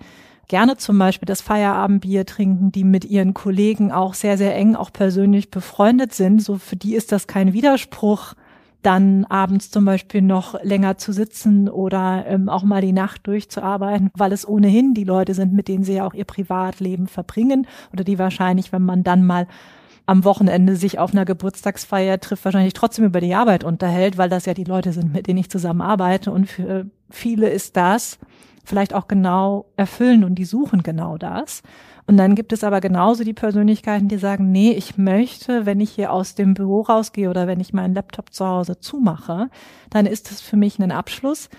gerne 0.48 0.78
zum 0.78 1.00
Beispiel 1.00 1.26
das 1.26 1.42
Feierabendbier 1.42 2.26
trinken, 2.26 2.72
die 2.72 2.84
mit 2.84 3.06
ihren 3.06 3.34
Kollegen 3.34 3.92
auch 3.92 4.14
sehr, 4.14 4.38
sehr 4.38 4.56
eng, 4.56 4.76
auch 4.76 4.92
persönlich 4.92 5.50
befreundet 5.50 6.14
sind. 6.14 6.42
So 6.42 6.58
für 6.58 6.76
die 6.76 6.96
ist 6.96 7.12
das 7.12 7.28
kein 7.28 7.54
Widerspruch, 7.54 8.36
dann 8.84 9.26
abends 9.26 9.72
zum 9.72 9.86
Beispiel 9.86 10.22
noch 10.22 10.62
länger 10.62 10.98
zu 10.98 11.14
sitzen 11.14 11.70
oder 11.70 12.26
ähm, 12.28 12.50
auch 12.50 12.64
mal 12.64 12.82
die 12.82 12.92
Nacht 12.92 13.26
durchzuarbeiten, 13.26 14.12
weil 14.16 14.34
es 14.34 14.48
ohnehin 14.48 14.94
die 14.94 15.06
Leute 15.06 15.34
sind, 15.34 15.54
mit 15.54 15.68
denen 15.68 15.84
sie 15.84 15.94
ja 15.94 16.06
auch 16.06 16.14
ihr 16.14 16.26
Privatleben 16.26 17.08
verbringen 17.08 17.66
oder 17.94 18.04
die 18.04 18.20
wahrscheinlich, 18.20 18.74
wenn 18.74 18.84
man 18.84 19.04
dann 19.04 19.26
mal 19.26 19.48
am 20.06 20.26
Wochenende 20.26 20.76
sich 20.76 21.00
auf 21.00 21.14
einer 21.14 21.26
Geburtstagsfeier 21.26 22.20
trifft, 22.20 22.46
wahrscheinlich 22.46 22.74
trotzdem 22.74 23.06
über 23.06 23.22
die 23.22 23.36
Arbeit 23.36 23.64
unterhält, 23.64 24.18
weil 24.18 24.30
das 24.30 24.46
ja 24.46 24.54
die 24.54 24.66
Leute 24.66 24.92
sind, 24.92 25.14
mit 25.14 25.28
denen 25.28 25.40
ich 25.40 25.50
zusammenarbeite. 25.50 26.32
Und 26.32 26.48
für 26.48 26.88
viele 27.10 27.50
ist 27.50 27.78
das 27.78 28.20
vielleicht 28.66 28.94
auch 28.94 29.08
genau 29.08 29.66
erfüllend 29.76 30.24
und 30.24 30.36
die 30.36 30.46
suchen 30.46 30.84
genau 30.84 31.18
das. 31.18 31.64
Und 32.06 32.18
dann 32.18 32.36
gibt 32.36 32.52
es 32.52 32.64
aber 32.64 32.82
genauso 32.82 33.24
die 33.24 33.34
Persönlichkeiten, 33.34 34.10
die 34.10 34.18
sagen, 34.18 34.52
nee, 34.52 34.72
ich 34.72 34.98
möchte, 34.98 35.66
wenn 35.66 35.80
ich 35.80 35.92
hier 35.92 36.12
aus 36.12 36.36
dem 36.36 36.54
Büro 36.54 36.82
rausgehe 36.82 37.30
oder 37.30 37.48
wenn 37.48 37.62
ich 37.62 37.74
meinen 37.74 37.94
Laptop 37.94 38.34
zu 38.34 38.46
Hause 38.46 38.80
zumache, 38.80 39.50
dann 39.90 40.06
ist 40.06 40.32
es 40.32 40.42
für 40.42 40.58
mich 40.58 40.80
ein 40.80 40.92
Abschluss. 40.92 41.50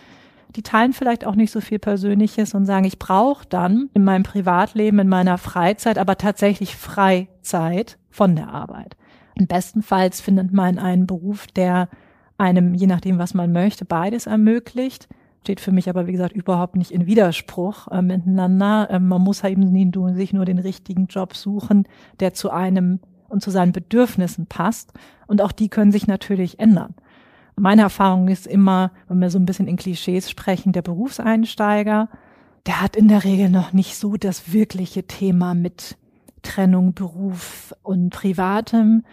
Die 0.57 0.63
teilen 0.63 0.93
vielleicht 0.93 1.25
auch 1.25 1.35
nicht 1.35 1.51
so 1.51 1.61
viel 1.61 1.79
Persönliches 1.79 2.55
und 2.55 2.67
sagen, 2.67 2.85
ich 2.85 2.99
brauche 2.99 3.47
dann 3.49 3.91
in 3.95 4.05
meinem 4.05 4.23
Privatleben, 4.23 4.99
in 5.01 5.09
meiner 5.09 5.39
Freizeit, 5.39 5.99
aber 5.99 6.17
tatsächlich 6.17 6.77
Freizeit 6.77 7.99
von 8.11 8.37
der 8.37 8.49
Arbeit. 8.49 8.97
Und 9.39 9.49
bestenfalls 9.49 10.21
findet 10.21 10.53
man 10.53 10.79
einen 10.79 11.07
Beruf, 11.07 11.49
der 11.49 11.89
einem, 12.39 12.75
je 12.75 12.87
nachdem, 12.87 13.19
was 13.19 13.35
man 13.35 13.53
möchte, 13.53 13.85
beides 13.85 14.27
ermöglicht 14.27 15.09
steht 15.45 15.61
für 15.61 15.73
mich 15.73 15.91
aber, 15.91 16.07
wie 16.07 16.13
gesagt, 16.13 16.33
überhaupt 16.33 16.75
nicht 16.75 16.91
in 16.91 17.05
Widerspruch 17.05 17.89
äh, 17.89 18.01
miteinander. 18.01 18.89
Ähm, 18.91 19.09
man 19.09 19.21
muss 19.21 19.45
eben 19.45 19.61
nie, 19.61 19.91
sich 20.15 20.33
nur 20.33 20.47
den 20.47 20.59
richtigen 20.59 21.07
Job 21.07 21.37
suchen, 21.37 21.87
der 22.19 22.33
zu 22.33 22.51
einem 22.51 23.01
und 23.29 23.43
zu 23.43 23.51
seinen 23.51 23.73
Bedürfnissen 23.73 24.47
passt. 24.47 24.95
Und 25.27 25.43
auch 25.43 25.53
die 25.53 25.69
können 25.69 25.93
sich 25.93 26.07
natürlich 26.07 26.59
ändern. 26.59 26.95
Meine 27.57 27.83
Erfahrung 27.83 28.29
ist 28.29 28.47
immer, 28.47 28.91
wenn 29.09 29.21
wir 29.21 29.31
so 29.31 29.39
ein 29.39 29.47
bisschen 29.47 29.69
in 29.69 29.77
Klischees 29.77 30.29
sprechen, 30.29 30.73
der 30.73 30.83
Berufseinsteiger, 30.83 32.09
der 32.67 32.81
hat 32.81 32.97
in 32.97 33.09
der 33.09 33.25
Regel 33.25 33.49
noch 33.51 33.73
nicht 33.73 33.97
so 33.97 34.17
das 34.17 34.53
wirkliche 34.53 35.07
Thema 35.07 35.55
mit 35.55 35.97
Trennung, 36.43 36.95
Beruf 36.95 37.75
und 37.83 38.11
Privatem. 38.11 39.05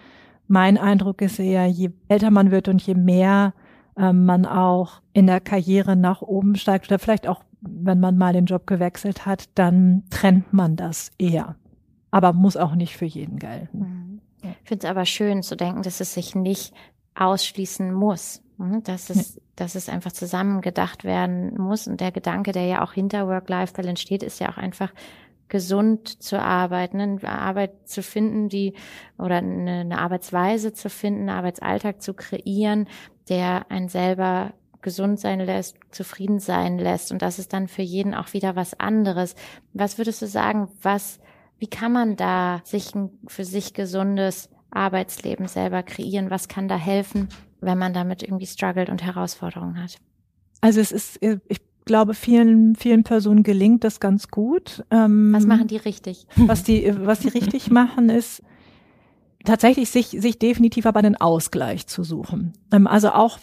Mein 0.48 0.78
Eindruck 0.78 1.22
ist 1.22 1.40
eher, 1.40 1.66
je 1.68 1.92
älter 2.08 2.32
man 2.32 2.52
wird 2.52 2.68
und 2.68 2.82
je 2.82 2.96
mehr 2.96 3.54
ähm, 3.98 4.26
man 4.26 4.46
auch 4.46 5.02
in 5.14 5.28
der 5.28 5.40
Karriere 5.40 5.96
nach 5.96 6.22
oben 6.22 6.56
steigt 6.56 6.88
oder 6.88 7.00
vielleicht 7.00 7.28
auch, 7.28 7.44
wenn 7.62 8.00
man 8.00 8.18
mal 8.18 8.34
den 8.34 8.46
Job 8.46 8.66
gewechselt 8.66 9.26
hat, 9.26 9.50
dann 9.56 10.04
trennt 10.10 10.52
man 10.52 10.76
das 10.76 11.12
eher. 11.18 11.56
Aber 12.10 12.34
muss 12.34 12.58
auch 12.58 12.76
nicht 12.76 12.98
für 12.98 13.06
jeden 13.06 13.38
gelten. 13.38 13.80
Mhm. 13.80 14.22
Ich 14.44 14.68
finde 14.68 14.88
es 14.88 14.90
aber 14.90 15.06
schön 15.06 15.44
zu 15.44 15.56
denken, 15.56 15.84
dass 15.84 16.00
es 16.00 16.14
sich 16.14 16.36
nicht 16.36 16.74
ausschließen 17.16 17.94
muss. 17.94 18.42
Mhm, 18.58 18.84
dass 18.84 19.10
es, 19.10 19.36
ja. 19.36 19.42
dass 19.56 19.76
es 19.76 19.90
einfach 19.90 20.12
zusammengedacht 20.12 21.04
werden 21.04 21.58
muss. 21.58 21.88
Und 21.88 22.00
der 22.00 22.12
Gedanke, 22.12 22.52
der 22.52 22.66
ja 22.66 22.84
auch 22.84 22.94
hinter 22.94 23.28
Work-Life-Balance 23.28 24.02
steht, 24.02 24.24
ist 24.24 24.40
ja 24.40 24.50
auch 24.50 24.58
einfach 24.58 24.94
gesund 25.50 26.24
zu 26.24 26.40
arbeiten, 26.40 26.98
ne? 26.98 27.04
eine 27.04 27.28
Arbeit 27.28 27.88
zu 27.88 28.02
finden, 28.02 28.48
die 28.48 28.74
oder 29.18 29.38
eine, 29.38 29.82
eine 29.82 29.98
Arbeitsweise 30.00 30.72
zu 30.74 30.90
finden, 30.90 31.22
einen 31.22 31.38
Arbeitsalltag 31.38 32.02
zu 32.02 32.14
kreieren, 32.14 32.88
der 33.28 33.70
einen 33.70 33.90
selber 33.90 34.54
gesund 34.82 35.20
sein 35.20 35.40
lässt, 35.40 35.78
zufrieden 35.92 36.40
sein 36.40 36.78
lässt. 36.78 37.12
Und 37.12 37.22
das 37.22 37.38
ist 37.38 37.52
dann 37.54 37.68
für 37.68 37.82
jeden 37.82 38.14
auch 38.14 38.34
wieder 38.34 38.56
was 38.56 38.80
anderes. 38.80 39.36
Was 39.74 39.98
würdest 39.98 40.22
du 40.22 40.28
sagen, 40.28 40.70
was, 40.82 41.20
wie 41.60 41.68
kann 41.68 41.92
man 41.92 42.16
da 42.16 42.62
sich 42.64 42.96
ein 42.96 43.10
für 43.28 43.44
sich 43.44 43.74
gesundes 43.74 44.50
Arbeitsleben 44.72 45.48
selber 45.48 45.84
kreieren? 45.84 46.30
Was 46.30 46.48
kann 46.48 46.68
da 46.68 46.78
helfen, 46.78 47.30
wenn 47.60 47.78
man 47.78 47.94
damit 47.94 48.24
irgendwie 48.24 48.48
struggelt 48.48 48.90
und 48.90 49.04
Herausforderungen 49.04 49.82
hat? 49.82 49.98
Also 50.62 50.80
es 50.80 50.92
ist, 50.92 51.20
ich 51.22 51.62
glaube, 51.86 52.14
vielen, 52.14 52.76
vielen 52.76 53.04
Personen 53.04 53.44
gelingt 53.44 53.84
das 53.84 54.00
ganz 54.00 54.30
gut. 54.30 54.84
Ähm, 54.92 55.34
was 55.34 55.46
machen 55.46 55.68
die 55.68 55.78
richtig? 55.78 56.26
Was 56.36 56.64
die, 56.64 56.94
was 57.06 57.20
die 57.20 57.30
richtig 57.30 57.70
machen, 57.72 58.10
ist, 58.10 58.44
tatsächlich 59.44 59.90
sich, 59.90 60.10
sich 60.10 60.40
definitiv 60.40 60.86
aber 60.86 61.00
einen 61.00 61.16
Ausgleich 61.16 61.88
zu 61.88 62.04
suchen. 62.04 62.54
Ähm, 62.72 62.88
also 62.88 63.10
auch 63.12 63.40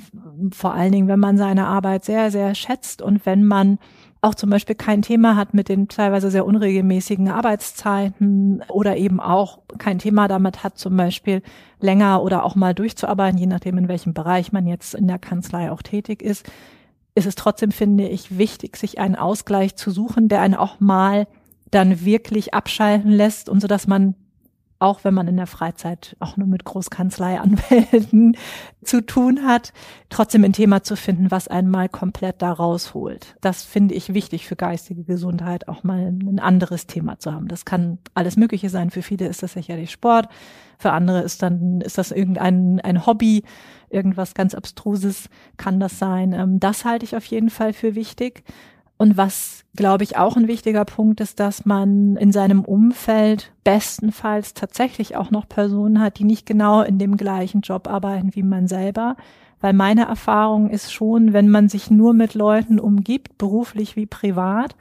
vor 0.53 0.75
allen 0.75 0.93
Dingen, 0.93 1.09
wenn 1.09 1.21
man 1.21 1.37
seine 1.37 1.67
Arbeit 1.67 2.05
sehr, 2.05 2.31
sehr 2.31 2.55
schätzt 2.55 3.03
und 3.03 3.27
wenn 3.27 3.45
man 3.45 3.79
auch 4.21 4.35
zum 4.35 4.51
Beispiel 4.51 4.75
kein 4.75 5.03
Thema 5.03 5.37
hat 5.37 5.55
mit 5.55 5.69
den 5.69 5.89
teilweise 5.89 6.31
sehr 6.31 6.45
unregelmäßigen 6.45 7.29
Arbeitszeiten 7.29 8.63
oder 8.69 8.97
eben 8.97 9.21
auch 9.21 9.61
kein 9.79 9.99
Thema 9.99 10.27
damit 10.27 10.65
hat, 10.65 10.77
zum 10.77 10.97
Beispiel 10.97 11.43
länger 11.81 12.23
oder 12.23 12.45
auch 12.45 12.57
mal 12.57 12.75
durchzuarbeiten, 12.75 13.39
je 13.39 13.47
nachdem, 13.47 13.79
in 13.79 13.89
welchem 13.89 14.15
Bereich 14.15 14.51
man 14.51 14.67
jetzt 14.67 14.95
in 14.95 15.07
der 15.07 15.19
Kanzlei 15.19 15.71
auch 15.71 15.83
tätig 15.83 16.23
ist, 16.23 16.51
ist 17.15 17.27
es 17.27 17.37
trotzdem, 17.37 17.71
finde 17.71 18.09
ich, 18.09 18.39
wichtig, 18.39 18.77
sich 18.77 18.99
einen 18.99 19.17
Ausgleich 19.17 19.77
zu 19.77 19.91
suchen, 19.91 20.29
der 20.29 20.41
einen 20.41 20.55
auch 20.55 20.81
mal 20.81 21.27
dann 21.71 22.05
wirklich 22.05 22.55
abschalten 22.55 23.11
lässt 23.11 23.49
und 23.49 23.61
so, 23.61 23.69
dass 23.69 23.87
man 23.87 24.15
auch 24.81 25.03
wenn 25.03 25.15
man 25.15 25.27
in 25.27 25.37
der 25.37 25.49
Freizeit 25.49 26.17
auch 26.21 26.37
nur 26.37 26.47
mit 26.47 26.65
Großkanzleianwälten 26.65 28.37
zu 28.85 29.05
tun 29.05 29.45
hat, 29.45 29.73
trotzdem 30.09 30.45
ein 30.45 30.53
Thema 30.53 30.85
zu 30.85 30.97
finden, 30.97 31.31
was 31.31 31.49
einen 31.49 31.69
mal 31.69 31.89
komplett 31.89 32.43
da 32.43 32.53
rausholt. 32.53 33.37
Das 33.41 33.65
finde 33.65 33.95
ich 33.95 34.15
wichtig 34.15 34.47
für 34.47 34.55
geistige 34.55 35.03
Gesundheit, 35.03 35.67
auch 35.67 35.83
mal 35.83 36.07
ein 36.07 36.39
anderes 36.39 36.87
Thema 36.87 37.19
zu 37.19 37.33
haben. 37.33 37.49
Das 37.49 37.65
kann 37.65 37.99
alles 38.15 38.37
Mögliche 38.37 38.71
sein. 38.71 38.91
Für 38.91 39.03
viele 39.03 39.27
ist 39.27 39.43
das 39.43 39.55
sicherlich 39.55 39.91
Sport. 39.91 40.29
Für 40.79 40.93
andere 40.93 41.23
ist 41.23 41.43
dann, 41.43 41.81
ist 41.81 41.99
das 41.99 42.13
irgendein 42.13 42.81
ein 42.81 43.05
Hobby, 43.05 43.43
irgendwas 43.91 44.35
ganz 44.35 44.55
Abstruses 44.55 45.29
kann 45.57 45.81
das 45.81 45.99
sein. 45.99 46.33
Ähm, 46.33 46.61
das 46.61 46.85
halte 46.85 47.05
ich 47.05 47.17
auf 47.17 47.25
jeden 47.25 47.51
Fall 47.51 47.73
für 47.73 47.97
wichtig. 47.97 48.45
Und 48.99 49.17
was, 49.17 49.65
glaube 49.77 50.03
ich, 50.03 50.17
auch 50.17 50.37
ein 50.37 50.49
wichtiger 50.49 50.85
Punkt 50.85 51.21
ist, 51.21 51.39
dass 51.39 51.65
man 51.65 52.17
in 52.17 52.33
seinem 52.33 52.65
Umfeld 52.65 53.53
bestenfalls 53.63 54.55
tatsächlich 54.55 55.17
auch 55.17 55.31
noch 55.31 55.49
Personen 55.49 56.01
hat, 56.01 56.19
die 56.19 56.25
nicht 56.25 56.47
genau 56.47 56.83
in 56.83 56.99
dem 56.99 57.17
gleichen 57.17 57.61
Job 57.61 57.89
arbeiten 57.89 58.35
wie 58.35 58.43
man 58.43 58.67
selber. 58.67 59.17
Weil 59.61 59.73
meine 59.73 60.07
Erfahrung 60.07 60.69
ist 60.69 60.93
schon, 60.93 61.33
wenn 61.33 61.49
man 61.49 61.69
sich 61.69 61.91
nur 61.91 62.13
mit 62.13 62.35
Leuten 62.35 62.81
umgibt, 62.81 63.39
beruflich 63.39 63.95
wie 63.95 64.07
privat, 64.07 64.75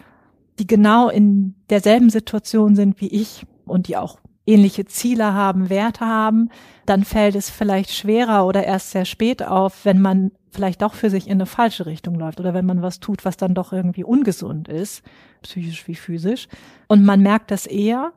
die 0.58 0.68
genau 0.68 1.10
in 1.10 1.54
derselben 1.70 2.10
Situation 2.10 2.76
sind 2.76 3.00
wie 3.00 3.10
ich 3.10 3.46
und 3.66 3.88
die 3.88 3.98
auch 3.98 4.18
ähnliche 4.48 4.86
Ziele 4.86 5.34
haben, 5.34 5.70
Werte 5.70 6.06
haben, 6.06 6.50
dann 6.86 7.04
fällt 7.04 7.36
es 7.36 7.50
vielleicht 7.50 7.92
schwerer 7.92 8.48
oder 8.48 8.64
erst 8.64 8.92
sehr 8.92 9.06
spät 9.06 9.44
auf, 9.44 9.86
wenn 9.86 10.02
man 10.02 10.32
vielleicht 10.52 10.82
doch 10.82 10.94
für 10.94 11.10
sich 11.10 11.28
in 11.28 11.34
eine 11.34 11.46
falsche 11.46 11.86
Richtung 11.86 12.16
läuft 12.16 12.40
oder 12.40 12.54
wenn 12.54 12.66
man 12.66 12.82
was 12.82 13.00
tut, 13.00 13.26
was 13.26 13.38
dann 13.38 13.54
doch 13.54 13.74
irgendwie 13.74 14.04
ungesund 14.04 14.68
ist, 14.68 15.04
psychisch 15.44 15.88
wie 15.88 15.96
physisch. 15.96 16.48
Und 16.88 17.06
man 17.06 17.22
merkt 17.22 17.52
das 17.52 17.68
eher, 17.68 18.14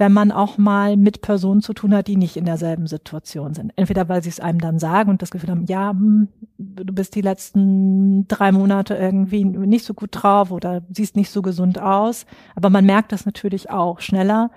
wenn 0.00 0.12
man 0.12 0.32
auch 0.32 0.56
mal 0.56 0.96
mit 0.96 1.20
Personen 1.20 1.60
zu 1.60 1.74
tun 1.74 1.94
hat, 1.94 2.06
die 2.06 2.16
nicht 2.16 2.38
in 2.38 2.46
derselben 2.46 2.86
Situation 2.86 3.52
sind. 3.52 3.72
Entweder 3.76 4.08
weil 4.08 4.22
sie 4.22 4.30
es 4.30 4.40
einem 4.40 4.58
dann 4.58 4.78
sagen 4.78 5.10
und 5.10 5.20
das 5.20 5.30
Gefühl 5.30 5.50
haben, 5.50 5.66
ja, 5.66 5.90
hm, 5.90 6.28
du 6.56 6.94
bist 6.94 7.14
die 7.14 7.20
letzten 7.20 8.26
drei 8.26 8.50
Monate 8.50 8.94
irgendwie 8.94 9.44
nicht 9.44 9.84
so 9.84 9.92
gut 9.92 10.08
drauf 10.12 10.52
oder 10.52 10.82
siehst 10.90 11.16
nicht 11.16 11.30
so 11.30 11.42
gesund 11.42 11.78
aus. 11.78 12.24
Aber 12.54 12.70
man 12.70 12.86
merkt 12.86 13.12
das 13.12 13.26
natürlich 13.26 13.68
auch 13.68 14.00
schneller, 14.00 14.50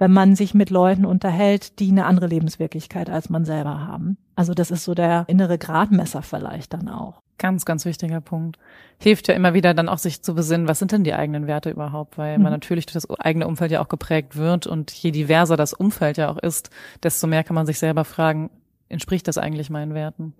wenn 0.00 0.12
man 0.12 0.34
sich 0.34 0.54
mit 0.54 0.70
Leuten 0.70 1.04
unterhält, 1.04 1.78
die 1.78 1.90
eine 1.90 2.06
andere 2.06 2.26
Lebenswirklichkeit 2.26 3.10
als 3.10 3.28
man 3.28 3.44
selber 3.44 3.86
haben. 3.86 4.16
Also 4.34 4.54
das 4.54 4.70
ist 4.70 4.84
so 4.84 4.94
der 4.94 5.26
innere 5.28 5.58
Gradmesser 5.58 6.22
vielleicht 6.22 6.72
dann 6.72 6.88
auch. 6.88 7.20
Ganz, 7.36 7.66
ganz 7.66 7.84
wichtiger 7.84 8.22
Punkt. 8.22 8.58
Hilft 8.98 9.28
ja 9.28 9.34
immer 9.34 9.52
wieder 9.52 9.74
dann 9.74 9.90
auch 9.90 9.98
sich 9.98 10.22
zu 10.22 10.34
besinnen, 10.34 10.68
was 10.68 10.78
sind 10.78 10.92
denn 10.92 11.04
die 11.04 11.12
eigenen 11.12 11.46
Werte 11.46 11.68
überhaupt, 11.68 12.16
weil 12.16 12.38
mhm. 12.38 12.44
man 12.44 12.52
natürlich 12.52 12.86
durch 12.86 12.94
das 12.94 13.10
eigene 13.20 13.46
Umfeld 13.46 13.72
ja 13.72 13.82
auch 13.82 13.88
geprägt 13.88 14.36
wird 14.36 14.66
und 14.66 14.90
je 14.90 15.10
diverser 15.10 15.58
das 15.58 15.74
Umfeld 15.74 16.16
ja 16.16 16.30
auch 16.30 16.38
ist, 16.38 16.70
desto 17.02 17.26
mehr 17.26 17.44
kann 17.44 17.54
man 17.54 17.66
sich 17.66 17.78
selber 17.78 18.06
fragen, 18.06 18.48
entspricht 18.88 19.28
das 19.28 19.36
eigentlich 19.36 19.68
meinen 19.68 19.92
Werten? 19.92 20.32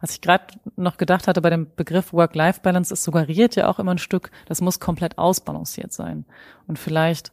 Was 0.00 0.12
ich 0.12 0.20
gerade 0.20 0.44
noch 0.76 0.96
gedacht 0.96 1.26
hatte 1.26 1.42
bei 1.42 1.50
dem 1.50 1.66
Begriff 1.74 2.12
Work-Life-Balance, 2.12 2.94
es 2.94 3.02
suggeriert 3.02 3.56
ja 3.56 3.68
auch 3.68 3.80
immer 3.80 3.94
ein 3.94 3.98
Stück, 3.98 4.30
das 4.46 4.60
muss 4.60 4.78
komplett 4.78 5.18
ausbalanciert 5.18 5.92
sein. 5.92 6.24
Und 6.68 6.78
vielleicht 6.78 7.32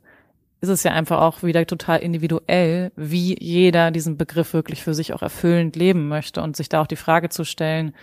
ist 0.66 0.80
es 0.80 0.84
ja 0.84 0.92
einfach 0.92 1.22
auch 1.22 1.44
wieder 1.44 1.66
total 1.66 2.00
individuell, 2.00 2.92
wie 2.96 3.38
jeder 3.40 3.92
diesen 3.92 4.18
Begriff 4.18 4.54
wirklich 4.54 4.84
für 4.84 4.94
sich 4.94 5.14
auch 5.14 5.22
erfüllend 5.22 5.76
leben 5.76 6.08
möchte 6.08 6.42
und 6.42 6.56
sich 6.58 6.70
da 6.70 6.82
auch 6.82 6.88
die 6.88 6.96
Frage 6.96 7.30
zu 7.30 7.44
stellen, 7.44 7.94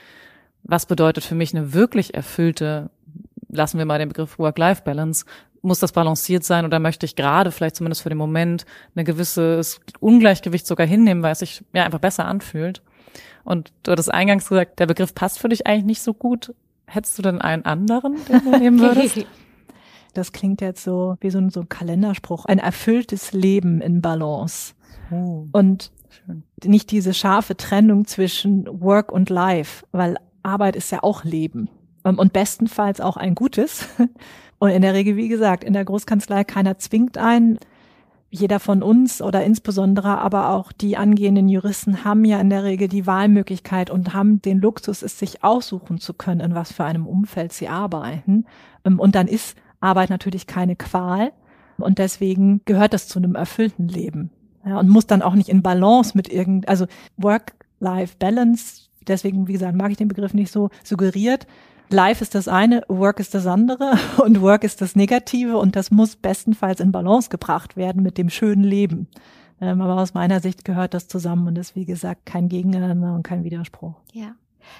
was 0.63 0.87
bedeutet 0.87 1.25
für 1.25 1.35
mich 1.35 1.55
eine 1.55 1.73
wirklich 1.73 2.15
erfüllte, 2.15 2.91
lassen 3.49 3.79
wir 3.79 3.85
mal 3.85 3.99
den 3.99 4.09
Begriff 4.09 4.39
Work-Life-Balance, 4.39 5.25
muss 5.61 5.81
das 5.81 5.93
balanciert 5.93 6.45
sein 6.45 6.65
oder 6.65 6.79
möchte 6.79 7.07
ich 7.07 7.17
gerade 7.17 7.51
vielleicht 7.51 7.77
zumindest 7.77 8.03
für 8.03 8.09
den 8.09 8.19
Moment 8.19 8.65
eine 8.95 9.05
gewisses 9.05 9.81
Ungleichgewicht 10.01 10.67
sogar 10.67 10.87
hinnehmen, 10.87 11.23
weil 11.23 11.33
es 11.33 11.41
sich 11.41 11.65
ja 11.73 11.85
einfach 11.85 12.01
besser 12.01 12.27
anfühlt. 12.27 12.83
Und 13.45 13.73
du 13.83 13.93
hattest 13.93 14.13
eingangs 14.13 14.49
gesagt, 14.49 14.79
der 14.79 14.87
Begriff 14.87 15.15
passt 15.15 15.39
für 15.39 15.49
dich 15.49 15.67
eigentlich 15.67 15.85
nicht 15.85 16.03
so 16.03 16.15
gut. 16.15 16.55
Hättest 16.87 17.19
du 17.19 17.23
denn 17.23 17.41
einen 17.41 17.65
anderen, 17.65 18.17
den 18.29 18.45
du 18.45 18.59
nehmen 18.59 18.81
würdest? 18.81 19.27
Das 20.15 20.33
klingt 20.33 20.61
jetzt 20.61 20.85
so 20.85 21.17
wie 21.21 21.31
so 21.31 21.39
ein, 21.39 21.51
so 21.51 21.61
ein 21.61 21.69
Kalenderspruch. 21.69 22.45
Ein 22.45 22.59
erfülltes 22.59 23.33
Leben 23.33 23.81
in 23.81 24.03
Balance. 24.03 24.75
Oh, 25.11 25.47
und 25.53 25.91
schön. 26.09 26.43
nicht 26.65 26.91
diese 26.91 27.15
scharfe 27.15 27.57
Trennung 27.57 28.07
zwischen 28.07 28.67
Work 28.81 29.13
und 29.13 29.31
Life, 29.31 29.85
weil 29.93 30.17
Arbeit 30.43 30.77
ist 30.77 30.91
ja 30.91 31.03
auch 31.03 31.25
Leben. 31.25 31.69
Ähm, 32.05 32.19
und 32.19 32.33
bestenfalls 32.33 33.01
auch 33.01 33.17
ein 33.17 33.35
gutes. 33.35 33.89
Und 34.59 34.71
in 34.71 34.83
der 34.83 34.95
Regel, 34.95 35.17
wie 35.17 35.27
gesagt, 35.27 35.65
in 35.65 35.73
der 35.73 35.85
Großkanzlei 35.85 36.45
keiner 36.45 36.79
zwingt 36.79 37.19
ein. 37.19 37.59
jeder 38.31 38.61
von 38.61 38.81
uns 38.85 39.21
oder 39.21 39.43
insbesondere 39.43 40.19
aber 40.19 40.51
auch 40.51 40.71
die 40.71 40.97
angehenden 40.97 41.49
Juristen 41.49 42.05
haben 42.05 42.25
ja 42.25 42.41
in 42.41 42.49
der 42.49 42.63
Regel 42.63 42.87
die 42.87 43.05
Wahlmöglichkeit 43.09 43.91
und 43.91 44.15
haben 44.15 44.41
den 44.41 44.61
Luxus, 44.61 45.03
es 45.03 45.19
sich 45.19 45.43
aussuchen 45.43 45.99
zu 45.99 46.15
können, 46.15 46.39
in 46.39 46.55
was 46.55 46.73
für 46.73 46.85
einem 46.85 47.09
Umfeld 47.09 47.53
sie 47.53 47.67
arbeiten. 47.67 48.47
Ähm, 48.85 49.01
und 49.01 49.17
dann 49.17 49.27
ist 49.27 49.57
Arbeit 49.83 50.11
natürlich 50.11 50.47
keine 50.47 50.77
Qual. 50.77 51.33
Und 51.79 51.99
deswegen 51.99 52.61
gehört 52.65 52.93
das 52.93 53.09
zu 53.09 53.19
einem 53.19 53.35
erfüllten 53.35 53.89
Leben. 53.89 54.31
Ja, 54.65 54.79
und 54.79 54.89
muss 54.89 55.07
dann 55.07 55.23
auch 55.23 55.35
nicht 55.35 55.49
in 55.49 55.63
Balance 55.63 56.13
mit 56.15 56.29
irgend, 56.33 56.69
also 56.69 56.87
Work-Life-Balance, 57.17 58.89
deswegen, 59.09 59.49
wie 59.49 59.55
gesagt, 59.55 59.77
mag 59.77 59.91
ich 59.91 59.97
den 59.97 60.09
Begriff 60.09 60.35
nicht 60.35 60.53
so 60.53 60.71
suggeriert, 60.85 61.47
Life 61.91 62.23
ist 62.23 62.35
das 62.35 62.49
eine, 62.49 62.83
Work 62.89 63.21
ist 63.21 63.35
das 63.35 63.47
andere 63.47 63.99
und 64.23 64.41
Work 64.41 64.65
ist 64.65 64.81
das 64.81 64.97
Negative 64.97 65.59
und 65.59 65.77
das 65.77 65.91
muss 65.91 66.17
bestenfalls 66.17 66.81
in 66.81 66.93
Balance 66.93 67.29
gebracht 67.29 67.77
werden 67.77 68.03
mit 68.03 68.19
dem 68.19 68.31
schönen 68.31 68.65
Leben. 68.65 69.09
Ähm, 69.61 69.81
aber 69.81 70.01
aus 70.01 70.15
meiner 70.15 70.41
Sicht 70.41 70.65
gehört 70.65 70.95
das 70.95 71.09
zusammen 71.09 71.47
und 71.49 71.59
ist, 71.59 71.77
wie 71.77 71.85
gesagt, 71.85 72.27
kein 72.27 72.49
Gegeneinander 72.49 73.15
und 73.15 73.23
kein 73.23 73.45
Widerspruch. 73.45 73.95
Ja, 74.13 74.35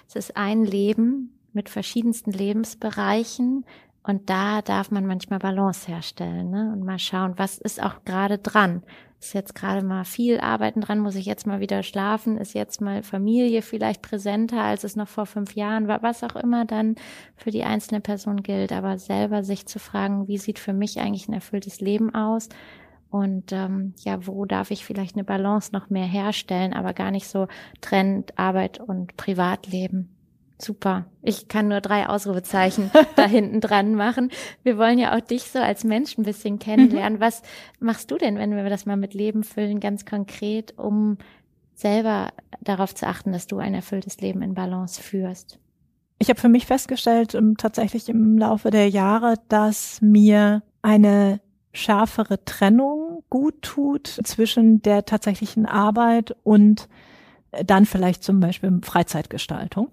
es 0.09 0.17
ist 0.17 0.37
ein 0.37 0.65
Leben 0.65 1.31
mit 1.53 1.69
verschiedensten 1.69 2.33
Lebensbereichen 2.33 3.65
und 4.03 4.29
da 4.31 4.63
darf 4.63 4.91
man 4.91 5.07
manchmal 5.07 5.39
Balance 5.39 5.87
herstellen 5.87 6.51
ne? 6.51 6.73
und 6.73 6.85
mal 6.85 6.99
schauen, 6.99 7.35
was 7.37 7.59
ist 7.59 7.83
auch 7.83 8.05
gerade 8.05 8.39
dran 8.39 8.83
ist 9.23 9.35
jetzt 9.35 9.55
gerade 9.55 9.87
mal 9.87 10.05
viel 10.05 10.41
Arbeiten 10.41 10.81
dran, 10.81 10.99
muss 10.99 11.15
ich 11.15 11.27
jetzt 11.27 11.47
mal 11.47 11.61
wieder 11.61 11.83
schlafen, 11.83 12.39
ist 12.39 12.55
jetzt 12.55 12.81
mal 12.81 13.03
Familie 13.03 13.63
vielleicht 13.63 14.03
präsenter, 14.03 14.63
als 14.63 14.85
es 14.85 14.97
noch 14.97 15.09
vor 15.09 15.27
fünf 15.27 15.55
Jahren 15.55 15.87
war, 15.87 16.03
was 16.03 16.25
auch 16.25 16.37
immer 16.37 16.65
dann 16.65 16.97
für 17.37 17.51
die 17.51 17.63
einzelne 17.63 18.01
Person 18.01 18.43
gilt, 18.43 18.73
aber 18.73 18.99
selber 18.99 19.45
sich 19.45 19.67
zu 19.67 19.79
fragen, 19.79 20.27
wie 20.27 20.39
sieht 20.39 20.59
für 20.59 20.73
mich 20.73 20.99
eigentlich 20.99 21.29
ein 21.29 21.35
erfülltes 21.35 21.81
Leben 21.81 22.15
aus? 22.15 22.49
Und 23.11 23.53
ähm, 23.53 23.95
ja, 23.99 24.27
wo 24.27 24.45
darf 24.45 24.71
ich 24.71 24.85
vielleicht 24.85 25.15
eine 25.15 25.25
Balance 25.25 25.71
noch 25.73 25.91
mehr 25.91 26.07
herstellen, 26.07 26.73
aber 26.73 26.93
gar 26.95 27.11
nicht 27.11 27.29
so 27.29 27.47
trennt 27.81 28.39
Arbeit 28.39 28.81
und 28.81 29.17
Privatleben. 29.17 30.12
Super. 30.63 31.07
Ich 31.23 31.49
kann 31.49 31.69
nur 31.69 31.81
drei 31.81 32.09
Ausrufezeichen 32.09 32.91
da 33.17 33.25
hinten 33.25 33.61
dran 33.61 33.95
machen. 33.95 34.31
Wir 34.63 34.79
wollen 34.79 34.99
ja 34.99 35.17
auch 35.17 35.21
dich 35.21 35.45
so 35.45 35.59
als 35.59 35.85
Mensch 35.85 36.17
ein 36.19 36.23
bisschen 36.23 36.59
kennenlernen. 36.59 37.19
Mhm. 37.19 37.21
Was 37.21 37.43
machst 37.81 38.11
du 38.11 38.19
denn, 38.19 38.39
wenn 38.39 38.55
wir 38.55 38.69
das 38.71 38.87
mal 38.87 38.97
mit 38.97 39.15
Leben 39.15 39.43
füllen, 39.43 39.81
ganz 39.81 40.05
konkret, 40.05 40.79
um 40.79 41.19
selber 41.75 42.29
darauf 42.61 42.95
zu 42.95 43.07
achten, 43.07 43.33
dass 43.33 43.47
du 43.47 43.59
ein 43.59 43.75
erfülltes 43.75 44.21
Leben 44.21 44.43
in 44.43 44.55
Balance 44.55 45.03
führst? 45.03 45.59
Ich 46.19 46.29
habe 46.29 46.41
für 46.41 46.49
mich 46.49 46.67
festgestellt, 46.67 47.35
um, 47.35 47.57
tatsächlich 47.57 48.09
im 48.09 48.39
Laufe 48.39 48.71
der 48.71 48.89
Jahre, 48.89 49.35
dass 49.49 50.01
mir 50.01 50.63
eine 50.81 51.41
schärfere 51.73 52.45
Trennung 52.45 53.25
gut 53.29 53.63
tut 53.63 54.07
zwischen 54.07 54.83
der 54.83 55.05
tatsächlichen 55.07 55.67
Arbeit 55.67 56.37
und 56.45 56.89
dann 57.67 57.87
vielleicht 57.87 58.23
zum 58.23 58.41
Beispiel 58.41 58.81
Freizeitgestaltung. 58.83 59.89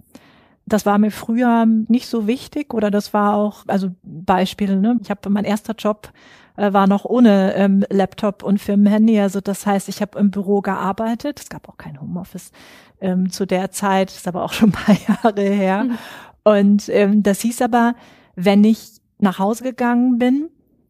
Das 0.70 0.86
war 0.86 0.98
mir 0.98 1.12
früher 1.12 1.66
nicht 1.66 2.08
so 2.08 2.28
wichtig 2.28 2.74
oder 2.74 2.92
das 2.92 3.14
war 3.14 3.36
auch, 3.36 3.64
also 3.68 3.90
Beispiele, 4.04 4.78
ne? 4.78 4.98
Ich 5.02 5.10
habe 5.10 5.30
mein 5.30 5.46
erster 5.46 5.74
Job 5.74 6.12
äh, 6.60 6.74
war 6.74 6.88
noch 6.88 7.06
ohne 7.06 7.54
ähm, 7.56 7.86
Laptop 7.90 8.44
und 8.44 8.60
Firmenhandy. 8.60 9.20
Also 9.20 9.40
das 9.40 9.66
heißt, 9.66 9.88
ich 9.88 10.02
habe 10.02 10.20
im 10.20 10.30
Büro 10.30 10.62
gearbeitet. 10.62 11.40
Es 11.40 11.50
gab 11.50 11.70
auch 11.70 11.78
kein 11.78 12.00
Homeoffice 12.00 12.52
ähm, 13.00 13.32
zu 13.32 13.46
der 13.46 13.72
Zeit, 13.72 14.12
ist 14.12 14.28
aber 14.28 14.44
auch 14.44 14.54
schon 14.54 14.70
ein 14.70 14.74
paar 14.74 14.96
Jahre 15.08 15.42
her. 15.42 15.86
Mhm. 15.86 15.98
Und 16.44 16.90
ähm, 16.90 17.24
das 17.24 17.42
hieß 17.42 17.62
aber, 17.62 17.96
wenn 18.36 18.64
ich 18.64 19.00
nach 19.20 19.40
Hause 19.40 19.64
gegangen 19.64 20.18
bin, 20.20 20.50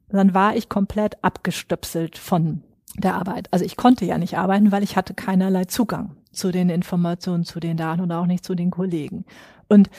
dann 0.09 0.33
war 0.33 0.55
ich 0.55 0.69
komplett 0.69 1.23
abgestöpselt 1.23 2.17
von 2.17 2.63
der 2.97 3.15
Arbeit. 3.15 3.47
Also 3.51 3.63
ich 3.63 3.77
konnte 3.77 4.05
ja 4.05 4.17
nicht 4.17 4.37
arbeiten, 4.37 4.71
weil 4.71 4.83
ich 4.83 4.95
hatte 4.95 5.13
keinerlei 5.13 5.65
Zugang 5.65 6.15
zu 6.31 6.51
den 6.51 6.69
Informationen, 6.69 7.43
zu 7.43 7.59
den 7.59 7.77
Daten 7.77 8.01
und 8.01 8.11
auch 8.11 8.25
nicht 8.25 8.45
zu 8.45 8.55
den 8.55 8.71
Kollegen. 8.71 9.25
Und 9.67 9.89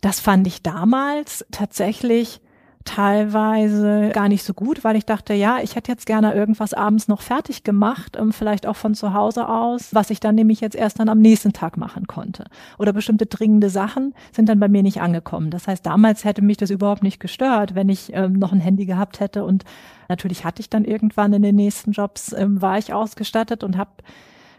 das 0.00 0.20
fand 0.20 0.46
ich 0.46 0.62
damals 0.62 1.44
tatsächlich 1.50 2.40
teilweise 2.84 4.10
gar 4.14 4.28
nicht 4.28 4.42
so 4.42 4.54
gut, 4.54 4.84
weil 4.84 4.96
ich 4.96 5.04
dachte, 5.04 5.34
ja, 5.34 5.58
ich 5.62 5.76
hätte 5.76 5.92
jetzt 5.92 6.06
gerne 6.06 6.34
irgendwas 6.34 6.72
abends 6.72 7.08
noch 7.08 7.20
fertig 7.20 7.62
gemacht, 7.62 8.16
ähm, 8.18 8.32
vielleicht 8.32 8.66
auch 8.66 8.76
von 8.76 8.94
zu 8.94 9.12
Hause 9.12 9.48
aus, 9.48 9.94
was 9.94 10.08
ich 10.08 10.18
dann 10.18 10.34
nämlich 10.34 10.60
jetzt 10.60 10.76
erst 10.76 10.98
dann 10.98 11.10
am 11.10 11.18
nächsten 11.18 11.52
Tag 11.52 11.76
machen 11.76 12.06
konnte. 12.06 12.44
Oder 12.78 12.94
bestimmte 12.94 13.26
dringende 13.26 13.68
Sachen 13.68 14.14
sind 14.32 14.48
dann 14.48 14.60
bei 14.60 14.68
mir 14.68 14.82
nicht 14.82 15.02
angekommen. 15.02 15.50
Das 15.50 15.68
heißt, 15.68 15.84
damals 15.84 16.24
hätte 16.24 16.40
mich 16.40 16.56
das 16.56 16.70
überhaupt 16.70 17.02
nicht 17.02 17.20
gestört, 17.20 17.74
wenn 17.74 17.90
ich 17.90 18.12
ähm, 18.14 18.32
noch 18.32 18.52
ein 18.52 18.60
Handy 18.60 18.86
gehabt 18.86 19.20
hätte. 19.20 19.44
Und 19.44 19.64
natürlich 20.08 20.46
hatte 20.46 20.60
ich 20.60 20.70
dann 20.70 20.86
irgendwann 20.86 21.34
in 21.34 21.42
den 21.42 21.56
nächsten 21.56 21.92
Jobs, 21.92 22.32
ähm, 22.32 22.62
war 22.62 22.78
ich 22.78 22.94
ausgestattet 22.94 23.62
und 23.62 23.76
habe 23.76 23.90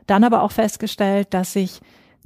dann 0.08 0.24
aber 0.24 0.43
auch 0.43 0.52
festgestellt, 0.52 1.34
dass 1.34 1.56
ich 1.56 1.82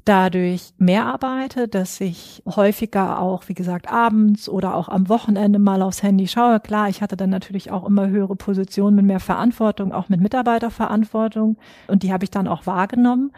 dadurch 0.05 0.73
mehr 0.77 1.05
arbeite, 1.07 1.67
dass 1.67 1.99
ich 1.99 2.43
häufiger 2.45 3.19
auch, 3.19 3.47
wie 3.47 3.55
gesagt, 3.55 3.91
abends 3.91 4.47
oder 4.47 4.75
auch 4.75 4.87
am 4.87 5.09
Wochenende 5.09 5.57
mal 5.57 5.81
aufs 5.81 6.03
Handy 6.03 6.27
schaue. 6.27 6.59
Klar, 6.59 6.89
ich 6.89 7.01
hatte 7.01 7.17
dann 7.17 7.31
natürlich 7.31 7.71
auch 7.71 7.85
immer 7.85 8.07
höhere 8.07 8.35
Positionen 8.35 8.95
mit 8.95 9.05
mehr 9.05 9.19
Verantwortung, 9.19 9.91
auch 9.91 10.07
mit 10.07 10.21
Mitarbeiterverantwortung 10.21 11.57
und 11.87 12.03
die 12.03 12.13
habe 12.13 12.23
ich 12.23 12.31
dann 12.31 12.47
auch 12.47 12.67
wahrgenommen, 12.67 13.31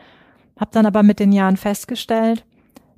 habe 0.60 0.72
dann 0.74 0.86
aber 0.86 1.04
mit 1.04 1.20
den 1.20 1.32
Jahren 1.32 1.56
festgestellt, 1.56 2.46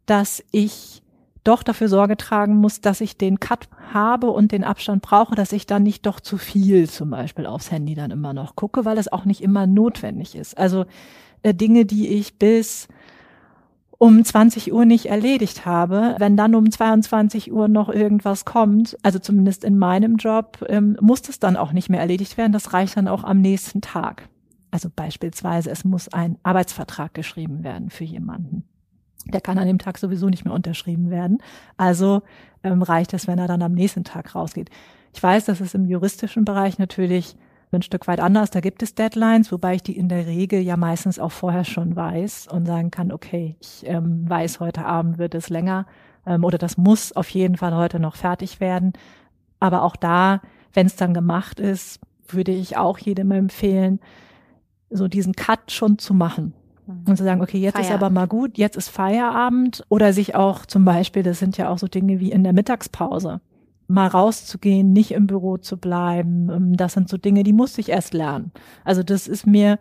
dass 0.08 0.44
ich 0.52 1.04
doch 1.44 1.64
dafür 1.64 1.88
Sorge 1.88 2.18
tragen 2.18 2.56
muss, 2.56 2.82
dass 2.82 3.02
ich 3.02 3.18
den 3.18 3.40
Cut 3.40 3.70
habe 3.94 4.30
und 4.32 4.52
den 4.52 4.64
Abstand 4.64 5.02
brauche, 5.02 5.36
dass 5.36 5.52
ich 5.52 5.66
dann 5.66 5.84
nicht 5.84 6.06
doch 6.06 6.20
zu 6.20 6.38
viel 6.38 6.90
zum 6.90 7.12
Beispiel 7.12 7.46
aufs 7.46 7.72
Handy 7.72 7.96
dann 7.96 8.12
immer 8.12 8.34
noch 8.34 8.56
gucke, 8.56 8.84
weil 8.84 8.98
es 8.98 9.12
auch 9.12 9.26
nicht 9.26 9.42
immer 9.42 9.66
notwendig 9.66 10.36
ist. 10.36 10.58
Also 10.58 10.86
äh, 11.44 11.54
Dinge, 11.54 11.86
die 11.86 12.08
ich 12.08 12.38
bis 12.38 12.88
um 14.00 14.24
20 14.24 14.72
Uhr 14.72 14.86
nicht 14.86 15.08
erledigt 15.08 15.66
habe, 15.66 16.16
wenn 16.20 16.38
dann 16.38 16.56
um 16.56 16.72
22 16.72 17.52
Uhr 17.52 17.68
noch 17.68 17.90
irgendwas 17.90 18.46
kommt, 18.46 18.98
also 19.04 19.20
zumindest 19.20 19.66
in 19.66 19.78
meinem 19.78 20.16
Job, 20.16 20.66
ähm, 20.70 20.98
muss 21.02 21.22
das 21.22 21.40
dann 21.40 21.58
auch 21.58 21.74
nicht 21.74 21.90
mehr 21.90 22.00
erledigt 22.00 22.38
werden. 22.38 22.54
Das 22.54 22.72
reicht 22.74 22.96
dann 22.96 23.10
auch 23.10 23.26
am 23.26 23.42
nächsten 23.42 23.82
Tag. 23.82 24.30
Also 24.72 24.90
beispielsweise, 24.94 25.70
es 25.70 25.84
muss 25.84 26.08
ein 26.08 26.38
Arbeitsvertrag 26.44 27.14
geschrieben 27.14 27.64
werden 27.64 27.90
für 27.90 28.06
jemanden. 28.06 28.64
Der 29.26 29.42
kann 29.42 29.58
an 29.58 29.68
dem 29.68 29.80
Tag 29.80 29.98
sowieso 29.98 30.30
nicht 30.30 30.46
mehr 30.46 30.54
unterschrieben 30.54 31.10
werden. 31.10 31.40
Also 31.76 32.22
ähm, 32.64 32.82
reicht 32.82 33.14
es, 33.14 33.28
wenn 33.28 33.38
er 33.38 33.48
dann 33.48 33.62
am 33.62 33.74
nächsten 33.74 34.06
Tag 34.06 34.34
rausgeht. 34.34 34.70
Ich 35.14 35.22
weiß, 35.22 35.46
dass 35.46 35.60
es 35.60 35.74
im 35.74 35.86
juristischen 35.86 36.46
Bereich 36.46 36.80
natürlich 36.80 37.36
ein 37.78 37.82
Stück 37.82 38.08
weit 38.08 38.20
anders. 38.20 38.50
Da 38.52 38.60
gibt 38.60 38.82
es 38.82 38.96
Deadlines, 38.96 39.52
wobei 39.52 39.76
ich 39.76 39.84
die 39.84 39.98
in 39.98 40.10
der 40.10 40.26
Regel 40.26 40.62
ja 40.62 40.78
meistens 40.78 41.20
auch 41.20 41.32
vorher 41.32 41.64
schon 41.64 41.96
weiß 41.96 42.48
und 42.48 42.66
sagen 42.66 42.92
kann, 42.92 43.12
okay, 43.12 43.56
ich 43.60 43.84
ähm, 43.86 44.28
weiß, 44.28 44.60
heute 44.60 44.86
Abend 44.86 45.18
wird 45.18 45.36
es 45.36 45.50
länger 45.50 45.86
ähm, 46.26 46.44
oder 46.44 46.58
das 46.58 46.78
muss 46.78 47.12
auf 47.12 47.30
jeden 47.30 47.58
Fall 47.58 47.76
heute 47.76 48.00
noch 48.00 48.16
fertig 48.16 48.60
werden. 48.60 48.94
Aber 49.60 49.84
auch 49.84 49.96
da, 49.96 50.42
wenn 50.74 50.88
es 50.88 50.96
dann 50.96 51.14
gemacht 51.14 51.60
ist, 51.60 52.00
würde 52.28 52.52
ich 52.52 52.78
auch 52.78 52.98
jedem 52.98 53.32
empfehlen, 53.32 54.00
so 54.90 55.08
diesen 55.08 55.34
Cut 55.34 55.72
schon 55.72 56.00
zu 56.00 56.14
machen. 56.14 56.54
Mhm. 56.88 57.04
Und 57.08 57.18
zu 57.18 57.24
sagen, 57.24 57.42
okay, 57.42 57.60
jetzt 57.60 57.76
Feierabend. 57.76 57.96
ist 57.96 58.04
aber 58.04 58.10
mal 58.10 58.28
gut, 58.28 58.58
jetzt 58.58 58.78
ist 58.78 58.90
Feierabend. 58.90 59.84
Oder 59.90 60.14
sich 60.14 60.36
auch 60.36 60.66
zum 60.66 60.86
Beispiel, 60.86 61.24
das 61.24 61.40
sind 61.40 61.58
ja 61.58 61.70
auch 61.70 61.78
so 61.78 61.88
Dinge 61.88 62.20
wie 62.20 62.32
in 62.32 62.44
der 62.44 62.54
Mittagspause 62.54 63.42
mal 63.90 64.08
rauszugehen, 64.08 64.94
nicht 64.94 65.12
im 65.12 65.28
Büro 65.28 65.58
zu 65.58 65.78
bleiben. 65.78 66.50
Ähm, 66.50 66.78
das 66.78 66.94
sind 66.94 67.10
so 67.10 67.18
Dinge, 67.18 67.44
die 67.44 67.54
musste 67.54 67.82
ich 67.82 67.90
erst 67.90 68.14
lernen. 68.14 68.52
Also 68.84 69.04
das 69.04 69.28
ist 69.28 69.48
mir 69.48 69.80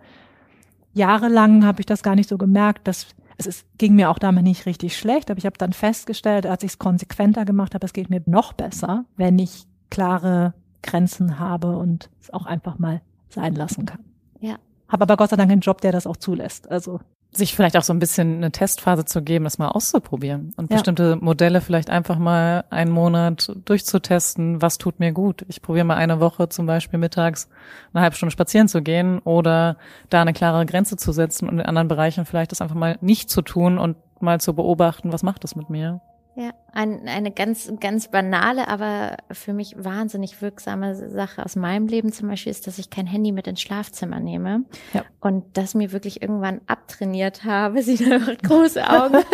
jahrelang 0.95 1.65
habe 1.65 1.81
ich 1.81 1.87
das 1.87 2.03
gar 2.03 2.15
nicht 2.15 2.29
so 2.29 2.39
gemerkt, 2.39 2.89
dass 2.89 3.07
es 3.37 3.47
ist, 3.47 3.67
ging 3.79 3.95
mir 3.95 4.11
auch 4.11 4.19
damit 4.19 4.43
nicht 4.43 4.67
richtig 4.67 4.97
schlecht, 4.97 5.31
aber 5.31 5.39
ich 5.39 5.47
habe 5.47 5.57
dann 5.59 5.73
festgestellt, 5.73 6.45
als 6.45 6.65
ich 6.65 6.73
es 6.73 6.79
konsequenter 6.79 7.45
gemacht 7.45 7.75
habe, 7.75 7.87
es 7.87 7.93
geht 7.93 8.11
mir 8.11 8.21
noch 8.27 8.53
besser, 8.53 9.05
wenn 9.17 9.39
ich 9.39 9.67
klare 9.91 10.55
Grenzen 10.83 11.39
habe 11.39 11.77
und 11.77 12.11
es 12.21 12.33
auch 12.33 12.47
einfach 12.47 12.79
mal 12.79 13.01
sein 13.29 13.55
lassen 13.55 13.87
kann. 13.87 14.01
Ja. 14.41 14.57
Habe 14.89 15.03
aber 15.03 15.17
Gott 15.17 15.31
sei 15.31 15.37
Dank 15.37 15.53
einen 15.53 15.61
Job, 15.61 15.81
der 15.83 15.93
das 15.93 16.07
auch 16.07 16.17
zulässt. 16.17 16.69
Also 16.71 17.01
sich 17.31 17.55
vielleicht 17.55 17.77
auch 17.77 17.83
so 17.83 17.93
ein 17.93 17.99
bisschen 17.99 18.37
eine 18.37 18.51
Testphase 18.51 19.05
zu 19.05 19.23
geben, 19.23 19.45
das 19.45 19.59
mal 19.59 19.69
auszuprobieren 19.69 20.55
und 20.57 20.71
ja. 20.71 20.77
bestimmte 20.77 21.17
Modelle 21.17 21.61
vielleicht 21.61 21.91
einfach 21.91 22.19
mal 22.19 22.65
einen 22.71 22.91
Monat 22.91 23.53
durchzutesten, 23.67 24.63
was 24.63 24.79
tut 24.79 24.99
mir 24.99 25.13
gut. 25.13 25.45
Ich 25.49 25.61
probiere 25.61 25.85
mal 25.85 25.97
eine 25.97 26.21
Woche 26.21 26.49
zum 26.49 26.67
Beispiel 26.67 26.99
mittags 26.99 27.49
eine 27.93 28.03
halbe 28.03 28.17
Stunde 28.17 28.33
spazieren 28.33 28.69
zu 28.69 28.83
gehen 28.83 29.19
oder 29.21 29.77
da 30.09 30.23
eine 30.23 30.33
klare 30.33 30.65
Grenze 30.65 30.97
zu 30.97 31.13
setzen 31.13 31.49
und 31.49 31.59
in 31.59 31.67
anderen 31.67 31.89
Bereichen 31.89 32.25
vielleicht 32.25 32.51
das 32.51 32.63
einfach 32.63 32.77
mal 32.77 32.97
nicht 33.03 33.29
zu 33.29 33.43
tun 33.43 33.79
und 33.79 33.97
mal 34.21 34.41
zu 34.41 34.55
beobachten, 34.55 35.13
was 35.13 35.23
macht 35.23 35.45
das 35.45 35.55
mit 35.55 35.69
mir. 35.71 36.01
Ja, 36.39 36.53
ein, 36.73 37.09
eine 37.09 37.33
ganz, 37.33 37.69
ganz 37.81 38.13
banale, 38.13 38.69
aber 38.69 39.17
für 39.33 39.53
mich 39.53 39.75
wahnsinnig 39.77 40.41
wirksame 40.41 40.95
Sache 40.95 41.45
aus 41.45 41.57
meinem 41.57 41.89
Leben 41.89 42.13
zum 42.13 42.29
Beispiel 42.29 42.53
ist, 42.53 42.69
dass 42.69 42.79
ich 42.79 42.91
kein 42.91 43.09
Handy 43.09 43.33
mit 43.33 43.49
ins 43.49 43.61
Schlafzimmer 43.61 44.21
nehme 44.21 44.65
ja. 44.93 45.05
und 45.19 45.45
das 45.57 45.75
mir 45.75 45.91
wirklich 45.91 46.23
irgendwann 46.23 46.61
abtrainiert 46.69 47.43
habe. 47.43 47.83
Sie 47.83 47.97
hat 48.09 48.41
große 48.45 48.89
Augen. 48.89 49.17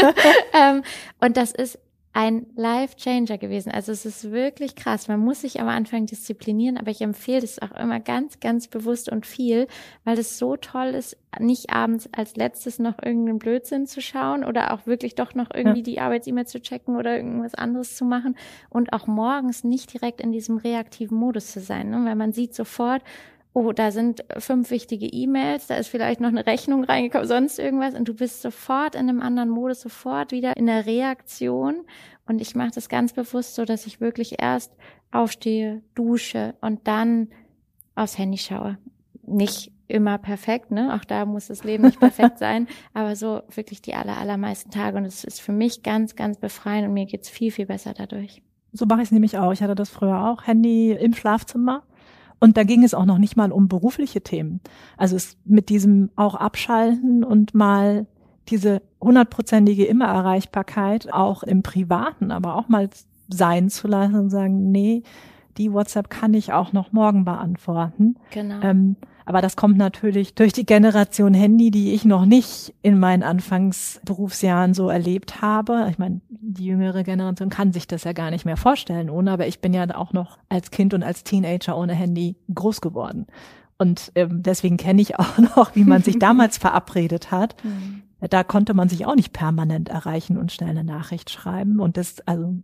ähm, 0.55 0.83
und 1.21 1.37
das 1.37 1.53
ist 1.53 1.79
ein 2.15 2.47
Life 2.55 2.95
Changer 2.97 3.39
gewesen. 3.39 3.73
Also 3.73 3.91
es 3.91 4.07
ist 4.07 4.31
wirklich 4.31 4.77
krass. 4.77 5.09
Man 5.09 5.19
muss 5.19 5.41
sich 5.41 5.61
am 5.61 5.67
Anfang 5.67 6.07
disziplinieren, 6.07 6.79
aber 6.79 6.93
ich 6.93 7.01
empfehle 7.01 7.41
das 7.41 7.61
auch 7.61 7.73
immer 7.73 7.99
ganz, 7.99 8.39
ganz 8.39 8.69
bewusst 8.69 9.11
und 9.11 9.27
viel, 9.27 9.67
weil 10.05 10.17
es 10.17 10.39
so 10.39 10.57
toll 10.57 10.95
ist, 10.95 11.17
nicht 11.41 11.71
abends 11.71 12.09
als 12.13 12.37
letztes 12.37 12.79
noch 12.79 13.03
irgendeinen 13.03 13.41
Blödsinn 13.41 13.89
zu 13.89 14.01
schauen 14.01 14.45
oder 14.45 14.73
auch 14.73 14.87
wirklich 14.87 15.17
doch 15.17 15.35
noch 15.35 15.51
irgendwie 15.53 15.81
ja. 15.81 15.85
die 15.85 16.01
Arbeits-E-Mail 16.01 16.47
zu 16.47 16.63
checken 16.63 16.95
oder 16.95 17.17
irgendwas 17.17 17.57
anderes 17.57 17.97
zu 17.97 18.05
machen 18.05 18.37
und 18.71 18.93
auch 18.93 19.09
morgens 19.09 19.65
nicht 19.65 19.93
direkt 19.93 20.21
in 20.21 20.31
diesem 20.31 20.59
reaktiven 20.59 21.19
Modus 21.19 21.51
zu 21.51 21.59
sein, 21.59 21.91
ne? 21.91 22.01
weil 22.05 22.15
man 22.15 22.33
sieht 22.33 22.55
sofort, 22.55 23.03
oh, 23.55 23.73
da 23.73 23.93
sind 23.93 24.25
fünf 24.37 24.71
wichtige 24.71 25.07
E-Mails, 25.07 25.69
da 25.69 25.77
ist 25.77 25.87
vielleicht 25.87 26.21
noch 26.21 26.29
eine 26.29 26.45
Rechnung 26.45 26.85
reingekommen, 26.85 27.27
sonst 27.27 27.59
irgendwas 27.59 27.95
und 27.95 28.07
du 28.09 28.15
bist 28.15 28.43
sofort 28.43 28.97
in 28.97 29.09
einem 29.09 29.23
anderen 29.23 29.49
Modus, 29.49 29.81
sofort 29.81 30.33
wieder 30.33 30.57
in 30.57 30.67
der 30.67 30.87
Reaktion 30.87 31.85
und 32.27 32.41
ich 32.41 32.57
mache 32.57 32.73
das 32.75 32.89
ganz 32.89 33.13
bewusst 33.13 33.55
so, 33.55 33.65
dass 33.65 33.87
ich 33.87 34.01
wirklich 34.01 34.43
erst 34.43 34.73
aufstehe, 35.13 35.83
dusche 35.95 36.57
und 36.61 36.89
dann 36.89 37.29
aufs 37.95 38.19
Handy 38.19 38.39
schaue. 38.39 38.77
Nicht 39.25 39.71
immer 39.87 40.19
perfekt, 40.19 40.73
ne? 40.73 40.93
Auch 40.93 41.05
da 41.05 41.25
muss 41.25 41.47
das 41.47 41.63
Leben 41.63 41.85
nicht 41.85 42.01
perfekt 42.01 42.39
sein, 42.41 42.67
aber 42.93 43.15
so 43.15 43.43
wirklich 43.55 43.81
die 43.81 43.95
aller, 43.95 44.19
allermeisten 44.19 44.73
Tage 44.73 44.97
und 44.97 45.05
es 45.05 45.23
ist 45.23 45.41
für 45.41 45.53
mich 45.53 45.85
ganz, 45.85 46.17
ganz 46.17 46.39
befreiend 46.39 46.89
und 46.89 46.95
mir 46.95 47.07
geht's 47.07 47.29
viel, 47.29 47.53
viel 47.53 47.67
besser 47.67 47.95
dadurch. 47.95 48.43
So 48.73 48.87
mache 48.87 49.03
ich 49.03 49.09
es 49.09 49.13
nämlich 49.13 49.39
auch. 49.39 49.53
Ich 49.53 49.63
hatte 49.63 49.77
das 49.77 49.91
früher 49.91 50.29
auch, 50.29 50.49
Handy 50.49 50.91
im 50.91 51.15
Schlafzimmer 51.15 51.85
und 52.45 52.59
da 52.59 52.65
ging 52.65 52.85
es 52.85 52.93
auch 52.93 53.07
noch 53.07 53.17
nicht 53.17 53.39
mal 53.39 53.53
um 53.53 53.69
berufliche 53.69 54.21
Themen. 54.21 54.61
Also 54.99 55.17
es 55.17 55.39
mit 55.47 55.71
diesem 55.71 56.11
auch 56.15 56.35
abschalten 56.35 57.25
und 57.25 57.55
mal 57.55 58.07
diese 58.51 58.83
hundertprozentige 59.01 59.87
Immererreichbarkeit 59.87 61.11
auch 61.11 61.43
im 61.43 61.63
Privaten, 61.63 62.31
aber 62.31 62.57
auch 62.57 62.69
mal 62.69 62.91
sein 63.29 63.71
zu 63.71 63.89
lassen 63.89 64.17
und 64.17 64.29
sagen, 64.29 64.71
nee, 64.71 65.05
die 65.57 65.73
WhatsApp 65.73 66.11
kann 66.11 66.35
ich 66.35 66.53
auch 66.53 66.75
noch 66.75 66.93
morgen 66.93 67.25
beantworten. 67.25 68.17
Genau. 68.31 68.61
Ähm, 68.61 68.97
aber 69.27 69.41
das 69.41 69.57
kommt 69.57 69.77
natürlich 69.77 70.35
durch 70.35 70.53
die 70.53 70.67
Generation 70.67 71.35
Handy, 71.35 71.71
die 71.71 71.93
ich 71.93 72.05
noch 72.05 72.27
nicht 72.27 72.75
in 72.83 72.99
meinen 72.99 73.23
Anfangsberufsjahren 73.23 74.75
so 74.75 74.89
erlebt 74.89 75.41
habe. 75.41 75.87
Ich 75.91 75.99
meine, 75.99 76.21
die 76.29 76.67
jüngere 76.67 77.05
Generation 77.05 77.49
kann 77.49 77.73
sich 77.73 77.87
das 77.87 78.05
ja 78.05 78.13
gar 78.13 78.31
nicht 78.31 78.45
mehr 78.45 78.57
vorstellen 78.57 79.09
ohne, 79.09 79.33
aber 79.33 79.47
ich 79.47 79.61
bin 79.61 79.73
ja 79.73 79.87
auch 79.97 80.13
noch 80.13 80.39
als 80.49 80.71
Kind 80.71 80.93
und 80.95 81.03
als 81.03 81.25
Teenager 81.25 81.77
ohne 81.77 81.95
Handy 81.95 82.37
groß 82.55 82.81
geworden. 82.81 83.27
Und 83.79 84.13
ähm, 84.15 84.43
deswegen 84.43 84.77
kenne 84.77 85.03
ich 85.03 85.19
auch 85.19 85.39
noch, 85.57 85.75
wie 85.75 85.85
man 85.85 86.03
sich 86.03 86.19
damals 86.19 86.59
verabredet 86.59 87.31
hat. 87.31 87.57
Mhm 87.65 88.05
da 88.29 88.45
konnte 88.45 88.75
man 88.75 88.89
sich 88.89 89.07
auch 89.07 89.15
nicht 89.15 89.33
permanent 89.33 89.89
erreichen 89.89 90.39
und 90.39 90.53
schnell 90.53 90.71
eine 90.71 90.85
Nachricht 90.85 91.31
schreiben. 91.31 91.81
Und 91.81 91.97
das, 91.97 92.21
also 92.27 92.55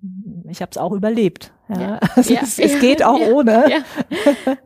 ich 0.48 0.62
habe 0.62 0.70
es 0.70 0.78
auch 0.78 0.92
überlebt. 0.92 1.52
Ja, 1.70 1.80
ja. 1.80 2.00
Also 2.16 2.34
ja. 2.34 2.40
Es, 2.42 2.58
es, 2.58 2.80
geht 2.80 3.04
auch 3.04 3.20
ohne. 3.20 3.64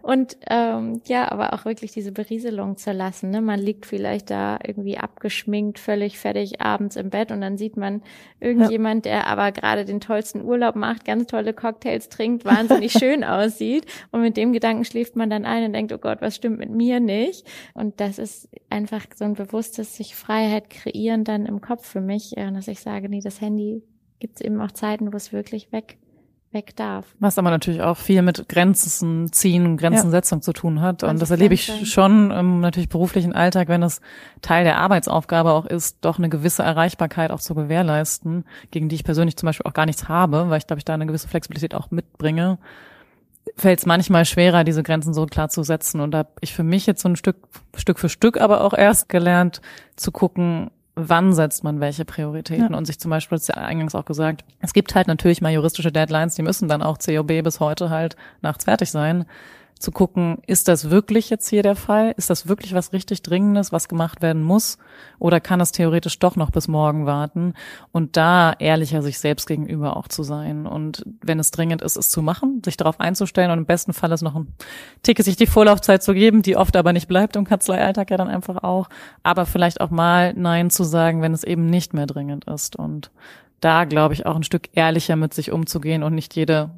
Und 0.03 0.37
ähm, 0.49 1.01
ja, 1.07 1.31
aber 1.31 1.53
auch 1.53 1.65
wirklich 1.65 1.93
diese 1.93 2.13
Berieselung 2.13 2.77
zu 2.77 2.93
lassen. 2.93 3.31
Ne? 3.31 3.41
Man 3.41 3.61
liegt 3.61 3.87
vielleicht 3.87 4.31
da 4.31 4.59
irgendwie 4.65 4.99
abgeschminkt, 4.99 5.79
völlig 5.79 6.19
fertig 6.19 6.61
abends 6.61 6.97
im 6.97 7.11
Bett 7.11 7.31
und 7.31 7.41
dann 7.41 7.59
sieht 7.59 7.77
man 7.77 8.03
irgendjemand, 8.41 9.05
der 9.05 9.27
aber 9.27 9.53
gerade 9.53 9.85
den 9.85 10.01
tollsten 10.01 10.43
Urlaub 10.43 10.77
macht, 10.77 11.05
ganz 11.05 11.27
tolle 11.27 11.53
Cocktails 11.53 12.09
trinkt, 12.09 12.45
wahnsinnig 12.45 12.93
schön 12.99 13.25
aussieht. 13.25 13.87
Und 14.11 14.23
mit 14.23 14.37
dem 14.37 14.53
Gedanken 14.53 14.85
schläft 14.85 15.17
man 15.17 15.31
dann 15.31 15.45
ein 15.45 15.65
und 15.65 15.73
denkt, 15.73 15.93
oh 15.93 15.99
Gott, 15.99 16.21
was 16.21 16.37
stimmt 16.37 16.59
mit 16.59 16.71
mir 16.71 17.01
nicht? 17.01 17.47
Und 17.75 18.01
das 18.01 18.19
ist 18.19 18.49
einfach 18.71 19.05
so 19.15 19.25
ein 19.25 19.35
bewusstes 19.35 19.97
sich 19.97 20.15
Freiheit 20.15 20.71
kreieren 20.71 21.25
dann 21.25 21.47
im 21.47 21.61
Kopf 21.61 21.87
für 21.87 22.01
mich, 22.01 22.37
äh, 22.37 22.51
dass 22.51 22.69
ich 22.69 22.81
sage, 22.81 23.09
nee, 23.09 23.21
das 23.23 23.41
Handy 23.41 23.83
gibt 24.21 24.37
es 24.37 24.41
eben 24.41 24.61
auch 24.61 24.73
Zeiten, 24.73 25.13
wo 25.13 25.17
es 25.17 25.33
wirklich 25.33 25.73
weg 25.73 25.99
weg 26.55 26.75
darf. 26.77 27.05
Was 27.19 27.37
aber 27.37 27.51
natürlich 27.51 27.83
auch 27.83 27.97
viel 27.97 28.23
mit 28.23 28.49
Grenzen 28.49 29.33
ziehen, 29.33 29.77
Grenzensetzung 29.77 30.39
ja. 30.39 30.43
zu 30.43 30.53
tun 30.53 30.81
hat. 30.81 31.03
Und 31.03 31.21
das 31.21 31.31
erlebe 31.31 31.55
ich 31.55 31.67
sein. 31.67 31.85
schon 31.85 32.31
im 32.31 32.61
natürlich 32.61 32.89
beruflichen 32.89 33.33
Alltag, 33.33 33.69
wenn 33.69 33.83
es 33.83 34.01
Teil 34.41 34.65
der 34.65 34.79
Arbeitsaufgabe 34.79 35.53
auch 35.53 35.67
ist, 35.67 35.99
doch 36.01 36.19
eine 36.19 36.29
gewisse 36.29 36.63
Erreichbarkeit 36.63 37.31
auch 37.31 37.41
zu 37.41 37.55
gewährleisten, 37.55 38.45
gegen 38.71 38.89
die 38.89 38.95
ich 38.95 39.05
persönlich 39.05 39.37
zum 39.37 39.47
Beispiel 39.47 39.67
auch 39.67 39.75
gar 39.75 39.87
nichts 39.87 40.09
habe, 40.09 40.49
weil 40.49 40.59
ich 40.59 40.67
glaube, 40.67 40.79
ich 40.79 40.85
da 40.85 40.95
eine 40.95 41.07
gewisse 41.07 41.29
Flexibilität 41.29 41.75
auch 41.75 41.91
mitbringe 41.91 42.59
fällt 43.57 43.79
es 43.79 43.87
manchmal 43.87 44.25
schwerer, 44.25 44.65
diese 44.65 44.83
Grenzen 44.83 45.15
so 45.15 45.27
klar 45.27 45.49
zu 45.49 45.63
setzen. 45.63 46.01
Und 46.01 46.13
da 46.13 46.19
habe 46.19 46.31
ich 46.41 46.55
für 46.55 46.63
mich 46.63 46.87
jetzt 46.87 47.03
so 47.03 47.09
ein 47.09 47.17
Stück, 47.17 47.37
Stück 47.77 47.99
für 47.99 48.09
Stück 48.09 48.41
aber 48.41 48.63
auch 48.63 48.73
erst 48.73 49.09
gelernt 49.09 49.61
zu 49.97 50.13
gucken, 50.13 50.71
wann 50.97 51.33
setzt 51.33 51.65
man 51.65 51.81
welche 51.81 52.05
Prioritäten 52.05 52.73
ja. 52.73 52.79
und 52.79 52.85
sich 52.85 52.99
zum 52.99 53.11
Beispiel, 53.11 53.37
das 53.37 53.49
ist 53.49 53.57
ja 53.57 53.63
eingangs 53.63 53.95
auch 53.95 54.05
gesagt, 54.05 54.45
es 54.61 54.73
gibt 54.73 54.95
halt 54.95 55.09
natürlich 55.09 55.41
mal 55.41 55.53
juristische 55.53 55.93
Deadlines, 55.93 56.35
die 56.37 56.43
müssen 56.43 56.69
dann 56.69 56.83
auch 56.83 56.99
COB 56.99 57.43
bis 57.43 57.61
heute 57.61 57.91
halt 57.91 58.17
nachts 58.43 58.65
fertig 58.65 58.91
sein 58.91 59.27
zu 59.79 59.91
gucken, 59.91 60.39
ist 60.47 60.69
das 60.69 60.91
wirklich 60.91 61.31
jetzt 61.31 61.49
hier 61.49 61.63
der 61.63 61.77
Fall? 61.77 62.15
Ist 62.17 62.31
das 62.31 62.49
wirklich 62.49 62.75
was 62.75 62.93
richtig 62.93 63.23
Dringendes, 63.23 63.73
was 63.73 63.89
gemacht 63.89 64.23
werden 64.23 64.43
muss? 64.43 64.79
Oder 65.19 65.41
kann 65.41 65.61
es 65.61 65.73
theoretisch 65.73 66.19
doch 66.19 66.37
noch 66.37 66.51
bis 66.51 66.69
morgen 66.69 67.07
warten? 67.07 67.55
Und 67.93 68.17
da 68.17 68.55
ehrlicher 68.59 69.03
sich 69.03 69.19
selbst 69.19 69.47
gegenüber 69.47 69.97
auch 69.97 70.09
zu 70.09 70.23
sein. 70.23 70.67
Und 70.67 71.05
wenn 71.23 71.39
es 71.39 71.51
dringend 71.51 71.83
ist, 71.83 71.97
es 71.97 72.09
zu 72.09 72.23
machen, 72.23 72.63
sich 72.65 72.77
darauf 72.77 73.01
einzustellen 73.01 73.51
und 73.51 73.59
im 73.59 73.67
besten 73.67 73.93
Fall 73.93 74.13
ist 74.13 74.23
noch 74.23 74.37
ein 74.37 74.49
Ticket, 75.03 75.25
sich 75.25 75.37
die 75.37 75.47
Vorlaufzeit 75.47 76.03
zu 76.03 76.15
geben, 76.15 76.43
die 76.43 76.57
oft 76.57 76.77
aber 76.77 76.93
nicht 76.93 77.09
bleibt 77.09 77.37
im 77.37 77.45
Kanzleialltag 77.45 78.11
ja 78.11 78.17
dann 78.17 78.29
einfach 78.29 78.63
auch. 78.63 78.89
Aber 79.23 79.45
vielleicht 79.45 79.81
auch 79.81 79.91
mal 79.91 80.33
Nein 80.35 80.71
zu 80.71 80.85
sagen, 80.85 81.21
wenn 81.21 81.35
es 81.35 81.45
eben 81.45 81.67
nicht 81.67 81.95
mehr 81.95 82.07
dringend 82.07 82.45
ist. 82.47 82.77
Und 82.77 83.11
da 83.61 83.85
glaube 83.85 84.15
ich 84.15 84.27
auch 84.27 84.37
ein 84.37 84.43
Stück 84.43 84.69
ehrlicher 84.75 85.17
mit 85.17 85.35
sich 85.35 85.51
umzugehen 85.51 86.03
und 86.03 86.15
nicht 86.15 86.35
jede 86.37 86.71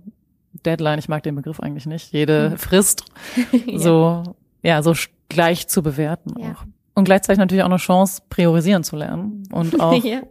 Deadline, 0.65 0.99
ich 0.99 1.09
mag 1.09 1.23
den 1.23 1.35
Begriff 1.35 1.61
eigentlich 1.61 1.87
nicht, 1.87 2.13
jede 2.13 2.51
hm. 2.51 2.59
Frist 2.59 3.05
ja. 3.67 3.79
so, 3.79 4.23
ja, 4.63 4.83
so 4.83 4.95
gleich 5.29 5.69
zu 5.69 5.83
bewerten 5.83 6.35
ja. 6.39 6.53
auch. 6.53 6.65
Und 6.95 7.05
gleichzeitig 7.05 7.39
natürlich 7.39 7.63
auch 7.63 7.69
eine 7.69 7.77
Chance, 7.77 8.23
priorisieren 8.31 8.83
zu 8.83 8.97
lernen 8.97 9.43
und 9.53 9.79
auch 9.83 10.03
ja, 10.03 10.23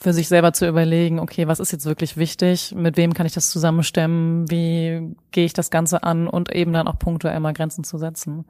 für 0.00 0.12
sich 0.12 0.26
selber 0.26 0.52
zu 0.52 0.66
überlegen, 0.66 1.20
okay, 1.20 1.46
was 1.46 1.60
ist 1.60 1.70
jetzt 1.70 1.86
wirklich 1.86 2.16
wichtig, 2.16 2.74
mit 2.74 2.96
wem 2.96 3.14
kann 3.14 3.26
ich 3.26 3.32
das 3.32 3.48
zusammenstemmen, 3.50 4.50
wie 4.50 5.14
gehe 5.30 5.44
ich 5.44 5.52
das 5.52 5.70
Ganze 5.70 6.02
an 6.02 6.26
und 6.26 6.52
eben 6.52 6.72
dann 6.72 6.88
auch 6.88 6.98
punktuell 6.98 7.38
mal 7.38 7.52
Grenzen 7.52 7.84
zu 7.84 7.96
setzen. 7.96 8.44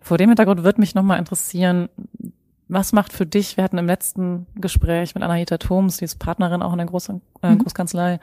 Vor 0.00 0.16
dem 0.16 0.30
Hintergrund 0.30 0.64
wird 0.64 0.78
mich 0.78 0.94
nochmal 0.94 1.18
interessieren, 1.18 1.90
was 2.68 2.92
macht 2.94 3.12
für 3.12 3.26
dich, 3.26 3.58
wir 3.58 3.64
hatten 3.64 3.76
im 3.76 3.86
letzten 3.86 4.46
Gespräch 4.54 5.14
mit 5.14 5.22
Anahita 5.24 5.58
Thoms, 5.58 5.98
die 5.98 6.04
ist 6.04 6.18
Partnerin 6.18 6.62
auch 6.62 6.72
in 6.72 6.78
der 6.78 6.86
Groß 6.86 7.08
äh, 7.08 7.50
mhm. 7.50 7.58
Großkanzlei, 7.58 8.18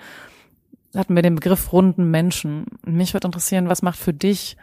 hatten 0.97 1.15
wir 1.15 1.21
den 1.21 1.35
Begriff 1.35 1.71
runden 1.71 2.09
Menschen. 2.11 2.65
Mich 2.85 3.13
würde 3.13 3.27
interessieren, 3.27 3.69
was 3.69 3.81
macht 3.81 3.99
für 3.99 4.13
dich 4.13 4.57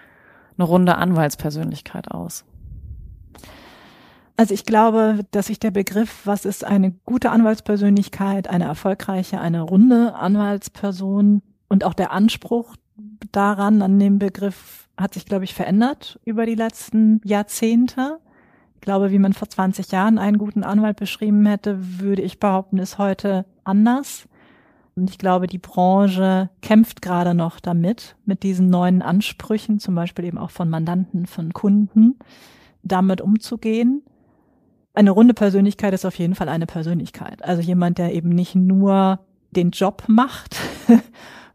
eine 0.56 0.66
runde 0.66 0.96
Anwaltspersönlichkeit 0.96 2.10
aus? 2.10 2.44
Also 4.36 4.54
ich 4.54 4.64
glaube, 4.64 5.20
dass 5.30 5.46
sich 5.46 5.60
der 5.60 5.70
Begriff, 5.70 6.22
was 6.24 6.44
ist 6.44 6.64
eine 6.64 6.92
gute 7.04 7.30
Anwaltspersönlichkeit, 7.30 8.48
eine 8.48 8.64
erfolgreiche, 8.64 9.40
eine 9.40 9.62
runde 9.62 10.14
Anwaltsperson 10.14 11.42
und 11.68 11.84
auch 11.84 11.94
der 11.94 12.12
Anspruch 12.12 12.74
daran, 13.30 13.82
an 13.82 13.98
dem 13.98 14.18
Begriff, 14.18 14.88
hat 14.96 15.14
sich, 15.14 15.26
glaube 15.26 15.44
ich, 15.44 15.54
verändert 15.54 16.18
über 16.24 16.46
die 16.46 16.54
letzten 16.54 17.20
Jahrzehnte. 17.24 18.18
Ich 18.74 18.80
glaube, 18.80 19.10
wie 19.10 19.18
man 19.18 19.32
vor 19.32 19.48
20 19.48 19.92
Jahren 19.92 20.18
einen 20.18 20.38
guten 20.38 20.64
Anwalt 20.64 20.96
beschrieben 20.96 21.46
hätte, 21.46 22.00
würde 22.00 22.22
ich 22.22 22.40
behaupten, 22.40 22.78
ist 22.78 22.98
heute 22.98 23.46
anders. 23.64 24.28
Und 24.94 25.08
ich 25.08 25.18
glaube, 25.18 25.46
die 25.46 25.58
Branche 25.58 26.50
kämpft 26.60 27.00
gerade 27.00 27.34
noch 27.34 27.60
damit, 27.60 28.16
mit 28.26 28.42
diesen 28.42 28.68
neuen 28.68 29.00
Ansprüchen, 29.00 29.78
zum 29.78 29.94
Beispiel 29.94 30.26
eben 30.26 30.38
auch 30.38 30.50
von 30.50 30.68
Mandanten, 30.68 31.26
von 31.26 31.52
Kunden, 31.52 32.18
damit 32.82 33.20
umzugehen. 33.20 34.02
Eine 34.94 35.12
runde 35.12 35.32
Persönlichkeit 35.32 35.94
ist 35.94 36.04
auf 36.04 36.18
jeden 36.18 36.34
Fall 36.34 36.50
eine 36.50 36.66
Persönlichkeit. 36.66 37.42
Also 37.42 37.62
jemand, 37.62 37.96
der 37.96 38.14
eben 38.14 38.28
nicht 38.28 38.54
nur 38.54 39.20
den 39.52 39.70
Job 39.70 40.04
macht 40.08 40.56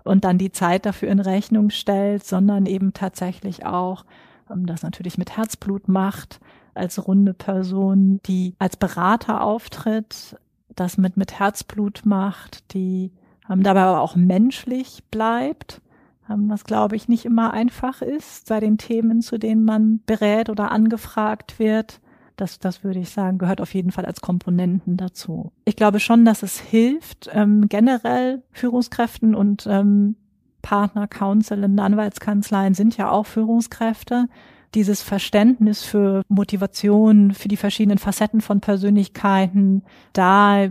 und 0.04 0.24
dann 0.24 0.40
die 0.40 0.52
Zeit 0.52 0.88
dafür 0.88 1.10
in 1.10 1.20
Rechnung 1.20 1.70
stellt, 1.70 2.26
sondern 2.26 2.66
eben 2.66 2.94
tatsächlich 2.94 3.66
auch 3.66 4.06
ähm, 4.50 4.66
das 4.66 4.82
natürlich 4.82 5.20
mit 5.20 5.38
Herzblut 5.38 5.88
macht, 5.88 6.40
als 6.74 7.08
runde 7.08 7.34
Person, 7.34 8.20
die 8.26 8.56
als 8.60 8.78
Berater 8.78 9.42
auftritt, 9.42 10.38
das 10.76 10.98
mit, 10.98 11.18
mit 11.18 11.40
Herzblut 11.40 12.06
macht, 12.06 12.74
die 12.74 13.12
ähm, 13.50 13.64
dabei 13.64 13.82
aber 13.82 14.02
auch 14.02 14.16
menschlich 14.16 15.04
bleibt, 15.12 15.82
ähm, 16.30 16.50
was 16.50 16.64
glaube 16.64 16.96
ich 16.96 17.08
nicht 17.08 17.26
immer 17.26 17.54
einfach 17.54 18.02
ist 18.02 18.50
bei 18.50 18.60
den 18.60 18.78
Themen, 18.78 19.22
zu 19.22 19.38
denen 19.38 19.64
man 19.66 20.02
berät 20.06 20.50
oder 20.50 20.72
angefragt 20.72 21.60
wird. 21.60 22.02
Das, 22.36 22.60
das 22.60 22.84
würde 22.84 23.00
ich 23.00 23.10
sagen, 23.10 23.40
gehört 23.40 23.62
auf 23.62 23.74
jeden 23.74 23.92
Fall 23.92 24.06
als 24.06 24.22
Komponenten 24.22 24.96
dazu. 24.96 25.52
Ich 25.66 25.76
glaube 25.76 26.00
schon, 26.00 26.24
dass 26.24 26.44
es 26.44 26.60
hilft, 26.60 27.30
ähm, 27.34 27.68
generell 27.68 28.44
Führungskräften 28.52 29.34
und 29.34 29.66
ähm, 29.68 30.16
Partner, 30.62 31.08
Counsel 31.08 31.64
in 31.64 31.80
Anwaltskanzleien 31.80 32.74
sind 32.74 32.96
ja 32.98 33.10
auch 33.10 33.26
Führungskräfte, 33.26 34.28
dieses 34.76 35.02
Verständnis 35.02 35.84
für 35.84 36.24
Motivation, 36.28 37.32
für 37.34 37.48
die 37.48 37.58
verschiedenen 37.58 37.98
Facetten 37.98 38.42
von 38.42 38.60
Persönlichkeiten, 38.60 39.84
da 40.14 40.68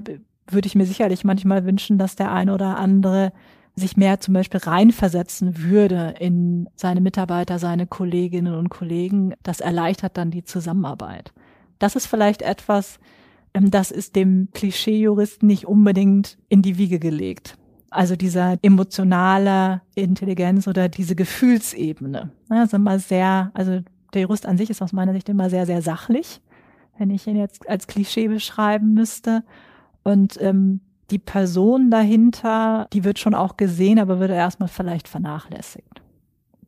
würde 0.50 0.66
ich 0.66 0.74
mir 0.74 0.86
sicherlich 0.86 1.24
manchmal 1.24 1.64
wünschen, 1.64 1.98
dass 1.98 2.16
der 2.16 2.32
eine 2.32 2.54
oder 2.54 2.78
andere 2.78 3.32
sich 3.74 3.96
mehr 3.96 4.20
zum 4.20 4.32
Beispiel 4.34 4.60
reinversetzen 4.60 5.62
würde 5.62 6.14
in 6.18 6.68
seine 6.76 7.02
Mitarbeiter, 7.02 7.58
seine 7.58 7.86
Kolleginnen 7.86 8.54
und 8.54 8.70
Kollegen. 8.70 9.34
Das 9.42 9.60
erleichtert 9.60 10.16
dann 10.16 10.30
die 10.30 10.44
Zusammenarbeit. 10.44 11.32
Das 11.78 11.94
ist 11.94 12.06
vielleicht 12.06 12.40
etwas, 12.40 12.98
ähm, 13.52 13.70
das 13.70 13.90
ist 13.90 14.16
dem 14.16 14.48
Klischeejuristen 14.54 15.46
nicht 15.46 15.66
unbedingt 15.66 16.38
in 16.48 16.62
die 16.62 16.78
Wiege 16.78 16.98
gelegt. 16.98 17.58
Also 17.90 18.16
dieser 18.16 18.58
emotionale 18.62 19.82
Intelligenz 19.94 20.66
oder 20.66 20.88
diese 20.88 21.14
Gefühlsebene. 21.14 22.30
Das 22.48 22.68
ist 22.68 22.74
immer 22.74 22.98
sehr, 22.98 23.50
also 23.54 23.80
der 24.14 24.22
Jurist 24.22 24.46
an 24.46 24.56
sich 24.56 24.70
ist 24.70 24.82
aus 24.82 24.92
meiner 24.92 25.12
Sicht 25.12 25.28
immer 25.28 25.50
sehr, 25.50 25.66
sehr 25.66 25.82
sachlich, 25.82 26.40
wenn 26.98 27.10
ich 27.10 27.26
ihn 27.26 27.36
jetzt 27.36 27.68
als 27.68 27.86
Klischee 27.86 28.28
beschreiben 28.28 28.94
müsste. 28.94 29.44
Und 30.06 30.40
ähm, 30.40 30.82
die 31.10 31.18
Person 31.18 31.90
dahinter, 31.90 32.86
die 32.92 33.02
wird 33.02 33.18
schon 33.18 33.34
auch 33.34 33.56
gesehen, 33.56 33.98
aber 33.98 34.20
wird 34.20 34.30
erstmal 34.30 34.68
vielleicht 34.68 35.08
vernachlässigt. 35.08 36.00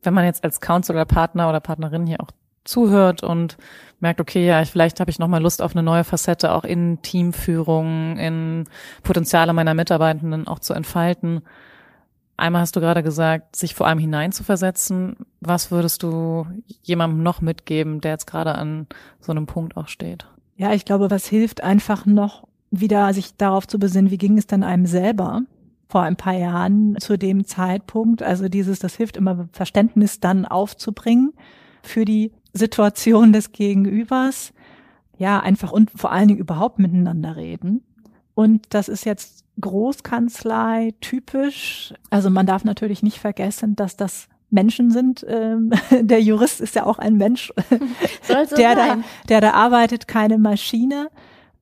Wenn 0.03 0.13
man 0.13 0.25
jetzt 0.25 0.43
als 0.43 0.59
Counselor, 0.59 1.05
Partner 1.05 1.47
oder 1.47 1.61
Partnerin 1.61 2.05
hier 2.05 2.19
auch 2.19 2.31
zuhört 2.65 3.23
und 3.23 3.55
merkt, 4.01 4.19
okay, 4.19 4.45
ja, 4.45 4.65
vielleicht 4.65 4.99
habe 4.99 5.09
ich 5.09 5.19
nochmal 5.19 5.41
Lust 5.41 5.61
auf 5.61 5.73
eine 5.73 5.83
neue 5.83 6.03
Facette, 6.03 6.51
auch 6.53 6.65
in 6.65 7.01
Teamführung, 7.01 8.17
in 8.17 8.65
Potenziale 9.03 9.53
meiner 9.53 9.73
Mitarbeitenden 9.73 10.45
auch 10.45 10.59
zu 10.59 10.73
entfalten. 10.73 11.39
Einmal 12.35 12.63
hast 12.63 12.75
du 12.75 12.81
gerade 12.81 13.03
gesagt, 13.03 13.55
sich 13.55 13.73
vor 13.73 13.87
allem 13.87 13.99
hineinzuversetzen. 13.99 15.15
Was 15.39 15.71
würdest 15.71 16.03
du 16.03 16.45
jemandem 16.81 17.23
noch 17.23 17.39
mitgeben, 17.39 18.01
der 18.01 18.11
jetzt 18.11 18.27
gerade 18.27 18.55
an 18.55 18.87
so 19.21 19.31
einem 19.31 19.45
Punkt 19.45 19.77
auch 19.77 19.87
steht? 19.87 20.27
Ja, 20.57 20.73
ich 20.73 20.83
glaube, 20.83 21.09
was 21.09 21.25
hilft 21.25 21.63
einfach 21.63 22.05
noch 22.05 22.48
wieder 22.71 23.13
sich 23.13 23.35
darauf 23.35 23.67
zu 23.67 23.79
besinnen, 23.79 24.11
wie 24.11 24.17
ging 24.17 24.37
es 24.37 24.47
denn 24.47 24.63
einem 24.63 24.85
selber 24.85 25.41
vor 25.89 26.01
ein 26.03 26.15
paar 26.15 26.33
Jahren 26.33 26.95
zu 26.99 27.17
dem 27.17 27.45
Zeitpunkt. 27.45 28.21
Also 28.21 28.47
dieses, 28.47 28.79
das 28.79 28.95
hilft 28.95 29.17
immer 29.17 29.49
Verständnis 29.51 30.19
dann 30.19 30.45
aufzubringen 30.45 31.33
für 31.81 32.05
die 32.05 32.31
Situation 32.53 33.33
des 33.33 33.51
Gegenübers. 33.51 34.53
Ja, 35.17 35.39
einfach 35.39 35.71
und 35.71 35.91
vor 35.95 36.11
allen 36.11 36.27
Dingen 36.27 36.39
überhaupt 36.39 36.79
miteinander 36.79 37.35
reden. 37.35 37.83
Und 38.35 38.67
das 38.69 38.87
ist 38.87 39.03
jetzt 39.03 39.43
Großkanzlei 39.59 40.93
typisch. 41.01 41.93
Also 42.09 42.29
man 42.29 42.45
darf 42.45 42.63
natürlich 42.63 43.03
nicht 43.03 43.19
vergessen, 43.19 43.75
dass 43.75 43.97
das 43.97 44.29
Menschen 44.49 44.91
sind. 44.91 45.25
Ähm, 45.27 45.71
der 46.01 46.21
Jurist 46.21 46.61
ist 46.61 46.75
ja 46.75 46.85
auch 46.85 46.99
ein 46.99 47.17
Mensch, 47.17 47.51
so 48.21 48.35
der, 48.55 48.75
da, 48.75 48.97
der 49.27 49.41
da 49.41 49.51
arbeitet, 49.51 50.07
keine 50.07 50.37
Maschine. 50.37 51.09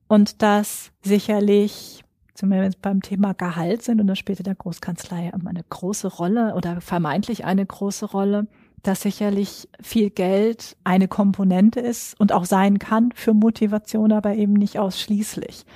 Und 0.08 0.42
das 0.42 0.90
sicherlich, 1.02 2.02
zumindest 2.34 2.80
beim 2.80 3.02
Thema 3.02 3.34
Gehalt 3.34 3.82
sind, 3.82 4.00
und 4.00 4.06
das 4.06 4.18
spielte 4.18 4.42
der 4.42 4.54
Großkanzlei 4.54 5.32
eine 5.32 5.64
große 5.68 6.08
Rolle 6.08 6.54
oder 6.54 6.80
vermeintlich 6.80 7.44
eine 7.44 7.64
große 7.64 8.06
Rolle, 8.06 8.46
dass 8.82 9.02
sicherlich 9.02 9.68
viel 9.82 10.10
Geld 10.10 10.76
eine 10.84 11.08
Komponente 11.08 11.80
ist 11.80 12.18
und 12.18 12.32
auch 12.32 12.44
sein 12.44 12.78
kann 12.78 13.10
für 13.14 13.34
Motivation, 13.34 14.12
aber 14.12 14.34
eben 14.34 14.54
nicht 14.54 14.78
ausschließlich. 14.78 15.66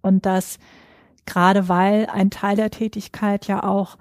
Und 0.00 0.26
dass 0.26 0.58
gerade 1.26 1.68
weil 1.68 2.06
ein 2.06 2.30
Teil 2.30 2.56
der 2.56 2.70
Tätigkeit 2.70 3.46
ja 3.46 3.62
auch 3.64 3.96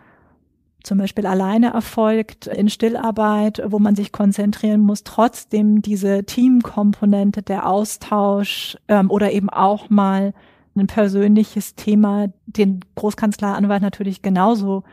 zum 0.84 0.98
Beispiel 0.98 1.26
alleine 1.26 1.74
erfolgt, 1.74 2.48
in 2.48 2.70
Stillarbeit, 2.70 3.62
wo 3.66 3.80
man 3.80 3.96
sich 3.96 4.12
konzentrieren 4.12 4.82
muss, 4.82 5.04
trotzdem 5.04 5.82
diese 5.82 6.24
Teamkomponente, 6.24 7.42
der 7.42 7.68
Austausch 7.68 8.78
ähm, 8.88 9.10
oder 9.10 9.32
eben 9.32 9.50
auch 9.50 9.90
mal 9.90 10.34
ein 10.76 10.88
persönliches 10.88 11.76
Thema, 11.76 12.28
den 12.46 12.80
Großkanzleranwalt 12.96 13.82
natürlich 13.82 14.22
genauso 14.22 14.84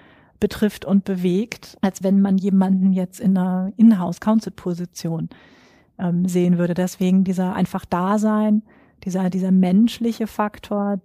betrifft 0.41 0.85
und 0.85 1.05
bewegt, 1.05 1.77
als 1.81 2.03
wenn 2.03 2.21
man 2.21 2.39
jemanden 2.39 2.93
jetzt 2.93 3.21
in 3.21 3.37
einer 3.37 3.73
Inhouse-Council-Position 3.77 5.29
ähm, 5.99 6.29
sehen 6.29 6.59
würde. 6.59 6.75
Deswegen 6.75 7.25
dieser 7.25 7.55
einfach 7.55 7.85
Dasein, 7.85 8.63
dieser, 9.05 9.31
dieser 9.31 9.51
menschliche 9.51 10.27
Faktor, 10.27 11.01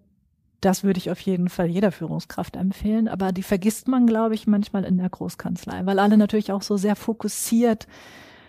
das 0.66 0.84
würde 0.84 0.98
ich 0.98 1.12
auf 1.12 1.20
jeden 1.20 1.50
Fall 1.50 1.68
jeder 1.68 1.92
Führungskraft 1.92 2.56
empfehlen. 2.56 3.08
Aber 3.08 3.32
die 3.32 3.44
vergisst 3.44 3.88
man, 3.88 4.08
glaube 4.08 4.36
ich, 4.36 4.48
manchmal 4.48 4.84
in 4.84 4.98
der 4.98 5.10
Großkanzlei, 5.10 5.86
weil 5.86 6.00
alle 6.00 6.18
natürlich 6.18 6.52
auch 6.52 6.62
so 6.62 6.78
sehr 6.78 6.96
fokussiert, 6.96 7.88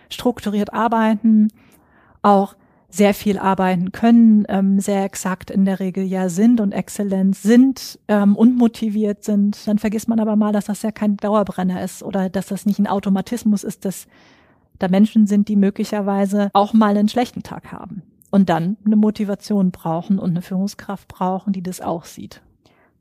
strukturiert 0.09 0.73
arbeiten, 0.73 1.49
auch 2.21 2.55
sehr 2.89 3.13
viel 3.13 3.37
arbeiten 3.37 3.91
können, 3.91 4.45
ähm, 4.47 4.79
sehr 4.79 5.03
exakt 5.03 5.51
in 5.51 5.65
der 5.65 5.79
Regel 5.79 6.05
ja 6.05 6.29
sind 6.29 6.61
und 6.61 6.71
exzellent 6.71 7.35
sind 7.35 7.99
ähm, 8.07 8.37
und 8.37 8.57
motiviert 8.57 9.23
sind, 9.25 9.67
dann 9.67 9.79
vergisst 9.79 10.07
man 10.07 10.21
aber 10.21 10.37
mal, 10.37 10.53
dass 10.53 10.65
das 10.65 10.81
ja 10.81 10.91
kein 10.91 11.17
Dauerbrenner 11.17 11.83
ist 11.83 12.03
oder 12.03 12.29
dass 12.29 12.47
das 12.47 12.65
nicht 12.65 12.79
ein 12.79 12.87
Automatismus 12.87 13.65
ist, 13.65 13.83
dass 13.83 14.07
da 14.79 14.87
Menschen 14.87 15.27
sind, 15.27 15.49
die 15.49 15.57
möglicherweise 15.57 16.49
auch 16.53 16.73
mal 16.73 16.95
einen 16.95 17.09
schlechten 17.09 17.43
Tag 17.43 17.71
haben 17.73 18.01
und 18.35 18.49
dann 18.49 18.75
eine 18.85 18.97
Motivation 18.97 19.71
brauchen 19.71 20.19
und 20.19 20.31
eine 20.31 20.41
Führungskraft 20.41 21.07
brauchen, 21.07 21.53
die 21.53 21.63
das 21.63 21.79
auch 21.79 22.03
sieht. 22.03 22.41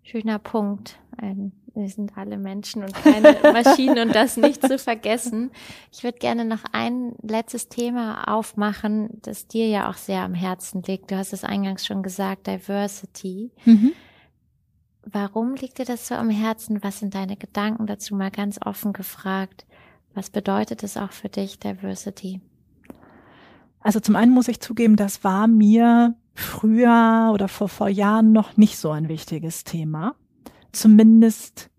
Schöner 0.05 0.39
Punkt. 0.39 1.01
Ein, 1.16 1.51
wir 1.74 1.89
sind 1.89 2.16
alle 2.16 2.39
Menschen 2.39 2.85
und 2.85 2.95
keine 2.95 3.37
Maschinen 3.53 4.07
und 4.07 4.14
das 4.14 4.37
nicht 4.37 4.64
zu 4.64 4.78
vergessen. 4.78 5.51
Ich 5.91 6.05
würde 6.05 6.18
gerne 6.18 6.45
noch 6.45 6.62
ein 6.70 7.16
letztes 7.20 7.68
Thema 7.68 8.32
aufmachen, 8.32 9.09
das 9.22 9.49
dir 9.49 9.66
ja 9.66 9.91
auch 9.91 9.97
sehr 9.97 10.22
am 10.22 10.35
Herzen 10.35 10.85
liegt. 10.85 11.11
Du 11.11 11.16
hast 11.16 11.32
es 11.32 11.43
eingangs 11.43 11.85
schon 11.85 12.05
gesagt, 12.05 12.47
Diversity. 12.47 13.51
Mhm. 13.64 13.91
Warum 15.05 15.57
liegt 15.57 15.80
dir 15.80 15.85
das 15.85 16.07
so 16.07 16.14
am 16.14 16.30
Herzen? 16.30 16.85
Was 16.85 17.01
sind 17.01 17.16
deine 17.16 17.37
Gedanken 17.37 17.89
dazu? 17.89 18.14
Mal 18.14 18.30
ganz 18.30 18.61
offen 18.64 18.93
gefragt. 18.93 19.66
Was 20.14 20.30
bedeutet 20.30 20.85
es 20.85 20.97
auch 20.97 21.11
für 21.11 21.28
dich, 21.28 21.59
Diversity? 21.59 22.41
Also 23.85 24.01
zum 24.01 24.16
einen 24.16 24.32
muss 24.32 24.49
ich 24.49 24.61
zugeben, 24.61 24.97
das 24.97 25.22
war 25.22 25.47
mir 25.47 26.16
früher 26.35 27.30
oder 27.32 27.47
vor, 27.47 27.68
vor 27.68 27.89
Jahren 27.89 28.32
noch 28.32 28.57
nicht 28.57 28.78
so 28.78 28.91
ein 28.91 29.09
wichtiges 29.09 29.62
Thema. 29.62 30.16
Zumindest 30.72 31.70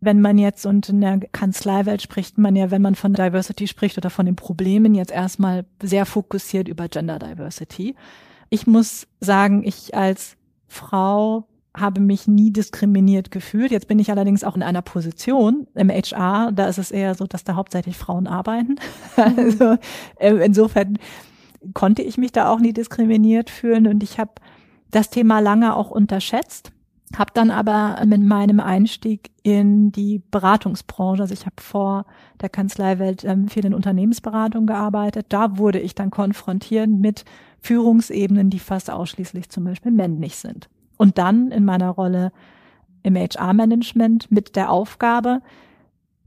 wenn 0.00 0.22
man 0.22 0.38
jetzt 0.38 0.64
und 0.64 0.88
in 0.88 1.02
der 1.02 1.20
Kanzleiwelt 1.20 2.00
spricht 2.00 2.38
man 2.38 2.56
ja, 2.56 2.70
wenn 2.70 2.80
man 2.80 2.94
von 2.94 3.12
Diversity 3.12 3.68
spricht 3.68 3.98
oder 3.98 4.08
von 4.08 4.24
den 4.24 4.36
Problemen, 4.36 4.94
jetzt 4.94 5.12
erstmal 5.12 5.66
sehr 5.82 6.06
fokussiert 6.06 6.68
über 6.68 6.88
Gender 6.88 7.18
Diversity. 7.18 7.94
Ich 8.48 8.66
muss 8.66 9.06
sagen, 9.20 9.62
ich 9.62 9.94
als 9.94 10.36
Frau 10.68 11.46
habe 11.76 12.00
mich 12.00 12.26
nie 12.26 12.50
diskriminiert 12.50 13.30
gefühlt. 13.30 13.70
Jetzt 13.70 13.88
bin 13.88 13.98
ich 13.98 14.10
allerdings 14.10 14.42
auch 14.42 14.56
in 14.56 14.62
einer 14.62 14.82
Position 14.82 15.68
im 15.74 15.90
HR, 15.90 16.50
da 16.52 16.66
ist 16.66 16.78
es 16.78 16.90
eher 16.90 17.14
so, 17.14 17.26
dass 17.26 17.44
da 17.44 17.54
hauptsächlich 17.54 17.96
Frauen 17.96 18.26
arbeiten. 18.26 18.76
Also 19.16 19.76
äh, 20.16 20.34
insofern 20.44 20.98
konnte 21.74 22.02
ich 22.02 22.18
mich 22.18 22.32
da 22.32 22.50
auch 22.50 22.60
nie 22.60 22.72
diskriminiert 22.72 23.50
fühlen 23.50 23.86
und 23.86 24.02
ich 24.02 24.18
habe 24.18 24.32
das 24.90 25.10
Thema 25.10 25.40
lange 25.40 25.76
auch 25.76 25.90
unterschätzt, 25.90 26.72
habe 27.16 27.32
dann 27.34 27.50
aber 27.50 28.00
mit 28.06 28.22
meinem 28.22 28.60
Einstieg 28.60 29.30
in 29.42 29.92
die 29.92 30.22
Beratungsbranche, 30.30 31.22
also 31.22 31.34
ich 31.34 31.46
habe 31.46 31.60
vor 31.60 32.06
der 32.40 32.48
Kanzleiwelt 32.48 33.24
ähm, 33.24 33.48
viel 33.48 33.64
in 33.64 33.74
Unternehmensberatung 33.74 34.66
gearbeitet, 34.66 35.26
da 35.28 35.58
wurde 35.58 35.80
ich 35.80 35.94
dann 35.94 36.10
konfrontiert 36.10 36.88
mit 36.88 37.24
Führungsebenen, 37.60 38.50
die 38.50 38.58
fast 38.58 38.90
ausschließlich 38.90 39.50
zum 39.50 39.64
Beispiel 39.64 39.92
männlich 39.92 40.36
sind. 40.36 40.68
Und 40.96 41.18
dann 41.18 41.50
in 41.50 41.64
meiner 41.64 41.90
Rolle 41.90 42.32
im 43.02 43.16
HR-Management 43.16 44.30
mit 44.30 44.56
der 44.56 44.70
Aufgabe, 44.70 45.40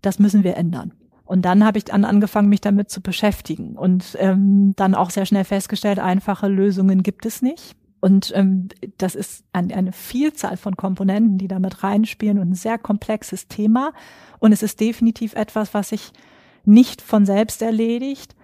das 0.01 0.19
müssen 0.19 0.43
wir 0.43 0.57
ändern. 0.57 0.91
Und 1.33 1.41
dann 1.41 1.65
habe 1.65 1.79
ich 1.79 1.85
dann 1.85 2.05
angefangen, 2.05 2.47
mich 2.47 2.61
damit 2.61 2.91
zu 2.91 3.01
beschäftigen 3.01 3.75
und 3.75 4.15
ähm, 4.19 4.73
dann 4.75 4.93
auch 4.93 5.09
sehr 5.09 5.25
schnell 5.25 5.45
festgestellt, 5.45 5.97
einfache 5.97 6.47
Lösungen 6.47 7.01
gibt 7.01 7.25
es 7.25 7.41
nicht. 7.41 7.75
Und 7.99 8.31
ähm, 8.35 8.67
das 8.99 9.15
ist 9.15 9.43
ein, 9.51 9.71
eine 9.71 9.93
Vielzahl 9.93 10.57
von 10.57 10.77
Komponenten, 10.77 11.39
die 11.39 11.47
damit 11.47 11.83
reinspielen 11.83 12.37
und 12.37 12.51
ein 12.51 12.53
sehr 12.53 12.77
komplexes 12.77 13.47
Thema. 13.47 13.93
Und 14.37 14.51
es 14.51 14.61
ist 14.61 14.79
definitiv 14.79 15.33
etwas, 15.33 15.73
was 15.73 15.89
sich 15.89 16.11
nicht 16.65 17.01
von 17.01 17.25
selbst 17.25 17.63
erledigt 17.63 18.35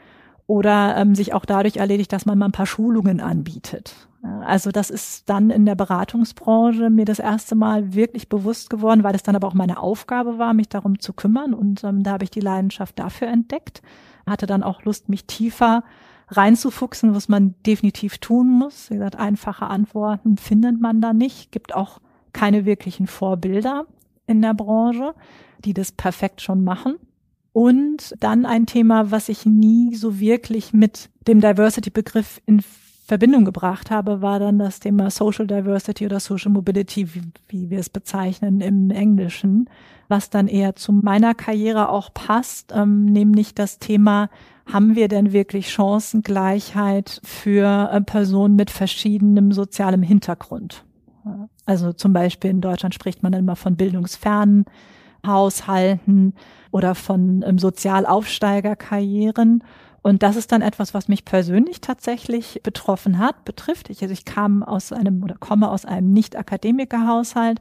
oder 0.48 0.98
ähm, 0.98 1.14
sich 1.14 1.36
auch 1.36 1.46
dadurch 1.46 1.78
erledigt, 1.78 2.12
dass 2.12 2.26
man 2.26 2.40
mal 2.40 2.46
ein 2.46 2.52
paar 2.52 2.66
Schulungen 2.66 3.20
anbietet. 3.20 4.09
Also 4.22 4.72
das 4.72 4.90
ist 4.90 5.30
dann 5.30 5.50
in 5.50 5.66
der 5.66 5.76
Beratungsbranche 5.76 6.90
mir 6.90 7.06
das 7.06 7.20
erste 7.20 7.56
Mal 7.56 7.94
wirklich 7.94 8.28
bewusst 8.28 8.70
geworden, 8.70 9.04
weil 9.04 9.16
es 9.16 9.24
dann 9.24 9.36
aber 9.36 9.48
auch 9.48 9.54
meine 9.54 9.80
Aufgabe 9.80 10.38
war, 10.38 10.54
mich 10.54 10.68
darum 10.68 11.00
zu 11.00 11.14
kümmern. 11.14 11.54
Und 11.54 11.84
ähm, 11.84 12.04
da 12.04 12.12
habe 12.12 12.26
ich 12.26 12.32
die 12.32 12.42
Leidenschaft 12.42 13.00
dafür 13.00 13.30
entdeckt. 13.30 13.82
Hatte 14.28 14.46
dann 14.46 14.64
auch 14.64 14.84
Lust, 14.84 15.08
mich 15.08 15.26
tiefer 15.26 15.84
reinzufuchsen, 16.28 17.16
was 17.16 17.30
man 17.30 17.56
definitiv 17.66 18.18
tun 18.18 18.50
muss. 18.50 18.90
Wie 18.90 18.96
gesagt, 18.96 19.16
einfache 19.16 19.68
Antworten 19.68 20.38
findet 20.38 20.80
man 20.80 21.02
da 21.02 21.14
nicht. 21.14 21.52
Gibt 21.52 21.74
auch 21.74 22.00
keine 22.34 22.66
wirklichen 22.66 23.08
Vorbilder 23.08 23.86
in 24.28 24.42
der 24.42 24.54
Branche, 24.54 25.16
die 25.64 25.74
das 25.74 25.92
perfekt 25.92 26.42
schon 26.42 26.64
machen. 26.64 26.96
Und 27.52 28.16
dann 28.20 28.46
ein 28.46 28.68
Thema, 28.68 29.12
was 29.12 29.30
ich 29.30 29.46
nie 29.46 29.96
so 29.96 30.20
wirklich 30.20 30.72
mit 30.74 31.10
dem 31.28 31.42
Diversity-Begriff 31.42 32.42
in 32.46 32.62
Verbindung 33.10 33.43
gebracht 33.43 33.89
habe, 33.89 34.22
war 34.22 34.38
dann 34.38 34.60
das 34.60 34.80
Thema 34.80 35.10
Social 35.10 35.47
Diversity 35.47 36.05
oder 36.05 36.20
Social 36.20 36.51
Mobility, 36.51 37.16
wie, 37.16 37.24
wie 37.47 37.72
wir 37.72 37.80
es 37.80 37.89
bezeichnen 37.89 38.62
im 38.62 38.91
Englischen, 38.91 39.68
was 40.07 40.30
dann 40.30 40.47
eher 40.47 40.76
zu 40.76 40.93
meiner 40.93 41.34
Karriere 41.34 41.89
auch 41.89 42.14
passt, 42.14 42.72
ähm, 42.72 43.05
nämlich 43.05 43.55
das 43.55 43.80
Thema, 43.80 44.30
haben 44.72 44.95
wir 44.95 45.07
denn 45.07 45.34
wirklich 45.34 45.72
Chancengleichheit 45.72 47.20
für 47.24 47.89
äh, 47.91 47.99
Personen 48.01 48.55
mit 48.55 48.70
verschiedenem 48.70 49.53
sozialem 49.53 50.03
Hintergrund? 50.03 50.86
Also 51.66 51.93
zum 51.93 52.14
Beispiel 52.14 52.51
in 52.51 52.62
Deutschland 52.62 52.93
spricht 52.93 53.24
man 53.24 53.34
immer 53.34 53.55
von 53.55 53.76
bildungsfernen 53.76 54.66
Haushalten 55.26 56.36
oder 56.70 56.93
von 56.93 57.43
ähm, 57.45 57.57
Sozialaufsteigerkarrieren. 57.57 59.64
Und 60.02 60.24
das 60.24 60.36
ist 60.36 60.52
dann 60.52 60.62
etwas, 60.62 60.93
was 60.93 61.08
mich 61.08 61.26
persönlich 61.26 61.82
tatsächlich 61.82 62.62
betroffen 62.64 63.20
hat, 63.20 63.45
betrifft. 63.45 63.89
Ich, 63.89 64.02
also 64.02 64.14
ich 64.14 64.26
kam 64.26 64.64
aus 64.64 64.93
einem 64.93 65.24
oder 65.24 65.36
komme 65.36 65.70
aus 65.70 65.86
einem 65.86 66.14
Nicht-Akademiker-Haushalt, 66.14 67.60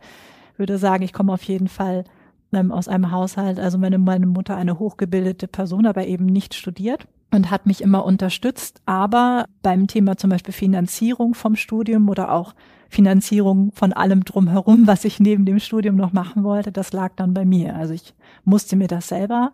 würde 0.56 0.78
sagen, 0.78 1.02
ich 1.02 1.12
komme 1.12 1.32
auf 1.32 1.42
jeden 1.44 1.68
Fall 1.68 2.04
ähm, 2.52 2.72
aus 2.72 2.88
einem 2.88 3.10
Haushalt, 3.10 3.58
also 3.58 3.78
meine, 3.78 3.98
meine 3.98 4.26
Mutter 4.26 4.56
eine 4.56 4.78
hochgebildete 4.78 5.48
Person, 5.48 5.86
aber 5.86 6.06
eben 6.06 6.26
nicht 6.26 6.54
studiert 6.54 7.06
und 7.30 7.50
hat 7.50 7.66
mich 7.66 7.82
immer 7.82 8.04
unterstützt. 8.04 8.80
Aber 8.86 9.46
beim 9.62 9.86
Thema 9.86 10.16
zum 10.16 10.30
Beispiel 10.30 10.54
Finanzierung 10.54 11.34
vom 11.34 11.56
Studium 11.56 12.08
oder 12.08 12.32
auch 12.32 12.54
Finanzierung 12.88 13.70
von 13.74 13.92
allem 13.92 14.24
drumherum, 14.24 14.86
was 14.86 15.04
ich 15.04 15.20
neben 15.20 15.44
dem 15.44 15.58
Studium 15.58 15.96
noch 15.96 16.12
machen 16.12 16.42
wollte, 16.42 16.72
das 16.72 16.92
lag 16.92 17.12
dann 17.16 17.34
bei 17.34 17.44
mir. 17.44 17.76
Also 17.76 17.92
ich 17.92 18.14
musste 18.44 18.76
mir 18.76 18.88
das 18.88 19.08
selber 19.08 19.52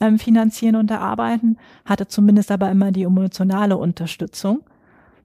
ähm, 0.00 0.18
finanzieren 0.18 0.76
und 0.76 0.90
erarbeiten, 0.90 1.58
hatte 1.84 2.06
zumindest 2.06 2.50
aber 2.50 2.70
immer 2.70 2.92
die 2.92 3.04
emotionale 3.04 3.76
Unterstützung 3.76 4.60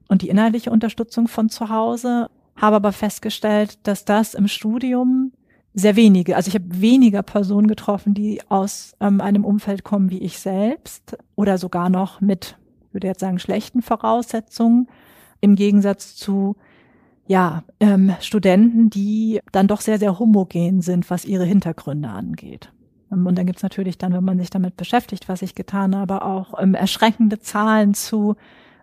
und 0.08 0.22
die 0.22 0.28
inhaltliche 0.28 0.70
Unterstützung 0.70 1.28
von 1.28 1.48
zu 1.48 1.68
Hause, 1.68 2.28
habe 2.56 2.76
aber 2.76 2.92
festgestellt, 2.92 3.78
dass 3.84 4.04
das 4.04 4.34
im 4.34 4.48
Studium 4.48 5.32
sehr 5.74 5.96
wenige, 5.96 6.36
also 6.36 6.48
ich 6.48 6.54
habe 6.54 6.80
weniger 6.80 7.22
Personen 7.22 7.66
getroffen, 7.66 8.12
die 8.12 8.40
aus 8.50 8.94
ähm, 9.00 9.20
einem 9.20 9.44
Umfeld 9.44 9.84
kommen 9.84 10.10
wie 10.10 10.18
ich 10.18 10.38
selbst 10.38 11.16
oder 11.34 11.56
sogar 11.56 11.88
noch 11.88 12.20
mit, 12.20 12.58
würde 12.92 13.06
jetzt 13.06 13.20
sagen, 13.20 13.38
schlechten 13.38 13.80
Voraussetzungen 13.80 14.88
im 15.40 15.54
Gegensatz 15.54 16.14
zu 16.14 16.56
ja, 17.26 17.62
ähm, 17.80 18.14
Studenten, 18.20 18.90
die 18.90 19.40
dann 19.52 19.68
doch 19.68 19.80
sehr, 19.80 19.98
sehr 19.98 20.18
homogen 20.18 20.82
sind, 20.82 21.08
was 21.08 21.24
ihre 21.24 21.44
Hintergründe 21.44 22.08
angeht. 22.08 22.70
Ähm, 23.12 23.26
und 23.26 23.36
dann 23.36 23.46
gibt's 23.46 23.62
natürlich 23.62 23.98
dann, 23.98 24.12
wenn 24.12 24.24
man 24.24 24.38
sich 24.38 24.50
damit 24.50 24.76
beschäftigt, 24.76 25.28
was 25.28 25.42
ich 25.42 25.54
getan 25.54 25.96
habe, 25.96 26.24
auch 26.24 26.60
ähm, 26.60 26.74
erschreckende 26.74 27.40
Zahlen 27.40 27.94
zu 27.94 28.36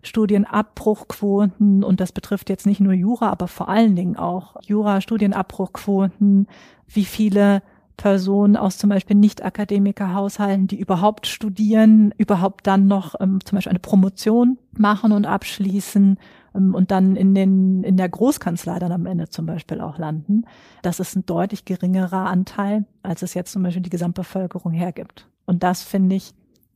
Studienabbruchquoten. 0.04 1.84
Und 1.84 2.00
das 2.00 2.12
betrifft 2.12 2.50
jetzt 2.50 2.66
nicht 2.66 2.80
nur 2.80 2.94
Jura, 2.94 3.30
aber 3.30 3.48
vor 3.48 3.70
allen 3.70 3.96
Dingen 3.96 4.16
auch 4.16 4.56
Jura-Studienabbruchquoten, 4.62 6.48
wie 6.88 7.06
viele 7.06 7.62
Personen 7.98 8.56
aus 8.56 8.78
zum 8.78 8.90
Beispiel 8.90 9.18
Nicht-Akademiker-Haushalten, 9.18 10.68
die 10.68 10.80
überhaupt 10.80 11.28
studieren, 11.28 12.14
überhaupt 12.18 12.66
dann 12.66 12.88
noch 12.88 13.16
ähm, 13.20 13.40
zum 13.44 13.58
Beispiel 13.58 13.72
eine 13.72 13.80
Promotion 13.80 14.58
machen 14.72 15.12
und 15.12 15.26
abschließen 15.26 16.18
und 16.54 16.92
dann 16.92 17.16
in 17.16 17.36
den 17.36 17.84
in 17.84 17.98
der 17.98 18.10
Großkanzlei 18.10 18.80
dann 18.80 18.92
am 18.92 19.06
Ende 19.06 19.30
zum 19.30 19.46
Beispiel 19.46 19.82
auch 19.82 19.98
landen. 19.98 20.46
Das 20.82 21.00
ist 21.00 21.16
ein 21.16 21.26
deutlich 21.26 21.66
geringerer 21.66 22.26
Anteil, 22.26 22.86
als 23.04 23.22
es 23.22 23.34
jetzt 23.34 23.52
zum 23.52 23.64
Beispiel 23.64 23.84
die 23.84 23.90
Gesamtbevölkerung 23.90 24.74
hergibt. 24.74 25.28
Und 25.46 25.64
das 25.64 25.84
finde 25.84 26.16
ich 26.16 26.34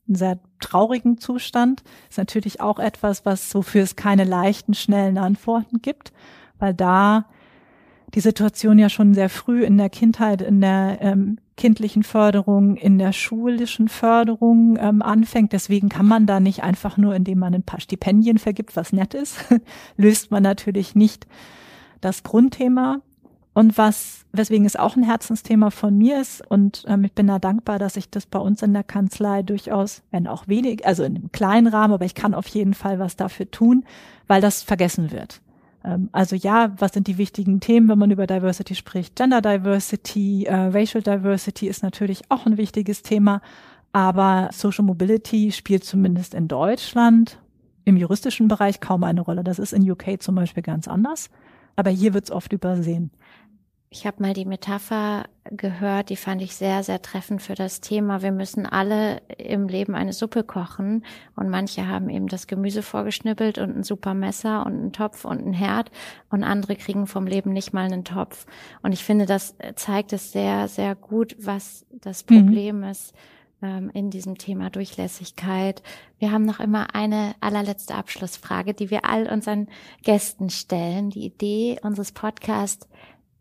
einen 0.07 0.15
sehr 0.15 0.39
traurigen 0.59 1.17
Zustand. 1.17 1.83
Ist 2.09 2.17
natürlich 2.17 2.61
auch 2.61 2.79
etwas, 2.79 3.25
was 3.25 3.53
wofür 3.55 3.83
es 3.83 3.95
keine 3.95 4.23
leichten, 4.23 4.73
schnellen 4.73 5.17
Antworten 5.17 5.81
gibt, 5.81 6.13
weil 6.59 6.73
da 6.73 7.25
die 8.13 8.19
Situation 8.19 8.77
ja 8.77 8.89
schon 8.89 9.13
sehr 9.13 9.29
früh 9.29 9.63
in 9.63 9.77
der 9.77 9.89
Kindheit, 9.89 10.41
in 10.41 10.61
der 10.61 10.99
ähm, 11.01 11.39
kindlichen 11.55 12.03
Förderung, 12.03 12.75
in 12.75 12.97
der 12.97 13.13
schulischen 13.13 13.87
Förderung 13.87 14.77
ähm, 14.79 15.01
anfängt. 15.01 15.53
Deswegen 15.53 15.89
kann 15.89 16.07
man 16.07 16.25
da 16.25 16.39
nicht 16.39 16.63
einfach 16.63 16.97
nur, 16.97 17.15
indem 17.15 17.39
man 17.39 17.53
ein 17.53 17.63
paar 17.63 17.79
Stipendien 17.79 18.37
vergibt, 18.37 18.75
was 18.75 18.93
nett 18.93 19.13
ist, 19.13 19.37
löst 19.97 20.31
man 20.31 20.43
natürlich 20.43 20.95
nicht 20.95 21.27
das 22.01 22.23
Grundthema. 22.23 23.01
Und 23.55 23.77
was, 23.77 24.25
weswegen 24.31 24.65
es 24.65 24.75
auch 24.75 24.95
ein 24.95 25.03
Herzensthema 25.03 25.69
von 25.69 25.95
mir 25.95 26.19
ist, 26.19 26.41
und 26.49 26.85
ähm, 26.87 27.03
ich 27.03 27.13
bin 27.13 27.27
da 27.27 27.37
dankbar, 27.37 27.77
dass 27.77 27.97
ich 27.97 28.09
das 28.09 28.25
bei 28.25 28.39
uns 28.39 28.63
in 28.63 28.73
der 28.73 28.83
Kanzlei 28.83 29.43
durchaus, 29.43 30.01
wenn 30.09 30.27
auch 30.27 30.47
wenig, 30.47 30.87
also 30.87 31.03
in 31.03 31.15
einem 31.15 31.31
kleinen 31.31 31.67
Rahmen, 31.67 31.93
aber 31.93 32.05
ich 32.05 32.15
kann 32.15 32.33
auf 32.33 32.47
jeden 32.47 32.73
Fall 32.73 32.97
was 32.97 33.15
dafür 33.15 33.51
tun, 33.51 33.85
weil 34.25 34.41
das 34.41 34.63
vergessen 34.63 35.11
wird. 35.11 35.39
Ähm, 35.83 36.09
also 36.11 36.35
ja, 36.35 36.73
was 36.77 36.93
sind 36.93 37.07
die 37.07 37.17
wichtigen 37.17 37.59
Themen, 37.59 37.89
wenn 37.89 37.99
man 37.99 38.11
über 38.11 38.27
Diversity 38.27 38.75
spricht? 38.75 39.15
Gender 39.15 39.41
Diversity, 39.41 40.45
äh, 40.45 40.55
Racial 40.55 41.03
Diversity 41.03 41.67
ist 41.67 41.83
natürlich 41.83 42.21
auch 42.29 42.45
ein 42.45 42.57
wichtiges 42.57 43.01
Thema, 43.03 43.41
aber 43.91 44.49
Social 44.51 44.85
Mobility 44.85 45.51
spielt 45.51 45.83
zumindest 45.83 46.33
in 46.33 46.47
Deutschland 46.47 47.39
im 47.85 47.97
juristischen 47.97 48.47
Bereich 48.47 48.79
kaum 48.79 49.03
eine 49.03 49.21
Rolle. 49.21 49.43
Das 49.43 49.59
ist 49.59 49.73
in 49.73 49.89
UK 49.89 50.21
zum 50.21 50.35
Beispiel 50.35 50.63
ganz 50.63 50.87
anders, 50.87 51.29
aber 51.75 51.89
hier 51.89 52.13
wird 52.13 52.25
es 52.25 52.31
oft 52.31 52.53
übersehen. 52.53 53.11
Ich 53.93 54.07
habe 54.07 54.23
mal 54.23 54.33
die 54.33 54.45
Metapher 54.45 55.25
gehört, 55.51 56.09
die 56.09 56.15
fand 56.15 56.41
ich 56.41 56.55
sehr, 56.55 56.81
sehr 56.81 57.03
treffend 57.03 57.43
für 57.43 57.53
das 57.53 57.79
Thema. 57.79 58.23
Wir 58.23 58.31
müssen 58.31 58.65
alle 58.65 59.21
im 59.37 59.67
Leben 59.67 59.93
eine 59.93 60.13
Suppe 60.13 60.43
kochen 60.43 61.05
und 61.35 61.49
manche 61.49 61.87
haben 61.87 62.09
eben 62.09 62.27
das 62.27 62.47
Gemüse 62.47 62.81
vorgeschnippelt 62.81 63.59
und 63.59 63.77
ein 63.77 63.83
super 63.83 64.15
Messer 64.15 64.65
und 64.65 64.73
einen 64.73 64.93
Topf 64.93 65.25
und 65.25 65.45
ein 65.45 65.53
Herd 65.53 65.91
und 66.31 66.43
andere 66.43 66.75
kriegen 66.75 67.05
vom 67.05 67.27
Leben 67.27 67.53
nicht 67.53 67.71
mal 67.71 67.85
einen 67.85 68.03
Topf. 68.03 68.47
Und 68.81 68.93
ich 68.93 69.03
finde, 69.03 69.27
das 69.27 69.55
zeigt 69.75 70.11
es 70.11 70.31
sehr, 70.31 70.67
sehr 70.67 70.95
gut, 70.95 71.35
was 71.39 71.85
das 71.91 72.25
mhm. 72.27 72.35
Problem 72.35 72.77
mhm. 72.77 72.85
ist 72.85 73.13
ähm, 73.61 73.91
in 73.93 74.09
diesem 74.09 74.39
Thema 74.39 74.71
Durchlässigkeit. 74.71 75.83
Wir 76.17 76.31
haben 76.31 76.45
noch 76.45 76.59
immer 76.59 76.95
eine 76.95 77.35
allerletzte 77.41 77.93
Abschlussfrage, 77.93 78.73
die 78.73 78.89
wir 78.89 79.05
all 79.05 79.27
unseren 79.27 79.67
Gästen 80.01 80.49
stellen. 80.49 81.11
Die 81.11 81.25
Idee 81.25 81.79
unseres 81.83 82.11
Podcasts 82.11 82.87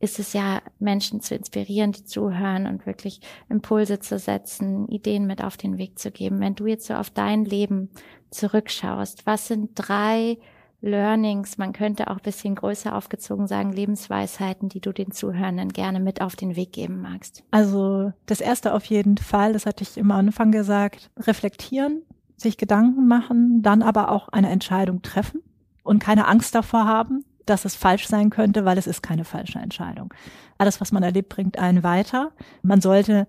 ist 0.02 0.18
es 0.18 0.32
ja, 0.32 0.60
Menschen 0.80 1.20
zu 1.20 1.36
inspirieren, 1.36 1.92
die 1.92 2.04
zuhören 2.04 2.66
und 2.66 2.86
wirklich 2.86 3.20
Impulse 3.48 4.00
zu 4.00 4.18
setzen, 4.18 4.88
Ideen 4.88 5.28
mit 5.28 5.42
auf 5.44 5.56
den 5.56 5.78
Weg 5.78 5.98
zu 5.98 6.10
geben. 6.10 6.40
Wenn 6.40 6.56
du 6.56 6.66
jetzt 6.66 6.86
so 6.86 6.94
auf 6.94 7.08
dein 7.08 7.44
Leben 7.44 7.88
zurückschaust, 8.30 9.26
was 9.26 9.46
sind 9.46 9.70
drei 9.76 10.38
Learnings, 10.80 11.56
man 11.56 11.72
könnte 11.72 12.10
auch 12.10 12.18
bisschen 12.18 12.56
größer 12.56 12.96
aufgezogen 12.96 13.46
sagen, 13.46 13.72
Lebensweisheiten, 13.72 14.68
die 14.68 14.80
du 14.80 14.92
den 14.92 15.12
Zuhörenden 15.12 15.68
gerne 15.68 16.00
mit 16.00 16.20
auf 16.20 16.34
den 16.34 16.56
Weg 16.56 16.72
geben 16.72 17.00
magst? 17.00 17.44
Also 17.52 18.12
das 18.26 18.40
erste 18.40 18.74
auf 18.74 18.84
jeden 18.86 19.18
Fall, 19.18 19.52
das 19.52 19.66
hatte 19.66 19.84
ich 19.84 19.96
im 19.96 20.10
Anfang 20.10 20.50
gesagt, 20.50 21.10
reflektieren, 21.16 22.02
sich 22.36 22.56
Gedanken 22.56 23.06
machen, 23.06 23.62
dann 23.62 23.82
aber 23.82 24.10
auch 24.10 24.28
eine 24.30 24.50
Entscheidung 24.50 25.02
treffen 25.02 25.42
und 25.84 26.00
keine 26.00 26.26
Angst 26.26 26.56
davor 26.56 26.86
haben, 26.86 27.24
dass 27.46 27.64
es 27.64 27.74
falsch 27.74 28.06
sein 28.06 28.30
könnte, 28.30 28.64
weil 28.64 28.78
es 28.78 28.86
ist 28.86 29.02
keine 29.02 29.24
falsche 29.24 29.58
Entscheidung. 29.58 30.12
Alles, 30.58 30.80
was 30.80 30.92
man 30.92 31.02
erlebt, 31.02 31.28
bringt 31.28 31.58
einen 31.58 31.82
weiter. 31.82 32.32
Man 32.62 32.80
sollte, 32.80 33.26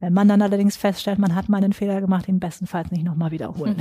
wenn 0.00 0.12
man 0.12 0.28
dann 0.28 0.42
allerdings 0.42 0.76
feststellt, 0.76 1.18
man 1.18 1.34
hat 1.34 1.48
mal 1.48 1.58
einen 1.58 1.72
Fehler 1.72 2.00
gemacht, 2.00 2.28
ihn 2.28 2.40
bestenfalls 2.40 2.90
nicht 2.90 3.04
nochmal 3.04 3.30
wiederholen. 3.30 3.76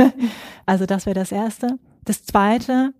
also 0.66 0.86
das 0.86 1.06
wäre 1.06 1.14
das 1.14 1.32
Erste. 1.32 1.78
Das 2.04 2.24
Zweite, 2.24 2.92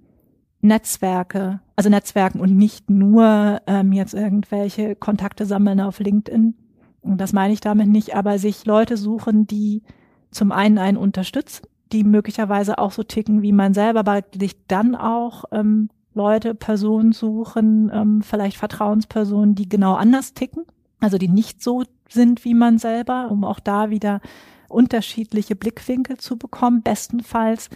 Netzwerke, 0.60 1.60
also 1.76 1.90
Netzwerken 1.90 2.40
und 2.40 2.56
nicht 2.56 2.90
nur 2.90 3.60
ähm, 3.66 3.92
jetzt 3.92 4.14
irgendwelche 4.14 4.96
Kontakte 4.96 5.46
sammeln 5.46 5.80
auf 5.80 6.00
LinkedIn. 6.00 6.54
Und 7.02 7.18
das 7.18 7.32
meine 7.32 7.52
ich 7.52 7.60
damit 7.60 7.88
nicht, 7.88 8.16
aber 8.16 8.38
sich 8.38 8.64
Leute 8.66 8.96
suchen, 8.96 9.46
die 9.46 9.82
zum 10.30 10.50
einen 10.52 10.78
einen 10.78 10.96
unterstützen, 10.96 11.66
die 11.92 12.04
möglicherweise 12.04 12.78
auch 12.78 12.90
so 12.90 13.02
ticken 13.02 13.42
wie 13.42 13.52
man 13.52 13.74
selber, 13.74 14.00
aber 14.00 14.22
sich 14.34 14.66
dann 14.66 14.96
auch 14.96 15.44
ähm, 15.52 15.88
Leute, 16.16 16.54
Personen 16.54 17.12
suchen, 17.12 17.90
ähm, 17.92 18.22
vielleicht 18.22 18.56
Vertrauenspersonen, 18.56 19.54
die 19.54 19.68
genau 19.68 19.94
anders 19.94 20.32
ticken, 20.32 20.64
also 20.98 21.18
die 21.18 21.28
nicht 21.28 21.62
so 21.62 21.84
sind 22.08 22.44
wie 22.44 22.54
man 22.54 22.78
selber, 22.78 23.30
um 23.30 23.44
auch 23.44 23.60
da 23.60 23.90
wieder 23.90 24.20
unterschiedliche 24.68 25.56
Blickwinkel 25.56 26.16
zu 26.16 26.38
bekommen. 26.38 26.82
Bestenfalls 26.82 27.68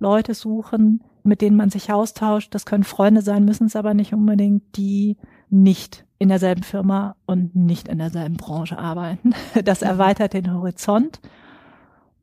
Leute 0.00 0.34
suchen, 0.34 1.04
mit 1.22 1.40
denen 1.40 1.56
man 1.56 1.70
sich 1.70 1.92
austauscht. 1.92 2.52
Das 2.52 2.66
können 2.66 2.82
Freunde 2.82 3.22
sein, 3.22 3.44
müssen 3.44 3.68
es 3.68 3.76
aber 3.76 3.94
nicht 3.94 4.12
unbedingt, 4.12 4.76
die 4.76 5.16
nicht 5.48 6.04
in 6.18 6.30
derselben 6.30 6.64
Firma 6.64 7.14
und 7.26 7.54
nicht 7.54 7.86
in 7.86 7.98
derselben 7.98 8.36
Branche 8.36 8.76
arbeiten. 8.76 9.34
Das 9.64 9.82
erweitert 9.82 10.32
den 10.32 10.52
Horizont. 10.52 11.20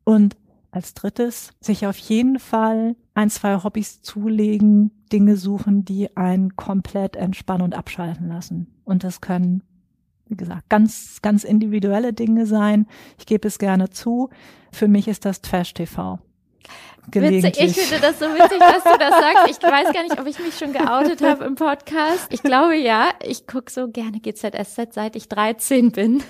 Und 0.04 0.36
als 0.70 0.92
drittes, 0.92 1.52
sich 1.60 1.86
auf 1.86 1.96
jeden 1.96 2.38
Fall 2.38 2.96
ein, 3.20 3.28
zwei 3.28 3.62
Hobbys 3.62 4.00
zulegen, 4.00 4.92
Dinge 5.12 5.36
suchen, 5.36 5.84
die 5.84 6.16
einen 6.16 6.56
komplett 6.56 7.16
entspannen 7.16 7.62
und 7.64 7.74
abschalten 7.74 8.28
lassen. 8.28 8.68
Und 8.84 9.04
das 9.04 9.20
können, 9.20 9.62
wie 10.26 10.36
gesagt, 10.36 10.70
ganz, 10.70 11.20
ganz 11.20 11.44
individuelle 11.44 12.14
Dinge 12.14 12.46
sein. 12.46 12.86
Ich 13.18 13.26
gebe 13.26 13.46
es 13.46 13.58
gerne 13.58 13.90
zu. 13.90 14.30
Für 14.72 14.88
mich 14.88 15.06
ist 15.06 15.26
das 15.26 15.42
Trash 15.42 15.74
TV. 15.74 16.18
Witzig. 17.12 17.58
Ich 17.58 17.76
finde 17.76 18.06
das 18.06 18.18
so 18.18 18.26
witzig, 18.26 18.58
dass 18.58 18.84
du 18.84 18.98
das 18.98 19.10
sagst. 19.10 19.50
Ich 19.50 19.62
weiß 19.62 19.92
gar 19.92 20.02
nicht, 20.02 20.20
ob 20.20 20.26
ich 20.26 20.38
mich 20.38 20.56
schon 20.56 20.72
geoutet 20.72 21.22
habe 21.22 21.44
im 21.44 21.54
Podcast. 21.54 22.26
Ich 22.30 22.42
glaube 22.42 22.76
ja. 22.76 23.10
Ich 23.22 23.46
gucke 23.46 23.70
so 23.70 23.88
gerne 23.88 24.20
GZSZ, 24.20 24.92
seit 24.92 25.16
ich 25.16 25.28
13 25.28 25.92
bin. 25.92 26.22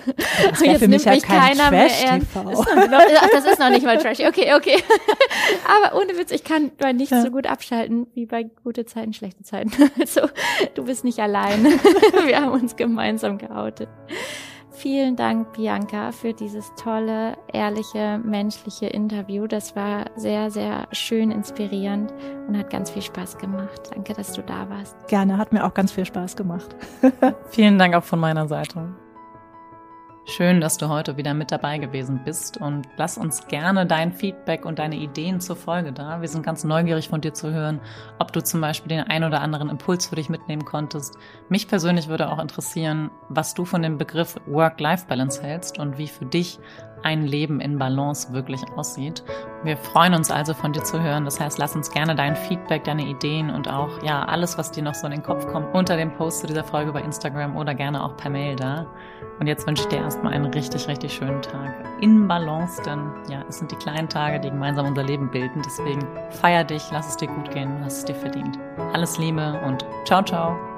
Das 0.51 0.61
jetzt 0.61 0.81
nimmt 0.81 1.05
mich 1.05 1.23
keiner 1.23 1.71
mehr 1.71 1.91
ernst. 2.05 2.29
Ach, 2.35 3.29
das 3.33 3.45
ist 3.45 3.59
noch 3.59 3.71
nicht 3.71 3.85
mal 3.85 3.99
trashy. 3.99 4.27
Okay, 4.27 4.55
okay. 4.55 4.77
Aber 5.67 5.97
ohne 5.99 6.17
Witz, 6.17 6.31
ich 6.31 6.45
kann 6.45 6.71
bei 6.79 6.93
nichts 6.93 7.11
ja. 7.11 7.23
so 7.23 7.31
gut 7.31 7.47
abschalten 7.47 8.07
wie 8.15 8.27
bei 8.27 8.45
gute 8.45 8.87
Zeiten, 8.87 9.13
schlechte 9.13 9.43
Zeiten. 9.43 9.71
Also, 10.01 10.23
du 10.75 10.85
bist 10.85 11.05
nicht 11.05 11.19
allein. 11.19 11.65
Wir 12.27 12.41
haben 12.41 12.53
uns 12.53 12.77
gemeinsam 12.77 13.39
geoutet. 13.39 13.89
Vielen 14.81 15.15
Dank, 15.15 15.53
Bianca, 15.53 16.11
für 16.11 16.33
dieses 16.33 16.75
tolle, 16.75 17.37
ehrliche, 17.53 18.19
menschliche 18.25 18.87
Interview. 18.87 19.47
Das 19.47 19.77
war 19.77 20.07
sehr, 20.17 20.51
sehr 20.51 20.89
schön 20.91 21.31
inspirierend 21.31 22.11
und 22.49 22.57
hat 22.57 22.71
ganz 22.71 22.91
viel 22.91 23.03
Spaß 23.03 23.37
gemacht. 23.37 23.91
Danke, 23.95 24.15
dass 24.15 24.33
du 24.33 24.43
da 24.43 24.71
warst. 24.71 24.97
Gerne, 25.09 25.37
hat 25.37 25.53
mir 25.53 25.67
auch 25.67 25.75
ganz 25.75 25.93
viel 25.93 26.07
Spaß 26.07 26.35
gemacht. 26.35 26.75
Vielen 27.51 27.79
Dank 27.79 27.95
auch 27.95 28.05
von 28.05 28.21
meiner 28.21 28.49
Seite. 28.49 28.89
Schön, 30.27 30.61
dass 30.61 30.77
du 30.77 30.89
heute 30.89 31.17
wieder 31.17 31.33
mit 31.33 31.51
dabei 31.51 31.79
gewesen 31.79 32.21
bist 32.25 32.59
und 32.59 32.87
lass 32.99 33.17
uns 33.17 33.49
gerne 33.49 33.87
dein 33.87 34.13
Feedback 34.13 34.67
und 34.67 34.79
deine 34.79 34.97
Ideen 34.97 35.41
zur 35.41 35.57
Folge 35.57 35.93
da. 35.93 36.21
Wir 36.21 36.29
sind 36.29 36.45
ganz 36.45 36.63
neugierig 36.63 37.09
von 37.09 37.23
dir 37.23 37.33
zu 37.33 37.53
hören, 37.53 37.81
ob 38.19 38.31
du 38.33 38.43
zum 38.43 38.61
Beispiel 38.61 38.91
den 38.91 39.05
ein 39.05 39.25
oder 39.25 39.41
anderen 39.41 39.71
Impuls 39.71 40.07
für 40.07 40.17
dich 40.17 40.29
mitnehmen 40.29 40.67
konntest. 40.67 41.17
Mich 41.49 41.69
persönlich 41.69 42.09
würde 42.09 42.31
auch 42.31 42.39
interessieren, 42.39 43.11
was 43.29 43.55
du 43.55 43.65
von 43.65 43.83
dem 43.83 43.97
Begriff 43.97 44.37
Work-Life-Balance 44.47 45.43
hältst 45.43 45.79
und 45.79 45.97
wie 45.97 46.09
für 46.09 46.27
dich 46.27 46.59
ein 47.03 47.27
Leben 47.27 47.61
in 47.61 47.79
Balance 47.79 48.33
wirklich 48.33 48.61
aussieht. 48.77 49.23
Wir 49.63 49.77
freuen 49.77 50.15
uns 50.15 50.31
also 50.31 50.55
von 50.55 50.73
dir 50.73 50.83
zu 50.83 51.03
hören. 51.03 51.25
Das 51.25 51.41
heißt, 51.41 51.59
lass 51.59 51.77
uns 51.77 51.91
gerne 51.91 52.15
dein 52.15 52.37
Feedback, 52.37 52.85
deine 52.85 53.07
Ideen 53.07 53.51
und 53.51 53.69
auch 53.69 54.03
ja 54.03 54.25
alles, 54.25 54.57
was 54.59 54.71
dir 54.71 54.83
noch 54.83 54.95
so 54.95 55.07
in 55.07 55.13
den 55.13 55.23
Kopf 55.23 55.47
kommt, 55.47 55.75
unter 55.75 55.97
dem 55.97 56.13
Post 56.15 56.41
zu 56.41 56.47
dieser 56.47 56.65
Folge 56.65 56.93
bei 56.93 57.03
Instagram 57.03 57.57
oder 57.57 57.75
gerne 57.75 58.03
auch 58.03 58.17
per 58.17 58.31
Mail 58.31 58.57
da. 58.57 58.87
Und 59.39 59.47
jetzt 59.47 59.67
wünsche 59.67 59.83
ich 59.83 59.89
dir 59.89 59.99
erstmal 59.99 60.35
einen 60.35 60.47
richtig, 60.47 60.89
richtig 60.89 61.13
schönen 61.13 61.43
Tag. 61.43 61.75
In 62.01 62.29
Balance, 62.29 62.83
denn 62.83 63.11
ja, 63.29 63.45
es 63.49 63.59
sind 63.59 63.71
die 63.71 63.77
kleinen 63.77 64.09
Tage, 64.09 64.41
die 64.41 64.51
gemeinsam 64.51 64.87
unser 64.87 65.03
Leben 65.03 65.31
bilden. 65.31 65.63
Deswegen 65.65 66.07
feier 66.31 66.65
dich, 66.65 66.83
lass 66.93 67.09
es 67.09 67.17
dir 67.17 67.29
gut 67.29 67.51
gehen, 67.51 67.83
hast 67.85 67.99
es 67.99 68.05
dir 68.05 68.15
verdient. 68.15 68.59
Alles 68.93 69.19
Liebe 69.19 69.61
und 69.67 69.85
ciao, 70.05 70.23
ciao. 70.23 70.70